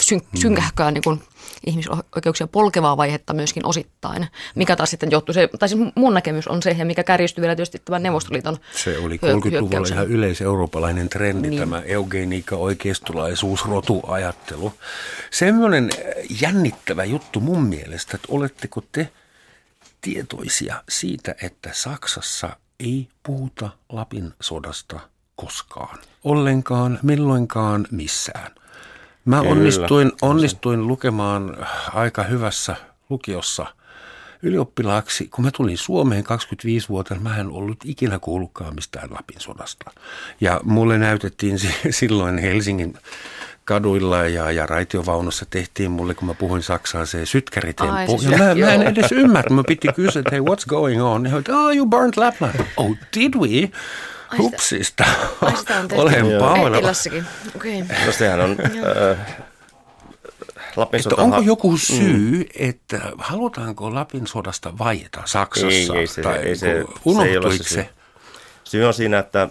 syn, 0.00 0.20
synkähköä 0.34 0.90
niin 0.90 1.02
kuin 1.02 1.22
ihmisoikeuksia 1.66 2.46
polkevaa 2.46 2.96
vaihetta 2.96 3.32
myöskin 3.32 3.66
osittain, 3.66 4.26
mikä 4.54 4.76
taas 4.76 4.90
sitten 4.90 5.10
johtuu, 5.10 5.32
se, 5.32 5.48
tai 5.58 5.68
siis 5.68 5.80
mun 5.94 6.14
näkemys 6.14 6.48
on 6.48 6.62
se, 6.62 6.70
ja 6.70 6.84
mikä 6.84 7.04
kärjistyi 7.04 7.42
vielä 7.42 7.56
tietysti 7.56 7.82
tämän 7.84 8.02
Neuvostoliiton 8.02 8.56
Se 8.74 8.98
oli 8.98 9.16
30-luvulla 9.16 9.88
ihan 9.92 10.08
yleiseurooppalainen 10.08 11.08
trendi, 11.08 11.48
niin. 11.48 11.60
tämä 11.60 11.80
eugeniikka, 11.80 12.56
oikeistolaisuus, 12.56 13.64
rotuajattelu. 13.64 14.72
Semmoinen 15.30 15.90
jännittävä 16.40 17.04
juttu 17.04 17.40
mun 17.40 17.62
mielestä, 17.62 18.16
että 18.16 18.28
oletteko 18.30 18.82
te 18.92 19.12
tietoisia 20.00 20.82
siitä, 20.88 21.34
että 21.42 21.70
Saksassa 21.72 22.56
ei 22.80 23.08
puhuta 23.22 23.70
Lapin 23.88 24.32
sodasta 24.40 25.00
koskaan. 25.36 25.98
Ollenkaan, 26.24 26.98
milloinkaan, 27.02 27.86
missään. 27.90 28.59
Mä 29.24 29.40
onnistuin, 29.40 30.12
onnistuin 30.22 30.86
lukemaan 30.86 31.66
aika 31.94 32.22
hyvässä 32.22 32.76
lukiossa 33.08 33.66
ylioppilaaksi. 34.42 35.28
Kun 35.28 35.44
mä 35.44 35.50
tulin 35.50 35.78
Suomeen 35.78 36.24
25-vuotiaana, 36.24 37.30
mä 37.30 37.36
en 37.36 37.50
ollut 37.50 37.78
ikinä 37.84 38.18
kuullutkaan 38.18 38.74
mistään 38.74 39.08
Lapin 39.10 39.40
sodasta. 39.40 39.90
Ja 40.40 40.60
mulle 40.64 40.98
näytettiin 40.98 41.58
silloin 41.90 42.38
Helsingin 42.38 42.94
kaduilla 43.64 44.26
ja, 44.26 44.50
ja 44.50 44.66
raitiovaunussa 44.66 45.46
tehtiin 45.50 45.90
mulle, 45.90 46.14
kun 46.14 46.28
mä 46.28 46.34
puhuin 46.34 46.62
saksaa, 46.62 47.06
se 47.06 47.26
sytkäritemppu. 47.26 48.20
ja 48.22 48.38
mä, 48.38 48.54
mä 48.54 48.74
en 48.74 48.82
edes 48.82 49.12
ymmärrä. 49.12 49.56
Mä 49.56 49.62
piti 49.66 49.88
kysyä, 49.92 50.20
että 50.20 50.30
hei, 50.30 50.40
what's 50.40 50.66
going 50.68 51.04
on? 51.04 51.26
Ja 51.26 51.36
oh, 51.36 51.76
you 51.76 51.86
burnt 51.86 52.16
Lapland. 52.16 52.54
Oh, 52.76 52.96
did 53.16 53.34
we? 53.34 53.70
Hupsista. 54.38 55.04
Olen 55.92 56.26
pahoilla. 56.38 56.78
Okei. 57.56 57.82
Okay. 57.82 58.06
No 58.06 58.12
sehän 58.12 58.40
on... 58.40 58.56
Äh, 59.10 59.18
Lapin 60.76 61.00
että 61.00 61.22
onko 61.22 61.40
joku 61.40 61.76
syy, 61.76 62.38
mm. 62.38 62.44
että 62.58 63.00
halutaanko 63.18 63.94
Lapin 63.94 64.26
sodasta 64.26 64.78
vaieta 64.78 65.22
Saksassa? 65.24 65.94
Ei, 65.94 66.00
ei 66.00 66.06
se, 66.06 66.22
tai 66.22 66.38
ei 66.38 66.56
se, 66.56 66.84
se, 67.16 67.22
ei 67.28 67.36
ole 67.38 67.56
se, 67.56 67.62
se? 67.64 67.88
Syy 68.64 68.84
on 68.84 68.94
siinä, 68.94 69.18
että 69.18 69.42
äh, 69.42 69.48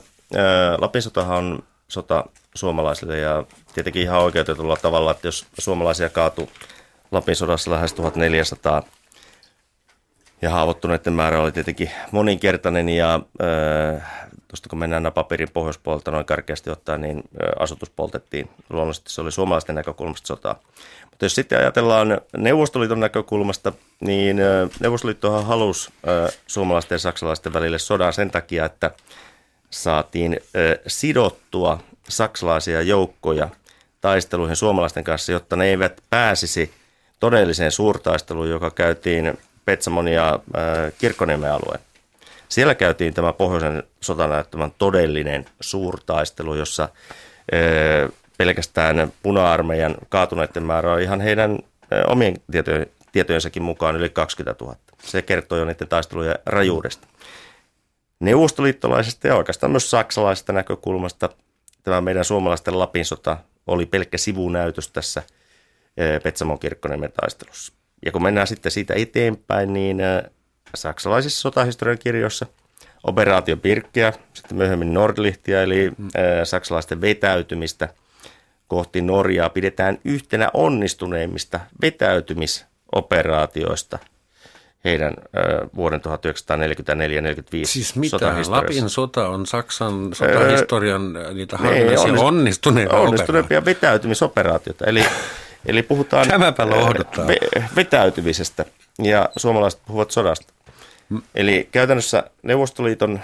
Lapin 0.77 1.01
sotahan 1.01 1.37
on 1.37 1.63
sota 1.87 2.25
suomalaisille 2.55 3.17
ja 3.17 3.43
tietenkin 3.73 4.01
ihan 4.01 4.21
oikeutetulla 4.21 4.77
tavalla, 4.77 5.11
että 5.11 5.27
jos 5.27 5.45
suomalaisia 5.59 6.09
kaatu 6.09 6.49
Lapin 7.11 7.35
sodassa 7.35 7.71
lähes 7.71 7.93
1400 7.93 8.83
ja 10.41 10.49
haavoittuneiden 10.49 11.13
määrä 11.13 11.41
oli 11.41 11.51
tietenkin 11.51 11.91
moninkertainen 12.11 12.89
ja 12.89 13.19
äh, 13.95 14.28
tuosta 14.49 14.69
kun 14.69 14.79
mennään 14.79 15.11
paperin 15.13 15.51
pohjoispuolelta 15.53 16.11
noin 16.11 16.25
karkeasti 16.25 16.69
ottaen, 16.69 17.01
niin 17.01 17.23
asutus 17.59 17.89
poltettiin. 17.89 18.49
Luonnollisesti 18.69 19.13
se 19.13 19.21
oli 19.21 19.31
suomalaisten 19.31 19.75
näkökulmasta 19.75 20.27
sotaa. 20.27 20.59
Mutta 21.09 21.25
jos 21.25 21.35
sitten 21.35 21.59
ajatellaan 21.59 22.21
Neuvostoliiton 22.37 22.99
näkökulmasta, 22.99 23.73
niin 23.99 24.37
Neuvostoliittohan 24.79 25.45
halusi 25.45 25.93
suomalaisten 26.47 26.95
ja 26.95 26.99
saksalaisten 26.99 27.53
välille 27.53 27.79
sodan 27.79 28.13
sen 28.13 28.31
takia, 28.31 28.65
että 28.65 28.91
saatiin 29.69 30.39
sidottua 30.87 31.79
saksalaisia 32.09 32.81
joukkoja 32.81 33.49
taisteluihin 34.01 34.55
suomalaisten 34.55 35.03
kanssa, 35.03 35.31
jotta 35.31 35.55
ne 35.55 35.65
eivät 35.65 36.01
pääsisi 36.09 36.73
todelliseen 37.19 37.71
suurtaisteluun, 37.71 38.49
joka 38.49 38.71
käytiin 38.71 39.37
Petsamon 39.65 40.07
ja 40.07 40.39
Kirkkoniemen 40.97 41.51
alueen. 41.51 41.88
Siellä 42.49 42.75
käytiin 42.75 43.13
tämä 43.13 43.33
pohjoisen 43.33 43.83
sotanäyttämän 44.01 44.71
todellinen 44.77 45.45
suurtaistelu, 45.59 46.55
jossa 46.55 46.89
pelkästään 48.37 49.13
puna-armeijan 49.23 49.95
kaatuneiden 50.09 50.63
määrä 50.63 50.91
on 50.91 51.01
ihan 51.01 51.21
heidän 51.21 51.59
omien 52.07 52.35
tietojensakin 53.11 53.63
mukaan 53.63 53.95
yli 53.95 54.09
20 54.09 54.65
000. 54.65 54.75
Se 55.03 55.21
kertoo 55.21 55.57
jo 55.57 55.65
niiden 55.65 55.87
taistelujen 55.87 56.35
rajuudesta. 56.45 57.07
Neuvostoliittolaisesta 58.19 59.27
ja 59.27 59.35
oikeastaan 59.35 59.71
myös 59.71 59.91
saksalaisesta 59.91 60.53
näkökulmasta 60.53 61.29
tämä 61.83 62.01
meidän 62.01 62.25
suomalaisten 62.25 62.79
Lapin 62.79 63.05
sota 63.05 63.37
oli 63.67 63.85
pelkkä 63.85 64.17
sivunäytös 64.17 64.87
tässä 64.87 65.23
Petsamon 66.23 66.59
kirkkoniemen 66.59 67.11
taistelussa. 67.11 67.73
Ja 68.05 68.11
kun 68.11 68.23
mennään 68.23 68.47
sitten 68.47 68.71
siitä 68.71 68.93
eteenpäin, 68.93 69.73
niin 69.73 69.97
saksalaisissa 70.75 71.41
sotahistorian 71.41 71.99
kirjoissa 71.99 72.45
operaatio 73.03 73.57
Pirkkeä, 73.57 74.13
sitten 74.33 74.57
myöhemmin 74.57 74.93
Nordlichtia, 74.93 75.61
eli 75.61 75.91
mm. 75.97 76.09
saksalaisten 76.43 77.01
vetäytymistä 77.01 77.89
kohti 78.67 79.01
Norjaa 79.01 79.49
pidetään 79.49 79.97
yhtenä 80.05 80.49
onnistuneimmista 80.53 81.59
vetäytymisoperaatioista 81.81 83.99
heidän 84.83 85.13
vuoden 85.75 86.01
1944-1945 86.01 86.03
Siis 87.63 87.95
mitä? 87.95 88.35
Lapin 88.47 88.89
sota 88.89 89.29
on 89.29 89.45
Saksan 89.45 90.09
sotahistorian 90.13 91.15
öö, 91.15 91.33
niitä 91.33 91.57
harvinaisia 91.57 92.13
onnistuneita 92.13 92.97
Onnistuneempia 92.97 93.65
vetäytymisoperaatioita. 93.65 94.85
Eli, 94.85 95.05
eli 95.65 95.83
puhutaan 95.83 96.25
vetäytymisestä 97.75 98.65
ja 99.03 99.29
suomalaiset 99.37 99.81
puhuvat 99.87 100.11
sodasta. 100.11 100.53
Eli 101.35 101.69
käytännössä 101.71 102.23
Neuvostoliiton, 102.43 103.19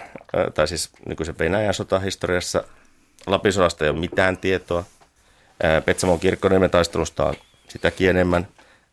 tai 0.54 0.68
siis 0.68 0.90
nykyisen 1.06 1.38
Venäjän 1.40 1.74
sotahistoriassa 1.74 2.64
Lapin 3.28 3.54
sodasta 3.54 3.86
ei 3.86 3.90
ole 3.90 4.00
mitään 4.00 4.38
tietoa. 4.38 4.84
Petsamon 5.86 6.20
kirkkoniemen 6.20 6.70
taistelusta 6.70 7.26
on 7.26 7.36
sitäkin 7.70 8.10
enemmän. 8.10 8.48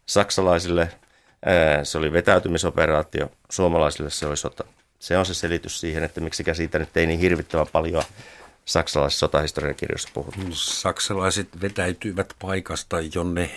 Saksalaisille 0.06 0.88
se 1.82 1.98
oli 1.98 2.12
vetäytymisoperaatio, 2.12 3.30
suomalaisille 3.50 4.10
se 4.10 4.26
oli 4.26 4.36
sota. 4.36 4.64
Se 4.98 5.18
on 5.18 5.26
se 5.26 5.34
selitys 5.34 5.80
siihen, 5.80 6.04
että 6.04 6.20
miksi 6.20 6.44
siitä 6.52 6.78
nyt 6.78 6.96
ei 6.96 7.06
niin 7.06 7.20
hirvittävän 7.20 7.66
paljon 7.72 8.02
saksalaisessa 8.64 9.20
sotahistorian 9.20 9.74
kirjoissa 9.74 10.08
puhuttu. 10.14 10.40
Saksalaiset 10.52 11.48
vetäytyivät 11.60 12.34
paikasta, 12.42 12.96
jonne 13.14 13.50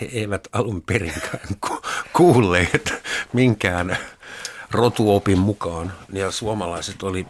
he 0.00 0.08
eivät 0.12 0.48
alun 0.52 0.82
perinkään 0.82 1.48
kuulleet 2.12 2.94
minkään 3.32 3.98
rotuopin 4.70 5.38
mukaan 5.38 5.92
ja 6.12 6.30
suomalaiset 6.30 7.02
oli 7.02 7.26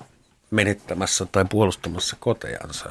menettämässä 0.51 1.26
tai 1.32 1.45
puolustamassa 1.51 2.16
kotejansa. 2.20 2.91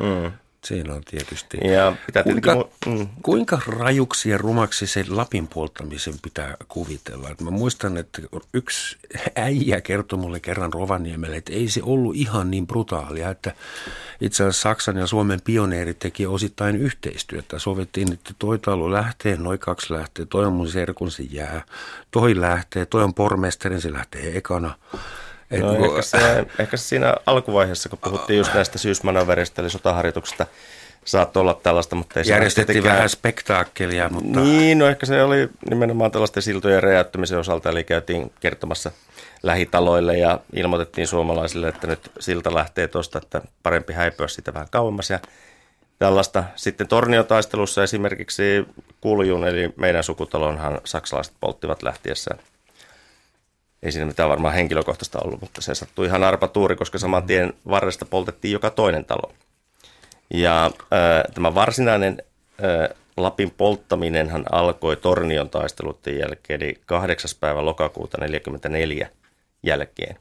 Mm. 0.00 0.32
Siinä 0.68 0.94
on 0.94 1.02
tietysti. 1.04 1.58
Ja 1.62 1.96
pitää 2.06 2.22
kuinka, 2.22 2.54
mu- 2.54 2.68
mm. 2.86 3.08
kuinka 3.22 3.60
rajuksi 3.66 4.30
ja 4.30 4.38
rumaksi 4.38 4.86
se 4.86 5.04
Lapin 5.08 5.48
polttamisen 5.48 6.14
pitää 6.22 6.56
kuvitella? 6.68 7.30
Et 7.30 7.40
mä 7.40 7.50
muistan, 7.50 7.96
että 7.96 8.22
yksi 8.54 8.98
äijä 9.36 9.80
kertoi 9.80 10.18
mulle 10.18 10.40
kerran 10.40 10.72
Rovaniemelle, 10.72 11.36
että 11.36 11.52
ei 11.52 11.68
se 11.68 11.80
ollut 11.82 12.16
ihan 12.16 12.50
niin 12.50 12.66
brutaalia, 12.66 13.30
että 13.30 13.54
itse 14.20 14.42
asiassa 14.44 14.62
Saksan 14.62 14.96
ja 14.96 15.06
Suomen 15.06 15.40
pioneerit 15.44 15.98
teki 15.98 16.26
osittain 16.26 16.76
yhteistyötä. 16.76 17.58
Sovittiin, 17.58 18.12
että 18.12 18.34
toi 18.38 18.58
talo 18.58 18.92
lähtee, 18.92 19.36
noin 19.36 19.58
kaksi 19.58 19.92
lähtee, 19.92 20.26
toi 20.26 20.46
on 20.46 20.52
mun 20.52 20.68
serkun, 20.68 21.10
se 21.10 21.22
jää, 21.22 21.64
toi 22.10 22.40
lähtee, 22.40 22.86
toi 22.86 23.04
on 23.04 23.14
pormesterin, 23.14 23.80
se 23.80 23.92
lähtee 23.92 24.36
ekana. 24.36 24.74
Et 25.50 25.60
no, 25.60 25.72
ehkä, 25.72 26.02
se, 26.02 26.46
ehkä 26.58 26.76
siinä 26.76 27.14
alkuvaiheessa, 27.26 27.88
kun 27.88 27.98
puhuttiin 27.98 28.38
just 28.38 28.54
näistä 28.54 28.78
syysmanoverista, 28.78 29.62
eli 29.62 29.70
sotaharjoituksesta, 29.70 30.46
saattoi 31.04 31.40
olla 31.40 31.54
tällaista, 31.54 31.96
mutta 31.96 32.20
ei 32.20 32.28
Järjestettiin 32.28 32.82
se 32.82 32.88
vähän 32.88 33.08
spektaakkelia, 33.08 34.08
mutta... 34.08 34.40
Niin, 34.40 34.78
no 34.78 34.86
ehkä 34.86 35.06
se 35.06 35.22
oli 35.22 35.48
nimenomaan 35.70 36.10
tällaisten 36.10 36.42
siltojen 36.42 36.82
räjäyttämisen 36.82 37.38
osalta, 37.38 37.70
eli 37.70 37.84
käytiin 37.84 38.32
kertomassa 38.40 38.90
lähitaloille 39.42 40.18
ja 40.18 40.40
ilmoitettiin 40.52 41.06
suomalaisille, 41.06 41.68
että 41.68 41.86
nyt 41.86 42.10
silta 42.20 42.54
lähtee 42.54 42.88
tuosta, 42.88 43.18
että 43.18 43.42
parempi 43.62 43.92
häipyä 43.92 44.28
sitä 44.28 44.54
vähän 44.54 44.68
kauemmas 44.70 45.10
ja 45.10 45.18
tällaista. 45.98 46.44
Sitten 46.56 46.88
torniotaistelussa 46.88 47.82
esimerkiksi 47.82 48.42
Kuljun, 49.00 49.48
eli 49.48 49.72
meidän 49.76 50.04
sukutalonhan 50.04 50.80
saksalaiset 50.84 51.34
polttivat 51.40 51.82
lähtiessään 51.82 52.38
ei 53.82 53.92
siinä 53.92 54.06
mitään 54.06 54.28
varmaan 54.28 54.54
henkilökohtaista 54.54 55.18
ollut, 55.24 55.40
mutta 55.40 55.60
se 55.60 55.74
sattui 55.74 56.06
ihan 56.06 56.24
arpatuuri, 56.24 56.76
koska 56.76 56.98
saman 56.98 57.22
tien 57.22 57.52
varresta 57.68 58.04
poltettiin 58.04 58.52
joka 58.52 58.70
toinen 58.70 59.04
talo. 59.04 59.32
Ja 60.34 60.64
äh, 60.66 61.22
tämä 61.34 61.54
varsinainen 61.54 62.22
äh, 62.64 62.96
Lapin 63.16 63.50
polttaminenhan 63.50 64.44
alkoi 64.52 64.96
Tornion 64.96 65.50
taisteluiden 65.50 66.18
jälkeen, 66.18 66.62
eli 66.62 66.80
8. 66.86 67.30
päivä 67.40 67.64
lokakuuta 67.64 68.16
1944 68.18 69.08
jälkeen. 69.62 70.16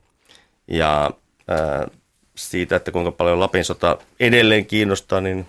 Ja 0.68 1.12
ää, 1.48 1.88
siitä, 2.36 2.76
että 2.76 2.92
kuinka 2.92 3.12
paljon 3.12 3.40
Lapin 3.40 3.66
sota 3.66 3.98
edelleen 4.20 4.66
kiinnostaa, 4.66 5.22
niin 5.22 5.48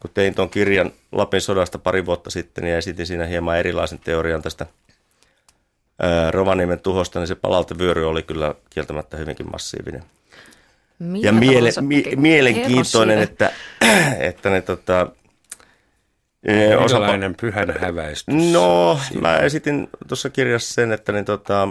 kun 0.00 0.10
tein 0.14 0.34
tuon 0.34 0.50
kirjan 0.50 0.92
Lapin 1.12 1.40
sodasta 1.40 1.78
pari 1.78 2.06
vuotta 2.06 2.30
sitten 2.30 2.66
ja 2.66 2.78
esitin 2.78 3.06
siinä 3.06 3.26
hieman 3.26 3.58
erilaisen 3.58 3.98
teorian 3.98 4.42
tästä 4.42 4.66
Rovaniemen 6.30 6.80
tuhosta, 6.80 7.18
niin 7.18 7.26
se 7.26 7.34
palautevyöry 7.34 8.08
oli 8.08 8.22
kyllä 8.22 8.54
kieltämättä 8.70 9.16
hyvinkin 9.16 9.50
massiivinen. 9.52 10.02
Millä 10.98 11.26
ja 11.26 11.32
miele, 11.32 11.70
mi, 11.80 12.04
mielenkiintoinen, 12.16 13.18
että, 13.18 13.52
että 14.18 14.50
ne 14.50 14.62
tota, 14.62 15.06
ee, 16.46 16.76
osa, 16.76 16.98
Millainen 16.98 17.34
pyhän 17.40 17.74
häväistys? 17.80 18.34
No, 18.52 19.00
siinä 19.08 19.20
mä 19.20 19.36
esitin 19.36 19.88
tuossa 20.08 20.30
kirjassa 20.30 20.74
sen, 20.74 20.92
että 20.92 21.12
niin 21.12 21.24
tota, 21.24 21.68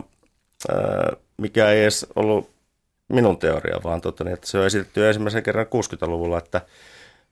mikä 1.38 1.69
ei 1.69 1.82
edes 1.82 2.07
ollut 2.15 2.49
minun 3.09 3.38
teoria, 3.38 3.80
vaan 3.84 4.01
tota, 4.01 4.23
niin, 4.23 4.34
että 4.34 4.47
se 4.47 4.59
on 4.59 4.65
esitetty 4.65 5.07
ensimmäisen 5.07 5.43
kerran 5.43 5.65
60-luvulla, 5.65 6.38
että 6.38 6.61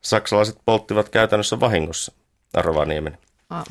saksalaiset 0.02 0.58
polttivat 0.66 1.10
käytännössä 1.10 1.60
vahingossa 1.60 2.12
Rovaniemen. 2.54 3.18
Ah, 3.50 3.66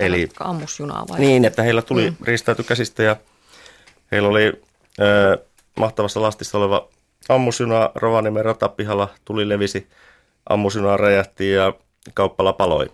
Eli 0.00 0.28
ammusjunaa 0.40 1.04
vai? 1.08 1.20
niin, 1.20 1.44
että 1.44 1.62
heillä 1.62 1.82
tuli 1.82 2.10
mm. 2.10 2.16
riistäyty 2.22 2.62
käsistä 2.62 3.02
ja 3.02 3.16
heillä 4.12 4.28
oli 4.28 4.62
ö, 5.00 5.38
mahtavassa 5.76 6.22
lastissa 6.22 6.58
oleva 6.58 6.88
ammusjuna 7.28 7.90
Rovaniemen 7.94 8.44
ratapihalla, 8.44 9.08
tuli 9.24 9.48
levisi, 9.48 9.88
ammusjuna 10.48 10.96
räjähti 10.96 11.50
ja 11.50 11.72
kauppala 12.14 12.52
paloi. 12.52 12.90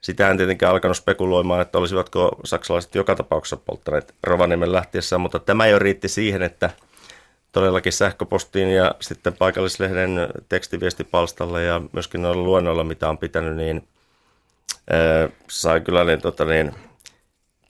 Sitä 0.00 0.30
en 0.30 0.36
tietenkään 0.36 0.72
alkanut 0.72 0.96
spekuloimaan, 0.96 1.60
että 1.60 1.78
olisivatko 1.78 2.36
saksalaiset 2.44 2.94
joka 2.94 3.14
tapauksessa 3.14 3.56
polttaneet 3.56 4.14
Rovaniemen 4.22 4.72
lähtiessään, 4.72 5.20
mutta 5.20 5.38
tämä 5.38 5.66
jo 5.66 5.78
riitti 5.78 6.08
siihen, 6.08 6.42
että 6.42 6.70
todellakin 7.52 7.92
sähköpostiin 7.92 8.68
ja 8.68 8.94
sitten 9.00 9.32
paikallislehden 9.32 10.28
tekstiviestipalstalle 10.48 11.64
ja 11.64 11.80
myöskin 11.92 12.22
noilla 12.22 12.42
luennoilla, 12.42 12.84
mitä 12.84 13.08
on 13.08 13.18
pitänyt, 13.18 13.56
niin 13.56 13.88
ää, 14.90 15.28
sai 15.50 15.80
kyllä 15.80 16.04
niin, 16.04 16.20
tota, 16.20 16.44
niin, 16.44 16.72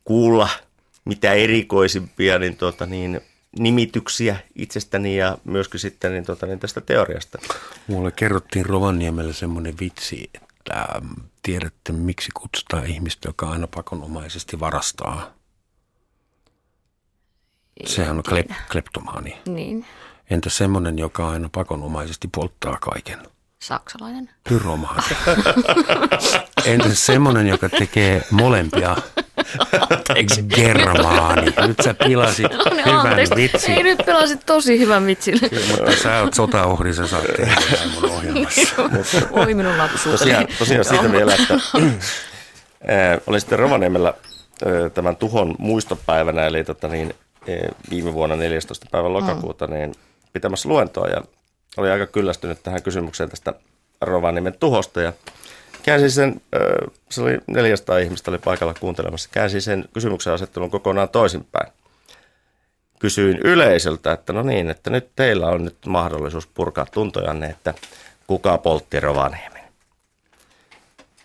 kuulla 0.04 0.48
mitä 1.04 1.32
erikoisimpia 1.32 2.38
niin, 2.38 2.56
tota, 2.56 2.86
niin, 2.86 3.20
nimityksiä 3.58 4.36
itsestäni 4.54 5.16
ja 5.16 5.38
myöskin 5.44 5.80
sitten 5.80 6.12
niin, 6.12 6.24
tota, 6.24 6.46
niin, 6.46 6.58
tästä 6.58 6.80
teoriasta. 6.80 7.38
Mulle 7.86 8.12
kerrottiin 8.12 8.66
Rovaniemellä 8.66 9.32
semmoinen 9.32 9.74
vitsi, 9.80 10.30
että 10.34 10.74
ähm, 10.96 11.12
tiedätte 11.42 11.92
miksi 11.92 12.30
kutsutaan 12.34 12.86
ihmistä, 12.86 13.28
joka 13.28 13.50
aina 13.50 13.66
pakonomaisesti 13.66 14.60
varastaa. 14.60 15.34
Sehän 17.86 18.16
on 18.16 18.22
klep, 18.22 18.50
kleptomaani. 18.72 19.38
Niin, 19.46 19.86
Entä 20.30 20.50
semmoinen, 20.50 20.98
joka 20.98 21.28
aina 21.30 21.48
pakonomaisesti 21.52 22.28
polttaa 22.28 22.78
kaiken? 22.80 23.18
Saksalainen. 23.66 24.30
Pyromaani. 24.48 25.02
Entä 26.64 26.88
semmoinen, 26.94 27.46
joka 27.46 27.68
tekee 27.68 28.22
molempia? 28.30 28.96
Germaani. 30.54 31.52
Nyt 31.66 31.76
sä 31.84 31.94
pilasit 31.94 32.52
No 32.52 32.74
niin, 32.74 32.86
hyvän 32.86 33.06
anteeksi. 33.06 33.34
vitsin. 33.36 33.74
Ei 33.74 33.82
nyt 33.82 33.98
pelasit 34.06 34.46
tosi 34.46 34.78
hyvän 34.78 35.06
vitsin. 35.06 35.38
Mutta 35.70 35.96
sä 36.02 36.20
oot 36.20 36.34
sotaohri, 36.34 36.94
sä 36.94 37.06
saat 37.06 37.24
tehdä 37.36 37.56
mun 37.94 38.10
ohjelmassa. 38.10 38.68
Oi 39.30 39.54
minun 39.54 39.78
lapsuuteni. 39.78 40.18
Tosiaan, 40.18 40.46
tosiaan 40.58 40.84
siitä 40.84 41.12
vielä, 41.12 41.34
että 41.34 41.54
ää, 42.88 43.18
olin 43.26 43.40
sitten 43.40 43.58
Rovaniemellä 43.58 44.14
ää, 44.64 44.90
tämän 44.90 45.16
tuhon 45.16 45.54
muistopäivänä, 45.58 46.46
eli 46.46 46.64
tota 46.64 46.88
niin, 46.88 47.14
ää, 47.48 47.54
viime 47.90 48.14
vuonna 48.14 48.36
14. 48.36 48.86
päivä 48.90 49.12
lokakuuta, 49.12 49.66
niin 49.66 49.94
pitämässä 50.32 50.68
luentoa 50.68 51.08
ja 51.08 51.22
oli 51.76 51.90
aika 51.90 52.06
kyllästynyt 52.06 52.62
tähän 52.62 52.82
kysymykseen 52.82 53.30
tästä 53.30 53.54
Rovaniemen 54.00 54.54
tuhosta 54.60 55.02
ja 55.02 55.12
käänsin 55.82 56.10
sen, 56.10 56.40
se 57.10 57.22
oli 57.22 57.38
400 57.46 57.98
ihmistä 57.98 58.30
oli 58.30 58.38
paikalla 58.38 58.74
kuuntelemassa, 58.74 59.28
käänsin 59.32 59.62
sen 59.62 59.84
kysymyksen 59.94 60.32
asettelun 60.32 60.70
kokonaan 60.70 61.08
toisinpäin. 61.08 61.72
Kysyin 62.98 63.38
yleisöltä, 63.44 64.12
että 64.12 64.32
no 64.32 64.42
niin, 64.42 64.70
että 64.70 64.90
nyt 64.90 65.08
teillä 65.16 65.46
on 65.46 65.64
nyt 65.64 65.76
mahdollisuus 65.86 66.46
purkaa 66.46 66.86
tuntojanne, 66.86 67.46
että 67.46 67.74
kuka 68.26 68.58
poltti 68.58 69.00
Rovaniemen. 69.00 69.62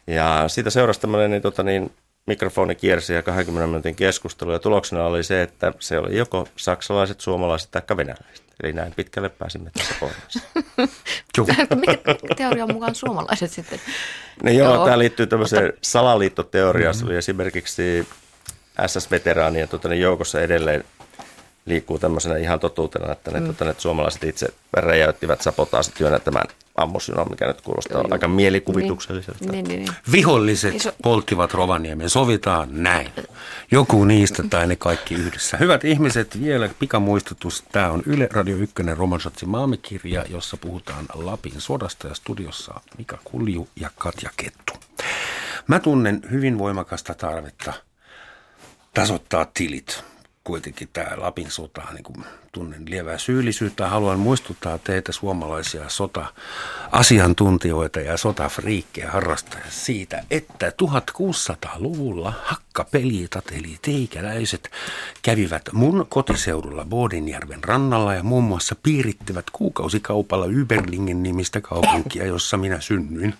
Ja 0.07 0.43
siitä 0.47 0.69
seurasi 0.69 1.01
tämmöinen 1.01 1.31
niin, 1.31 1.41
tota, 1.41 1.63
niin, 1.63 1.91
mikrofoni 2.25 2.75
kiersi 2.75 3.13
ja 3.13 3.23
20 3.23 3.67
minuutin 3.67 3.95
keskustelu. 3.95 4.51
Ja 4.51 4.59
tuloksena 4.59 5.05
oli 5.05 5.23
se, 5.23 5.41
että 5.41 5.73
se 5.79 5.99
oli 5.99 6.17
joko 6.17 6.47
saksalaiset, 6.55 7.21
suomalaiset 7.21 7.71
tai 7.71 7.97
venäläiset. 7.97 8.40
Eli 8.63 8.73
näin 8.73 8.93
pitkälle 8.95 9.29
pääsimme 9.29 9.71
tässä 9.77 9.95
kohdassa. 9.99 10.39
Juu. 11.37 11.47
Mikä 11.75 11.97
teorian 12.37 12.73
mukaan 12.73 12.95
suomalaiset 12.95 13.51
sitten? 13.51 13.79
No 14.43 14.51
joo, 14.51 14.73
Joo, 14.73 14.85
tämä 14.85 14.99
liittyy 14.99 15.27
tämmöiseen 15.27 15.73
salaliittoteoriaan. 15.81 16.95
Mm-hmm. 16.95 17.17
Esimerkiksi 17.17 18.07
SS-veteraanien 18.87 19.67
tota, 19.67 19.89
niin 19.89 20.01
joukossa 20.01 20.41
edelleen 20.41 20.83
liikkuu 21.65 21.99
tämmöisenä 21.99 22.37
ihan 22.37 22.59
totuutena, 22.59 23.11
että 23.11 23.31
ne, 23.31 23.39
mm. 23.39 23.47
tota, 23.47 23.65
ne 23.65 23.75
suomalaiset 23.77 24.23
itse 24.23 24.47
räjäyttivät 24.73 25.41
sapotaasityönä 25.41 26.19
tämän 26.19 26.43
ammusjunan, 26.75 27.29
mikä 27.29 27.47
nyt 27.47 27.61
kuulostaa 27.61 27.97
joo. 27.97 28.07
aika 28.11 28.27
mielikuvitukselliselta. 28.27 29.51
Niin, 29.51 29.65
niin, 29.65 29.85
niin. 29.85 29.93
Viholliset 30.11 30.75
Iso- 30.75 30.93
polttivat 31.03 31.53
Rovaniemen. 31.53 32.09
Sovitaan 32.09 32.69
näin. 32.71 33.09
Joku 33.71 34.05
niistä 34.05 34.43
tai 34.49 34.67
ne 34.67 34.75
kaikki 34.75 35.15
yhdessä. 35.15 35.57
Hyvät 35.57 35.85
ihmiset, 35.85 36.41
vielä 36.41 36.69
pikamuistutus. 36.79 37.63
Tämä 37.71 37.91
on 37.91 38.03
Yle 38.05 38.29
Radio 38.31 38.57
1 38.57 38.75
Romansatsi 38.95 39.45
maamekirja, 39.45 40.25
jossa 40.29 40.57
puhutaan 40.57 41.05
Lapin 41.13 41.61
sodasta 41.61 42.07
ja 42.07 42.13
studiossa 42.13 42.81
Mika 42.97 43.17
Kulju 43.23 43.67
ja 43.75 43.89
Katja 43.95 44.29
Kettu. 44.37 44.73
Mä 45.67 45.79
tunnen 45.79 46.21
hyvin 46.31 46.57
voimakasta 46.57 47.13
tarvetta 47.13 47.73
tasoittaa 48.93 49.45
tilit. 49.53 50.03
Kuitenkin 50.43 50.89
tämä 50.93 51.07
Lapin 51.17 51.51
sota, 51.51 51.81
niin 51.93 52.03
kuin 52.03 52.25
tunnen 52.51 52.83
lievää 52.89 53.17
syyllisyyttä. 53.17 53.87
Haluan 53.87 54.19
muistuttaa 54.19 54.77
teitä 54.77 55.11
suomalaisia 55.11 55.89
sota-asiantuntijoita 55.89 57.99
ja 57.99 58.17
sotafriikkejä 58.17 59.11
harrastajia 59.11 59.65
siitä, 59.69 60.23
että 60.31 60.69
1600-luvulla 60.69 62.33
hakkapeliitat 62.43 63.45
eli 63.51 63.77
teikäläiset 63.81 64.71
kävivät 65.21 65.69
mun 65.71 66.05
kotiseudulla 66.09 66.85
Bodinjärven 66.85 67.63
rannalla 67.63 68.13
ja 68.13 68.23
muun 68.23 68.43
muassa 68.43 68.75
piirittivät 68.83 69.45
kuukausikaupalla 69.51 70.45
Yberlingen 70.45 71.23
nimistä 71.23 71.61
kaupunkia, 71.61 72.25
jossa 72.25 72.57
minä 72.57 72.81
synnyin 72.81 73.33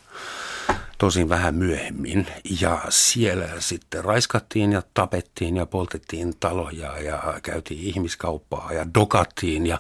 tosin 1.02 1.30
vähän 1.30 1.56
myöhemmin. 1.56 2.28
Ja 2.62 2.82
siellä 2.90 3.48
sitten 3.60 4.04
raiskattiin 4.04 4.72
ja 4.72 4.82
tapettiin 4.94 5.58
ja 5.58 5.66
poltettiin 5.66 6.34
taloja 6.40 7.00
ja 7.00 7.40
käytiin 7.44 7.80
ihmiskauppaa 7.80 8.74
ja 8.74 8.86
dokattiin 8.94 9.68
ja 9.68 9.80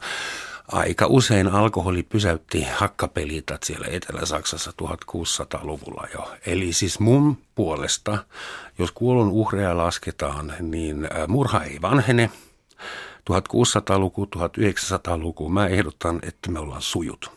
aika 0.67 1.05
usein 1.07 1.47
alkoholi 1.47 2.03
pysäytti 2.03 2.63
hakkapelitat 2.63 3.63
siellä 3.63 3.87
Etelä-Saksassa 3.87 4.73
1600-luvulla 4.81 6.07
jo. 6.13 6.31
Eli 6.45 6.73
siis 6.73 6.99
mun 6.99 7.37
puolesta, 7.55 8.25
jos 8.79 8.91
kuolon 8.91 9.29
uhreja 9.29 9.77
lasketaan, 9.77 10.53
niin 10.59 11.05
ä, 11.05 11.27
murha 11.27 11.63
ei 11.63 11.81
vanhene. 11.81 12.29
1600-luku, 13.29 14.27
1900-luku, 14.37 15.49
mä 15.49 15.67
ehdotan, 15.67 16.19
että 16.23 16.51
me 16.51 16.59
ollaan 16.59 16.81
sujut. 16.81 17.31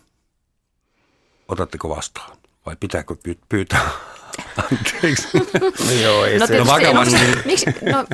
Otatteko 1.48 1.88
vastaan? 1.88 2.43
Vai 2.66 2.76
pitääkö 2.80 3.14
py- 3.28 3.38
pyytää 3.48 3.88
anteeksi? 4.70 5.28
Joo, 6.02 6.24
ei 6.24 6.38
No 6.38 6.46
se, 6.46 6.52
tietysti, 6.52 6.72
vakavasti. 6.72 7.14
no, 7.14 7.42
miksi, 7.44 7.66
no, 7.92 8.04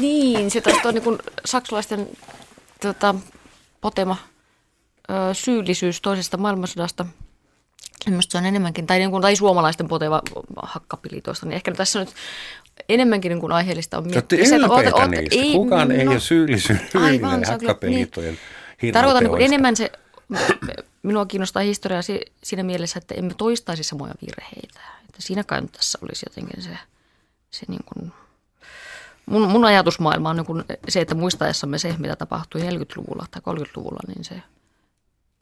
niin, 0.00 0.50
se 0.50 0.60
taas 0.60 0.86
on 0.86 0.94
niin 0.94 1.04
kuin 1.04 1.18
saksalaisten 1.44 2.08
tota, 2.80 3.14
potema 3.80 4.16
ö, 5.10 5.34
syyllisyys 5.34 6.00
toisesta 6.00 6.36
maailmansodasta. 6.36 7.06
Minusta 8.06 8.32
se 8.32 8.38
on 8.38 8.46
enemmänkin, 8.46 8.86
tai, 8.86 8.98
niin 8.98 9.10
kuin, 9.10 9.22
tai 9.22 9.36
suomalaisten 9.36 9.88
poteva 9.88 10.22
hakkapilitoista, 10.62 11.46
niin 11.46 11.54
ehkä 11.56 11.72
tässä 11.72 11.98
nyt 12.00 12.08
enemmänkin 12.88 13.30
niin 13.30 13.40
kuin 13.40 13.52
aiheellista 13.52 13.98
on 13.98 14.04
Te 14.04 14.08
olette 14.16 14.36
miettiä 14.36 14.58
se, 14.58 14.64
että 14.64 14.66
ylpeitä 14.74 14.90
oot- 14.96 15.02
oot- 15.02 15.08
niistä. 15.10 15.52
Kukaan 15.52 15.92
ei 15.92 16.08
ole 16.08 16.20
syyllisyyden 16.20 16.88
kyllä- 16.92 17.46
hakkapelitojen 17.50 18.38
niin. 18.82 18.94
Tarkoitan 18.94 19.24
niin 19.24 19.40
enemmän 19.40 19.76
se, 19.76 19.92
minua 21.02 21.26
kiinnostaa 21.26 21.62
historia 21.62 22.02
si- 22.02 22.32
siinä 22.44 22.62
mielessä, 22.62 22.98
että 22.98 23.14
emme 23.14 23.34
toistaisi 23.34 23.82
samoja 23.82 24.14
virheitä. 24.26 24.80
Että 25.00 25.22
siinä 25.22 25.44
kai 25.44 25.62
tässä 25.66 25.98
olisi 26.02 26.26
jotenkin 26.28 26.62
se, 26.62 26.78
se 27.50 27.66
niin 27.68 27.84
kuin, 27.84 28.12
mun, 29.26 29.50
mun 29.50 29.64
ajatusmaailma 29.64 30.30
on 30.30 30.36
niin 30.36 30.46
kuin 30.46 30.64
se, 30.88 31.00
että 31.00 31.14
muistaessamme 31.14 31.78
se, 31.78 31.94
mitä 31.98 32.16
tapahtui 32.16 32.60
40-luvulla 32.60 33.26
tai 33.30 33.54
30-luvulla, 33.54 34.00
niin 34.08 34.24
se 34.24 34.42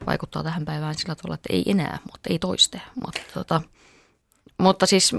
vaikuttaa 0.05 0.43
tähän 0.43 0.65
päivään 0.65 0.95
sillä 0.95 1.15
tavalla, 1.15 1.35
että 1.35 1.53
ei 1.53 1.63
enää, 1.71 1.99
mutta 2.11 2.29
ei 2.29 2.39
toiste. 2.39 2.81
Mutta 3.05 3.21
tota, 3.33 3.61
Mutta 4.57 4.85
siis 4.85 5.15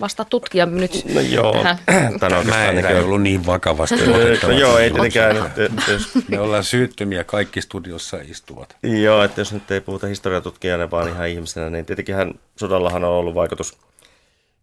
vastaa 0.00 0.24
tutkija 0.30 0.66
nyt 0.66 1.04
No 1.14 1.20
joo, 1.20 1.52
tähän. 1.52 1.78
tämä 2.20 2.38
on 2.38 2.46
Mä 2.46 2.54
oikeastaan 2.56 2.78
en 2.78 2.84
niin 2.84 3.04
ollut 3.04 3.22
niin 3.22 3.46
vakavasti 3.46 3.96
No 4.42 4.50
joo, 4.58 4.78
ei 4.78 4.90
tietenkään. 4.90 5.52
nyt, 5.56 5.72
jos, 5.88 6.08
Me 6.28 6.40
ollaan 6.40 6.64
syyttömiä, 6.64 7.24
kaikki 7.24 7.60
studiossa 7.62 8.16
istuvat. 8.28 8.76
joo, 8.82 9.22
että 9.22 9.40
jos 9.40 9.52
nyt 9.52 9.70
ei 9.70 9.80
puhuta 9.80 10.06
historiatutkijana, 10.06 10.90
vaan 10.90 11.08
ihan 11.08 11.28
ihmisenä, 11.28 11.70
niin 11.70 11.86
tietenkin 11.86 12.14
hän, 12.14 12.34
sodallahan 12.56 13.04
on 13.04 13.10
ollut 13.10 13.34
vaikutus 13.34 13.78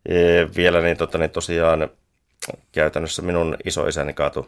eh, 0.06 0.48
vielä, 0.56 0.82
niin, 0.82 0.98
tota, 0.98 1.18
niin 1.18 1.30
tosiaan 1.30 1.90
käytännössä 2.72 3.22
minun 3.22 3.58
isoisäni 3.66 4.14
kaatui 4.14 4.48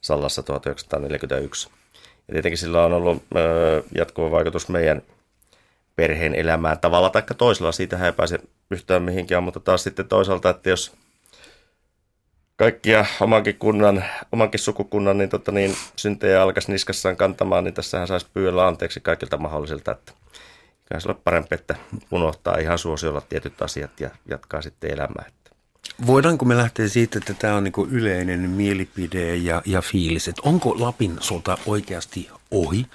Sallassa 0.00 0.42
1941. 0.42 1.68
Ja 2.28 2.32
tietenkin 2.32 2.58
sillä 2.58 2.84
on 2.84 2.92
ollut 2.92 3.22
ö, 3.36 3.82
jatkuva 3.94 4.30
vaikutus 4.30 4.68
meidän 4.68 5.02
perheen 5.98 6.34
elämään 6.34 6.78
tavalla 6.78 7.10
tai 7.10 7.22
toisella. 7.38 7.72
Siitä 7.72 8.06
ei 8.06 8.12
pääse 8.12 8.38
yhtään 8.70 9.02
mihinkään, 9.02 9.42
mutta 9.42 9.60
taas 9.60 9.84
sitten 9.84 10.08
toisaalta, 10.08 10.50
että 10.50 10.70
jos 10.70 10.92
kaikkia 12.56 13.06
omankin 13.20 13.58
kunnan, 13.58 14.04
omankin 14.32 14.60
sukukunnan 14.60 15.18
niin, 15.18 15.30
tota, 15.30 15.52
niin 15.52 15.74
syntejä 15.96 16.42
alkaisi 16.42 16.72
niskassaan 16.72 17.16
kantamaan, 17.16 17.64
niin 17.64 17.74
tässähän 17.74 18.06
saisi 18.06 18.26
pyydellä 18.34 18.66
anteeksi 18.66 19.00
kaikilta 19.00 19.36
mahdollisilta, 19.36 19.92
että 19.92 20.12
kai 20.88 21.00
se 21.00 21.08
ole 21.08 21.16
parempi, 21.24 21.54
että 21.54 21.74
unohtaa 22.10 22.58
ihan 22.58 22.78
suosiolla 22.78 23.20
tietyt 23.20 23.62
asiat 23.62 24.00
ja 24.00 24.10
jatkaa 24.30 24.62
sitten 24.62 24.90
elämää. 24.90 25.24
Voidaanko 26.06 26.44
me 26.44 26.56
lähteä 26.56 26.88
siitä, 26.88 27.18
että 27.18 27.34
tämä 27.34 27.54
on 27.54 27.64
niinku 27.64 27.88
yleinen 27.90 28.40
mielipide 28.40 29.36
ja, 29.36 29.62
ja 29.66 29.82
fiilis, 29.82 30.28
että 30.28 30.42
onko 30.44 30.76
Lapin 30.78 31.16
sota 31.20 31.58
oikeasti 31.66 32.30
ohi? 32.50 32.86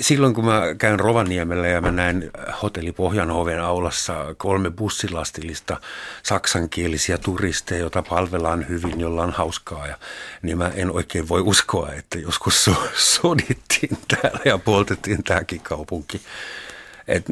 Silloin 0.00 0.34
kun 0.34 0.44
mä 0.44 0.62
käyn 0.78 1.00
Rovaniemellä 1.00 1.68
ja 1.68 1.80
mä 1.80 1.90
näen 1.92 2.30
hotelli 2.62 2.92
Pohjanhoven 2.92 3.60
aulassa 3.60 4.34
kolme 4.36 4.70
bussilastillista 4.70 5.80
saksankielisiä 6.22 7.18
turisteja, 7.18 7.80
joita 7.80 8.02
palvellaan 8.02 8.68
hyvin, 8.68 9.00
jolla 9.00 9.22
on 9.22 9.30
hauskaa, 9.32 9.86
ja, 9.86 9.98
niin 10.42 10.58
mä 10.58 10.68
en 10.74 10.90
oikein 10.90 11.28
voi 11.28 11.40
uskoa, 11.40 11.92
että 11.92 12.18
joskus 12.18 12.64
so, 12.64 12.74
sodittiin 12.96 13.98
täällä 14.20 14.40
ja 14.44 14.58
poltettiin 14.58 15.24
tämäkin 15.24 15.60
kaupunki. 15.60 16.20
Et 17.08 17.24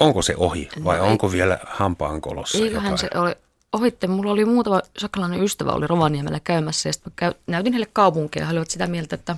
onko 0.00 0.22
se 0.22 0.34
ohi 0.36 0.68
vai 0.84 0.98
No 0.98 1.04
ei- 1.04 1.10
onko 1.10 1.32
vielä 1.32 1.58
hampaankolossa 1.66 2.58
Eiköhän 2.58 2.84
jotain? 2.92 2.98
se 2.98 3.08
oli 3.14 3.34
ohitte. 3.72 4.06
Mulla 4.06 4.32
oli 4.32 4.44
muutama 4.44 4.80
saksalainen 4.98 5.42
ystävä 5.42 5.70
oli 5.72 5.86
Rovaniemellä 5.86 6.40
käymässä 6.44 6.88
ja 6.88 6.92
sitten 6.92 7.12
mä 7.12 7.14
käy, 7.16 7.32
näytin 7.46 7.72
heille 7.72 7.88
kaupunkia 7.92 8.42
ja 8.42 8.46
he 8.46 8.52
olivat 8.52 8.70
sitä 8.70 8.86
mieltä, 8.86 9.14
että 9.14 9.36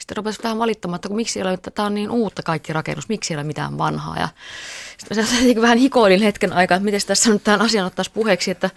sitten 0.00 0.16
rupesivat 0.16 0.44
vähän 0.44 0.58
valittamaan, 0.58 0.96
että 0.96 1.08
kun 1.08 1.16
miksi 1.16 1.38
ei 1.38 1.42
ole, 1.42 1.52
että 1.52 1.70
tämä 1.70 1.86
on 1.86 1.94
niin 1.94 2.10
uutta 2.10 2.42
kaikki 2.42 2.72
rakennus, 2.72 3.08
miksi 3.08 3.34
ei 3.34 3.36
ole 3.36 3.44
mitään 3.44 3.78
vanhaa. 3.78 4.16
Ja 4.16 4.28
sitten 4.98 5.18
mä 5.18 5.24
jotenkin 5.32 5.62
vähän 5.62 5.78
hikoilin 5.78 6.22
hetken 6.22 6.52
aikaa, 6.52 6.76
että 6.76 6.84
miten 6.84 7.00
tässä 7.06 7.30
nyt 7.30 7.44
tämän 7.44 7.62
asian 7.62 7.86
ottaisi 7.86 8.10
puheeksi, 8.10 8.50
että 8.50 8.70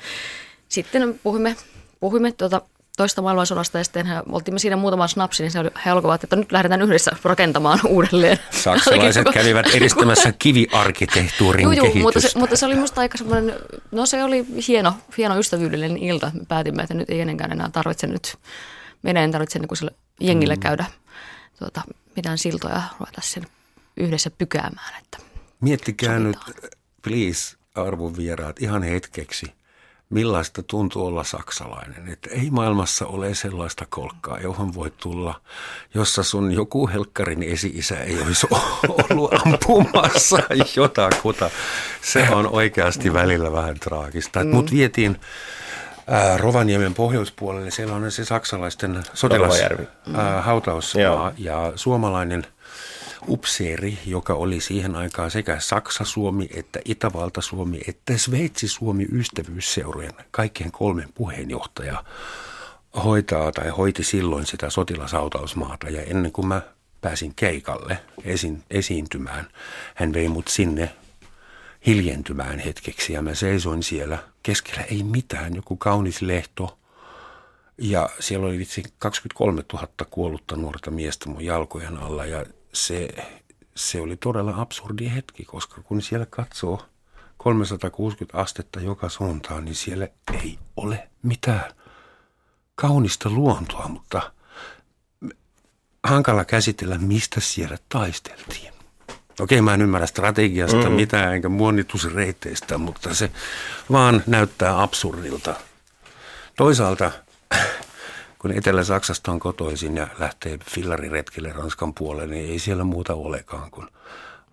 sitten 0.69 1.19
puhuimme, 1.23 1.55
puhuimme 1.99 2.31
tuota 2.31 2.61
toista 2.97 3.21
maailmansodasta 3.21 3.77
ja 3.77 3.83
sitten 3.83 4.05
he, 4.05 4.15
oltiin 4.31 4.55
me 4.55 4.59
siinä 4.59 4.75
muutaman 4.75 5.09
snapsin, 5.09 5.43
niin 5.43 5.51
se 5.51 5.59
oli, 5.59 5.69
he 5.85 5.91
alkoivat, 5.91 6.23
että 6.23 6.35
nyt 6.35 6.51
lähdetään 6.51 6.81
yhdessä 6.81 7.11
rakentamaan 7.23 7.79
uudelleen. 7.87 8.39
Saksalaiset 8.51 9.27
kävivät 9.33 9.65
edistämässä 9.73 10.33
kiviarkkitehtuurin 10.39 11.63
Joo, 11.63 11.71
joo, 11.73 11.85
kehitystä. 11.85 12.03
mutta 12.03 12.19
se, 12.19 12.39
mutta 12.39 12.55
se 12.55 12.65
oli 12.65 12.75
musta 12.75 13.01
aika 13.01 13.17
semmoinen, 13.17 13.55
no 13.91 14.05
se 14.05 14.23
oli 14.23 14.45
hieno, 14.67 14.93
hieno 15.17 15.39
ystävyydellinen 15.39 15.97
ilta. 15.97 16.31
Me 16.33 16.45
päätimme, 16.47 16.83
että 16.83 16.93
nyt 16.93 17.09
ei 17.09 17.21
enenkään 17.21 17.51
enää 17.51 17.69
tarvitse 17.69 18.07
nyt, 18.07 18.37
meidän 19.01 19.23
ei 19.23 19.31
tarvitse 19.31 19.59
niin 19.59 19.77
sille 19.77 19.91
jengille 20.19 20.57
käydä 20.57 20.85
tuota, 21.63 21.81
mitään 22.15 22.37
siltoja 22.37 22.81
ruveta 22.99 23.21
sen 23.21 23.47
yhdessä 23.97 24.31
pykäämään. 24.31 24.93
Että. 25.03 25.17
Miettikää 25.61 26.19
nyt, 26.19 26.37
Sovitaan. 26.45 26.69
please, 27.01 27.55
arvon 27.75 28.17
vieraat, 28.17 28.61
ihan 28.61 28.83
hetkeksi, 28.83 29.53
millaista 30.09 30.63
tuntuu 30.63 31.05
olla 31.05 31.23
saksalainen. 31.23 32.07
Että 32.07 32.29
ei 32.29 32.49
maailmassa 32.49 33.05
ole 33.05 33.33
sellaista 33.35 33.85
kolkkaa, 33.89 34.39
johon 34.39 34.73
voi 34.73 34.91
tulla, 34.97 35.41
jossa 35.93 36.23
sun 36.23 36.51
joku 36.51 36.87
helkkarin 36.87 37.43
esi-isä 37.43 37.99
ei 37.99 38.21
olisi 38.21 38.47
ollut 39.09 39.31
ampumassa 39.45 40.37
jotakuta. 40.75 41.49
Se 42.01 42.29
on 42.29 42.47
oikeasti 42.47 43.13
välillä 43.13 43.51
vähän 43.51 43.79
traagista. 43.79 44.43
Mm. 44.43 44.49
Mut 44.49 44.71
vietiin 44.71 45.19
ää, 46.07 46.37
Rovaniemen 46.37 46.93
pohjoispuolelle, 46.93 47.71
siellä 47.71 47.95
on 47.95 48.11
se 48.11 48.25
saksalaisten 48.25 49.03
sotilas, 49.13 49.49
Torvajärvi. 49.49 49.87
ää, 50.15 50.41
hautausmaa 50.41 51.03
Joo. 51.03 51.31
ja 51.37 51.73
suomalainen 51.75 52.45
upseeri, 53.27 53.99
joka 54.05 54.33
oli 54.33 54.59
siihen 54.59 54.95
aikaan 54.95 55.31
sekä 55.31 55.59
Saksa-Suomi 55.59 56.49
että 56.55 56.79
Itävalta-Suomi 56.85 57.81
että 57.87 58.17
Sveitsi-Suomi 58.17 59.05
ystävyysseurojen 59.11 60.13
kaikkien 60.31 60.71
kolmen 60.71 61.09
puheenjohtaja 61.15 62.03
hoitaa 63.03 63.51
tai 63.51 63.69
hoiti 63.69 64.03
silloin 64.03 64.45
sitä 64.45 64.69
sotilashautausmaata 64.69 65.89
ja 65.89 66.01
ennen 66.01 66.31
kuin 66.31 66.47
mä 66.47 66.61
pääsin 67.01 67.33
keikalle 67.35 67.97
esiin, 68.23 68.63
esiintymään, 68.71 69.47
hän 69.95 70.13
vei 70.13 70.27
mut 70.29 70.47
sinne 70.47 70.89
hiljentymään 71.85 72.59
hetkeksi 72.59 73.13
ja 73.13 73.21
mä 73.21 73.35
seisoin 73.35 73.83
siellä 73.83 74.17
keskellä 74.43 74.81
ei 74.81 75.03
mitään, 75.03 75.55
joku 75.55 75.77
kaunis 75.77 76.21
lehto 76.21 76.77
ja 77.77 78.09
siellä 78.19 78.47
oli 78.47 78.57
vitsi 78.57 78.83
23 78.97 79.63
000 79.73 79.87
kuollutta 80.09 80.55
nuorta 80.55 80.91
miestä 80.91 81.29
mun 81.29 81.45
jalkojen 81.45 81.97
alla 81.97 82.25
ja 82.25 82.45
se, 82.73 83.09
se 83.75 84.01
oli 84.01 84.17
todella 84.17 84.53
absurdi 84.57 85.11
hetki, 85.15 85.45
koska 85.45 85.81
kun 85.81 86.01
siellä 86.01 86.25
katsoo 86.25 86.85
360 87.37 88.37
astetta 88.37 88.79
joka 88.79 89.09
suuntaan, 89.09 89.65
niin 89.65 89.75
siellä 89.75 90.07
ei 90.43 90.59
ole 90.77 91.09
mitään 91.23 91.71
kaunista 92.75 93.29
luontoa, 93.29 93.87
mutta 93.87 94.31
hankala 96.03 96.45
käsitellä, 96.45 96.97
mistä 96.97 97.39
siellä 97.39 97.77
taisteltiin. 97.89 98.72
Okei, 99.39 99.61
mä 99.61 99.73
en 99.73 99.81
ymmärrä 99.81 100.07
strategiasta 100.07 100.89
mm. 100.89 100.95
mitään 100.95 101.33
enkä 101.33 101.49
muonitusreiteistä, 101.49 102.77
mutta 102.77 103.13
se 103.13 103.31
vaan 103.91 104.23
näyttää 104.27 104.81
absurdilta. 104.81 105.55
Toisaalta, 106.57 107.11
kun 108.39 108.51
Etelä-Saksasta 108.51 109.31
on 109.31 109.39
kotoisin 109.39 109.97
ja 109.97 110.07
lähtee 110.19 110.59
fillariretkelle 110.69 111.53
Ranskan 111.53 111.93
puolelle, 111.93 112.35
niin 112.35 112.51
ei 112.51 112.59
siellä 112.59 112.83
muuta 112.83 113.13
olekaan 113.13 113.71
kuin 113.71 113.87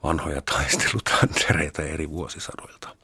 vanhoja 0.03 0.43
taistelutantereita 0.43 1.83
eri 1.83 2.11
vuosisadoilta. 2.11 2.97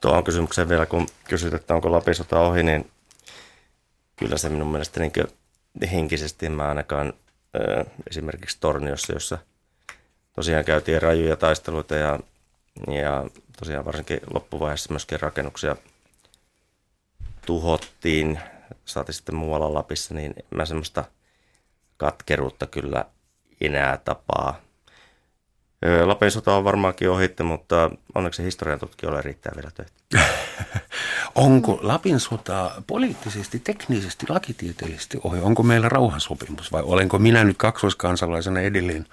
Tuohon 0.00 0.24
kysymykseen 0.24 0.68
vielä, 0.68 0.86
kun 0.86 1.06
kysyt, 1.28 1.54
että 1.54 1.74
onko 1.74 1.92
Lapin 1.92 2.14
sota 2.14 2.40
ohi, 2.40 2.62
niin 2.62 2.90
kyllä 4.16 4.38
se 4.38 4.48
minun 4.48 4.70
mielestä 4.72 5.00
niin 5.00 5.12
henkisesti 5.92 6.48
mä 6.48 6.68
ainakaan 6.68 7.12
esimerkiksi 8.10 8.56
Torniossa, 8.60 9.12
jossa 9.12 9.38
tosiaan 10.34 10.64
käytiin 10.64 11.02
rajuja 11.02 11.36
taisteluita 11.36 11.94
ja, 11.94 12.18
ja 13.02 13.24
tosiaan 13.58 13.84
varsinkin 13.84 14.20
loppuvaiheessa 14.34 14.92
myöskin 14.92 15.20
rakennuksia 15.20 15.76
tuhottiin, 17.46 18.40
saati 18.84 19.12
sitten 19.12 19.34
muualla 19.34 19.74
Lapissa, 19.74 20.14
niin 20.14 20.34
mä 20.50 20.64
semmoista 20.64 21.04
katkeruutta 21.96 22.66
kyllä 22.66 23.04
enää 23.60 23.96
tapaa. 23.96 24.60
Ö, 25.86 26.08
Lapin 26.08 26.30
sota 26.30 26.54
on 26.56 26.64
varmaankin 26.64 27.10
ohitte, 27.10 27.42
mutta 27.42 27.90
onneksi 28.14 28.42
historian 28.42 28.78
tutkijoille 28.78 29.22
riittää 29.22 29.52
vielä 29.56 29.70
töitä. 29.70 29.92
Onko 31.34 31.78
Lapin 31.82 32.20
sota 32.20 32.82
poliittisesti, 32.86 33.58
teknisesti, 33.58 34.26
lakitieteellisesti 34.28 35.18
ohi? 35.24 35.40
Onko 35.40 35.62
meillä 35.62 35.88
rauhansopimus 35.88 36.72
vai 36.72 36.82
olenko 36.84 37.18
minä 37.18 37.44
nyt 37.44 37.56
kaksoiskansalaisena 37.56 38.60
edelleen 38.60 39.06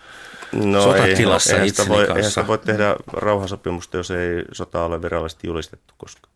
No 0.53 0.81
sotatilassa 0.81 1.49
eihän, 1.49 1.63
eihän, 1.63 1.75
sitä 1.75 1.89
voi, 1.89 1.97
kanssa? 1.97 2.15
eihän 2.15 2.31
sitä 2.31 2.47
voi 2.47 2.57
tehdä 2.57 2.95
rauhansopimusta, 3.13 3.97
jos 3.97 4.11
ei 4.11 4.45
sota 4.51 4.83
ole 4.83 5.01
virallisesti 5.01 5.47
julistettu 5.47 5.93
koskaan. 5.97 6.33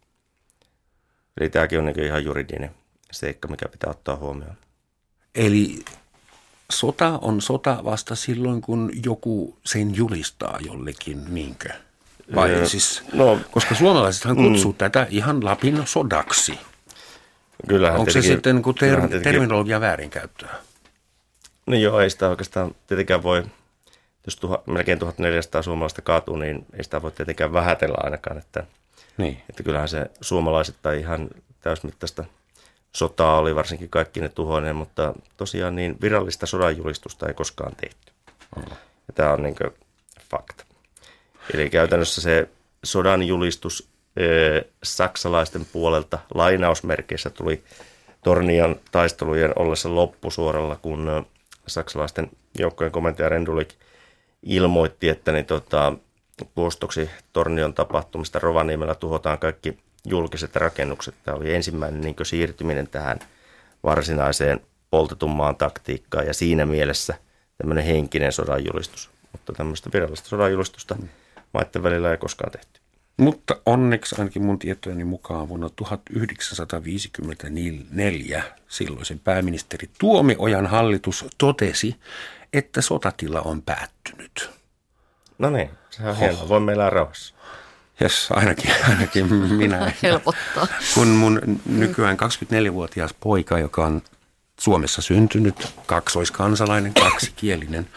Eli 1.39 1.49
tämäkin 1.49 1.79
on 1.79 1.85
niin 1.85 2.03
ihan 2.05 2.23
juridinen 2.23 2.71
seikka, 3.11 3.47
mikä 3.47 3.67
pitää 3.67 3.89
ottaa 3.89 4.15
huomioon. 4.15 4.55
Eli 5.35 5.79
sota 6.71 7.19
on 7.21 7.41
sota 7.41 7.77
vasta 7.83 8.15
silloin, 8.15 8.61
kun 8.61 8.91
joku 9.05 9.57
sen 9.65 9.95
julistaa 9.95 10.57
jollekin, 10.65 11.33
niinkö? 11.33 11.69
Vai 12.35 12.49
Öö, 12.49 12.65
siis, 12.65 13.03
no- 13.13 13.39
koska 13.51 13.75
suomalaisethan 13.75 14.35
kutsuu 14.35 14.71
mm. 14.71 14.77
tätä 14.77 15.07
ihan 15.09 15.45
Lapin 15.45 15.81
sodaksi. 15.85 16.59
Kyllähän 17.67 17.99
Onko 17.99 18.11
se 18.11 18.21
sitten 18.21 18.55
niin 18.55 18.75
ter- 18.79 18.99
tietenkin- 18.99 19.21
terminologian 19.23 19.81
väärinkäyttöä? 19.81 20.49
No 21.67 21.75
joo, 21.75 21.99
ei 21.99 22.09
sitä 22.09 22.29
oikeastaan 22.29 22.75
tietenkään 22.87 23.23
voi, 23.23 23.43
jos 24.25 24.35
tuha, 24.35 24.61
melkein 24.65 24.99
1400 24.99 25.61
suomalaista 25.61 26.01
kaatuu, 26.01 26.35
niin 26.35 26.65
ei 26.77 26.83
sitä 26.83 27.01
voi 27.01 27.11
tietenkään 27.11 27.53
vähätellä 27.53 27.97
ainakaan, 28.03 28.37
että, 28.37 28.63
Niin. 29.17 29.41
että 29.49 29.63
kyllähän 29.63 29.89
se 29.89 30.05
suomalaiset 30.21 30.75
tai 30.81 30.99
ihan 30.99 31.29
täysmittaista 31.61 32.25
sotaa 32.95 33.37
oli 33.37 33.55
varsinkin 33.55 33.89
kaikki 33.89 34.21
ne 34.21 34.29
tuhoinen, 34.29 34.75
mutta 34.75 35.13
tosiaan 35.37 35.75
niin 35.75 35.97
virallista 36.01 36.45
sodanjulistusta 36.45 37.27
ei 37.27 37.33
koskaan 37.33 37.75
tehty. 37.75 38.11
Ja 39.07 39.13
tämä 39.15 39.33
on 39.33 39.43
niin 39.43 39.55
fakta. 40.29 40.65
Eli 41.53 41.69
käytännössä 41.69 42.21
se 42.21 42.49
sodan 42.83 43.23
julistus 43.23 43.89
ö, 44.19 44.65
saksalaisten 44.83 45.65
puolelta 45.65 46.19
lainausmerkeissä 46.33 47.29
tuli 47.29 47.63
Tornion 48.23 48.79
taistelujen 48.91 49.53
ollessa 49.55 49.95
loppusuoralla, 49.95 50.75
kun 50.75 51.09
ö, 51.09 51.23
saksalaisten 51.67 52.29
joukkojen 52.59 52.91
komentaja 52.91 53.29
Rendulik 53.29 53.73
ilmoitti, 54.43 55.09
että 55.09 55.31
niin, 55.31 55.45
tota, 55.45 55.93
puostoksi 56.55 57.09
Tornion 57.33 57.73
tapahtumista 57.73 58.39
Rovaniemellä 58.39 58.95
tuhotaan 58.95 59.39
kaikki 59.39 59.77
julkiset 60.05 60.55
rakennukset. 60.55 61.15
Tämä 61.23 61.37
oli 61.37 61.55
ensimmäinen 61.55 62.01
niin 62.01 62.15
siirtyminen 62.23 62.87
tähän 62.87 63.19
varsinaiseen 63.83 64.59
poltetun 64.89 65.31
maan 65.31 65.55
taktiikkaan 65.55 66.27
ja 66.27 66.33
siinä 66.33 66.65
mielessä 66.65 67.13
tämmöinen 67.57 67.85
henkinen 67.85 68.31
sodanjulistus. 68.31 69.09
Mutta 69.31 69.53
tämmöistä 69.53 69.89
virallista 69.93 70.29
sodanjulistusta 70.29 70.95
maiden 71.53 71.83
välillä 71.83 72.11
ei 72.11 72.17
koskaan 72.17 72.51
tehty. 72.51 72.81
Mutta 73.17 73.55
onneksi 73.65 74.15
ainakin 74.19 74.43
mun 74.43 74.59
tietojeni 74.59 75.03
mukaan 75.03 75.49
vuonna 75.49 75.69
1954 75.75 78.43
silloisen 78.67 79.19
pääministeri 79.19 79.89
Tuomiojan 79.99 80.67
hallitus 80.67 81.25
totesi, 81.37 81.95
että 82.53 82.81
sotatila 82.81 83.41
on 83.41 83.61
päättynyt. 83.61 84.49
No 85.37 85.49
niin, 85.49 85.69
sehän 85.89 86.11
on 86.11 86.17
hienoa. 86.17 86.49
Voimme 86.49 86.73
elää 86.73 86.89
rauhassa. 86.89 87.35
Jes, 88.01 88.27
ainakin, 88.31 88.71
ainakin 88.89 89.33
minä. 89.33 89.91
Helpottaa. 90.03 90.67
Kun 90.93 91.07
mun 91.07 91.41
nykyään 91.65 92.17
24-vuotias 92.69 93.15
poika, 93.19 93.59
joka 93.59 93.85
on 93.85 94.01
Suomessa 94.59 95.01
syntynyt, 95.01 95.67
kaksoiskansalainen, 95.85 96.93
kaksikielinen, 96.93 97.87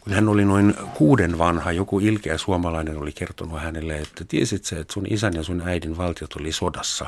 kun 0.00 0.12
hän 0.12 0.28
oli 0.28 0.44
noin 0.44 0.74
kuuden 0.94 1.38
vanha, 1.38 1.72
joku 1.72 2.00
ilkeä 2.00 2.38
suomalainen 2.38 2.98
oli 2.98 3.12
kertonut 3.12 3.60
hänelle, 3.60 3.98
että 3.98 4.24
tiesit 4.24 4.64
sä, 4.64 4.78
että 4.80 4.92
sun 4.92 5.06
isän 5.10 5.34
ja 5.34 5.42
sun 5.42 5.62
äidin 5.68 5.96
valtiot 5.96 6.32
oli 6.40 6.52
sodassa 6.52 7.06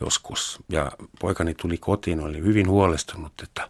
joskus. 0.00 0.58
Ja 0.68 0.92
poikani 1.20 1.54
tuli 1.54 1.78
kotiin, 1.78 2.20
oli 2.20 2.42
hyvin 2.42 2.68
huolestunut, 2.68 3.32
että 3.42 3.68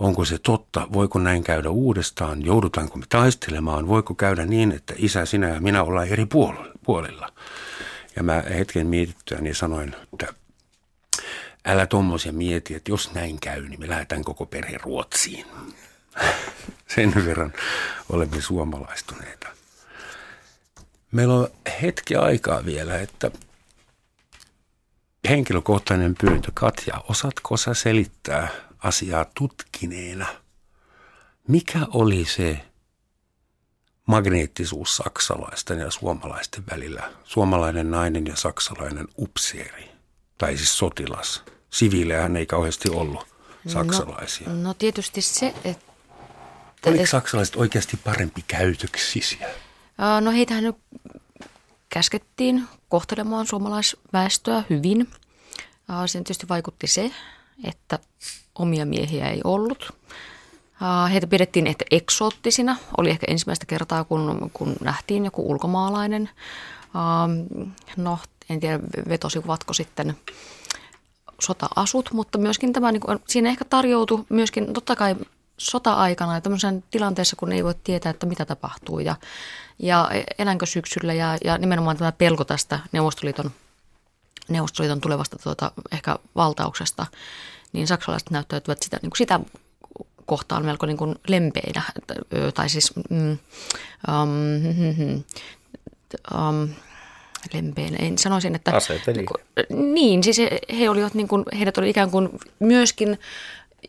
onko 0.00 0.24
se 0.24 0.38
totta, 0.38 0.88
voiko 0.92 1.18
näin 1.18 1.44
käydä 1.44 1.70
uudestaan, 1.70 2.44
joudutaanko 2.44 2.98
me 2.98 3.06
taistelemaan, 3.08 3.88
voiko 3.88 4.14
käydä 4.14 4.46
niin, 4.46 4.72
että 4.72 4.94
isä, 4.96 5.26
sinä 5.26 5.48
ja 5.48 5.60
minä 5.60 5.82
ollaan 5.82 6.08
eri 6.08 6.26
puolilla. 6.84 7.32
Ja 8.16 8.22
mä 8.22 8.42
hetken 8.48 8.86
mietittyäni 8.86 9.54
sanoin, 9.54 9.96
että 10.12 10.34
älä 11.64 11.86
tommosia 11.86 12.32
mieti, 12.32 12.74
että 12.74 12.90
jos 12.90 13.14
näin 13.14 13.40
käy, 13.40 13.68
niin 13.68 13.80
me 13.80 13.88
lähdetään 13.88 14.24
koko 14.24 14.46
perhe 14.46 14.78
Ruotsiin. 14.82 15.46
Sen 16.94 17.14
verran 17.26 17.52
olemme 18.08 18.40
suomalaistuneita. 18.40 19.46
Meillä 21.12 21.34
on 21.34 21.48
hetki 21.82 22.16
aikaa 22.16 22.64
vielä, 22.64 22.98
että 22.98 23.30
henkilökohtainen 25.28 26.14
pyyntö. 26.20 26.50
Katja, 26.54 26.94
osaatko 27.08 27.56
sä 27.56 27.74
selittää 27.74 28.48
asiaa 28.86 29.26
tutkineena, 29.34 30.26
mikä 31.48 31.78
oli 31.88 32.24
se 32.24 32.60
magneettisuus 34.06 34.96
saksalaisten 34.96 35.78
ja 35.78 35.90
suomalaisten 35.90 36.64
välillä? 36.70 37.12
Suomalainen 37.24 37.90
nainen 37.90 38.26
ja 38.26 38.36
saksalainen 38.36 39.08
upseeri, 39.18 39.90
tai 40.38 40.56
siis 40.56 40.78
sotilas. 40.78 41.42
Siviilejähän 41.70 42.36
ei 42.36 42.46
kauheasti 42.46 42.88
ollut 42.90 43.26
saksalaisia. 43.66 44.48
No, 44.48 44.62
no 44.62 44.74
tietysti 44.74 45.22
se, 45.22 45.54
että... 45.64 45.92
Oliko 46.86 47.06
saksalaiset 47.06 47.56
oikeasti 47.56 47.96
parempi 47.96 48.44
käytöksisiä? 48.48 49.48
No 50.20 50.30
heitähän 50.30 50.64
nyt 50.64 50.76
käskettiin 51.88 52.68
kohtelemaan 52.88 53.46
suomalaisväestöä 53.46 54.64
hyvin. 54.70 55.10
Sen 56.06 56.24
tietysti 56.24 56.48
vaikutti 56.48 56.86
se, 56.86 57.10
että 57.64 57.98
omia 58.54 58.86
miehiä 58.86 59.28
ei 59.28 59.40
ollut. 59.44 59.92
Heitä 61.12 61.26
pidettiin 61.26 61.66
ehkä 61.66 61.84
eksoottisina. 61.90 62.76
Oli 62.98 63.10
ehkä 63.10 63.26
ensimmäistä 63.28 63.66
kertaa, 63.66 64.04
kun, 64.04 64.50
kun 64.52 64.76
nähtiin 64.80 65.24
joku 65.24 65.50
ulkomaalainen. 65.50 66.30
No, 67.96 68.18
en 68.50 68.60
tiedä 68.60 68.80
vetosivatko 69.08 69.72
sitten 69.72 70.16
sota-asut, 71.40 72.10
mutta 72.12 72.38
myöskin 72.38 72.72
tämä, 72.72 72.92
niin 72.92 73.00
kuin, 73.00 73.18
siinä 73.28 73.48
ehkä 73.48 73.64
tarjoutui 73.64 74.24
myöskin, 74.28 74.72
totta 74.72 74.96
kai 74.96 75.16
sota-aikana 75.58 76.34
ja 76.34 76.40
tämmöisen 76.40 76.84
tilanteessa, 76.90 77.36
kun 77.36 77.52
ei 77.52 77.64
voi 77.64 77.74
tietää, 77.84 78.10
että 78.10 78.26
mitä 78.26 78.44
tapahtuu 78.44 78.98
ja, 78.98 79.16
ja 79.78 80.10
elänkö 80.38 80.66
syksyllä 80.66 81.12
ja, 81.12 81.38
ja 81.44 81.58
nimenomaan 81.58 81.96
tämä 81.96 82.12
pelko 82.12 82.44
tästä 82.44 82.80
Neuvostoliiton, 82.92 83.50
Neuvostoliiton 84.48 85.00
tulevasta 85.00 85.36
tuota, 85.42 85.72
ehkä 85.92 86.18
valtauksesta, 86.36 87.06
niin 87.72 87.86
saksalaiset 87.86 88.30
näyttäytyvät 88.30 88.82
sitä, 88.82 88.98
niin 89.02 89.10
kuin 89.10 89.18
sitä 89.18 89.40
kohtaan 90.26 90.64
melko 90.64 90.86
niin 90.86 90.96
kuin 90.96 91.14
lempeinä, 91.28 91.82
tai 92.54 92.68
siis 92.68 92.92
mm, 93.10 93.38
um, 94.08 94.28
um, 96.38 96.68
lempeinä, 97.52 97.96
en 98.00 98.18
sanoisin, 98.18 98.54
että... 98.54 98.76
Asepeli. 98.76 99.26
Niin, 99.68 99.94
niin, 99.94 100.24
siis 100.24 100.38
he, 100.38 100.58
he 100.78 100.90
olivat 100.90 101.14
niin 101.14 101.28
kuin, 101.28 101.44
heidät 101.58 101.78
oli 101.78 101.90
ikään 101.90 102.10
kuin 102.10 102.28
myöskin 102.58 103.18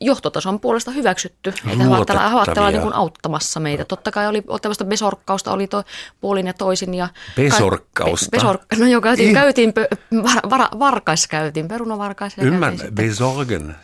johtotason 0.01 0.59
puolesta 0.59 0.91
hyväksytty. 0.91 1.49
Että 1.49 1.83
he 1.83 1.87
ovat 1.87 2.07
täällä, 2.53 2.71
niin 2.71 2.81
kuin 2.81 2.93
auttamassa 2.93 3.59
meitä. 3.59 3.85
Totta 3.85 4.11
kai 4.11 4.27
oli 4.27 4.43
tällaista 4.61 4.85
besorkkausta, 4.85 5.51
oli 5.51 5.67
to, 5.67 5.83
puolin 6.21 6.47
ja 6.47 6.53
toisin. 6.53 6.93
Ja 6.93 7.09
besorkkausta? 7.35 8.25
Ka, 8.25 8.37
besor, 8.37 8.57
no 8.77 8.85
joo, 8.85 9.01
käytiin, 9.01 9.33
käytiin 9.33 9.73
var, 10.23 10.49
var, 10.49 10.79
varkais 10.79 11.27
käytiin, 11.27 11.67
perunavarkais. 11.67 12.37
Ymmärrän, 12.37 12.79
besorgen, 12.93 13.75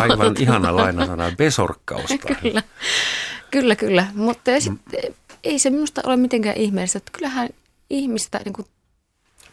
aivan 0.00 0.34
ihana 0.42 0.76
lainasana, 0.76 1.32
besorkkausta. 1.36 2.14
kyllä, 2.42 2.62
kyllä, 3.50 3.76
kyllä, 3.76 4.06
mutta 4.14 4.50
mm. 4.50 4.60
sitten, 4.60 5.14
ei 5.44 5.58
se 5.58 5.70
minusta 5.70 6.00
ole 6.04 6.16
mitenkään 6.16 6.56
ihmeellistä, 6.56 6.98
että 6.98 7.12
kyllähän 7.12 7.48
ihmistä 7.90 8.40
niin 8.44 8.52
kuin 8.52 8.66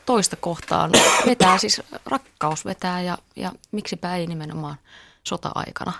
toista 0.05 0.35
kohtaan 0.35 0.91
vetää, 1.25 1.57
siis 1.57 1.81
rakkaus 2.05 2.65
vetää 2.65 3.01
ja, 3.01 3.17
ja 3.35 3.51
miksipä 3.71 4.15
ei 4.15 4.27
nimenomaan– 4.27 4.75
sota-aikana. 5.23 5.93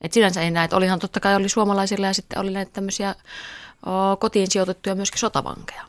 Et 0.00 0.12
sinänsä 0.12 0.42
ei 0.42 0.50
näe, 0.50 0.64
että 0.64 0.76
olihan 0.76 0.98
totta 0.98 1.20
kai 1.20 1.36
oli 1.36 1.48
suomalaisilla 1.48 2.06
ja 2.06 2.14
sitten 2.14 2.38
oli 2.38 2.50
näitä 2.50 2.72
tämmöisiä 2.72 3.14
o, 3.86 4.16
kotiin 4.16 4.50
sijoitettuja 4.50 4.94
myöskin 4.94 5.18
sotavankeja. 5.18 5.84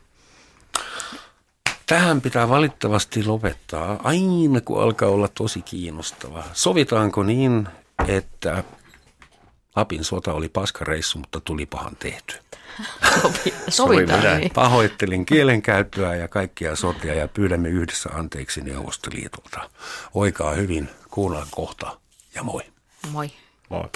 Tähän 1.86 2.20
pitää 2.20 2.48
valitettavasti 2.48 3.24
lopettaa, 3.24 4.00
aina 4.04 4.60
kun 4.64 4.82
alkaa 4.82 5.08
olla 5.08 5.28
tosi 5.28 5.62
kiinnostavaa. 5.62 6.44
Sovitaanko 6.52 7.22
niin, 7.22 7.68
että 8.08 8.64
Lapin 9.76 10.04
sota 10.04 10.32
oli 10.32 10.48
paskareissu, 10.48 11.18
mutta 11.18 11.40
tuli 11.40 11.66
pahan 11.66 11.96
tehty? 11.96 12.34
Sovitaan. 13.68 14.40
Niin. 14.40 14.52
Pahoittelin 14.54 15.26
kielenkäyttöä 15.26 16.16
ja 16.16 16.28
kaikkia 16.28 16.76
sotia 16.76 17.14
ja 17.14 17.28
pyydämme 17.28 17.68
yhdessä 17.68 18.10
anteeksi 18.12 18.60
Neuvostoliitolta. 18.60 19.70
Oikaa 20.14 20.52
hyvin, 20.52 20.88
kuunnellaan 21.10 21.48
kohta 21.50 21.96
ja 22.34 22.42
moi. 22.42 22.62
Moi. 23.10 23.28
Moi. 23.70 23.90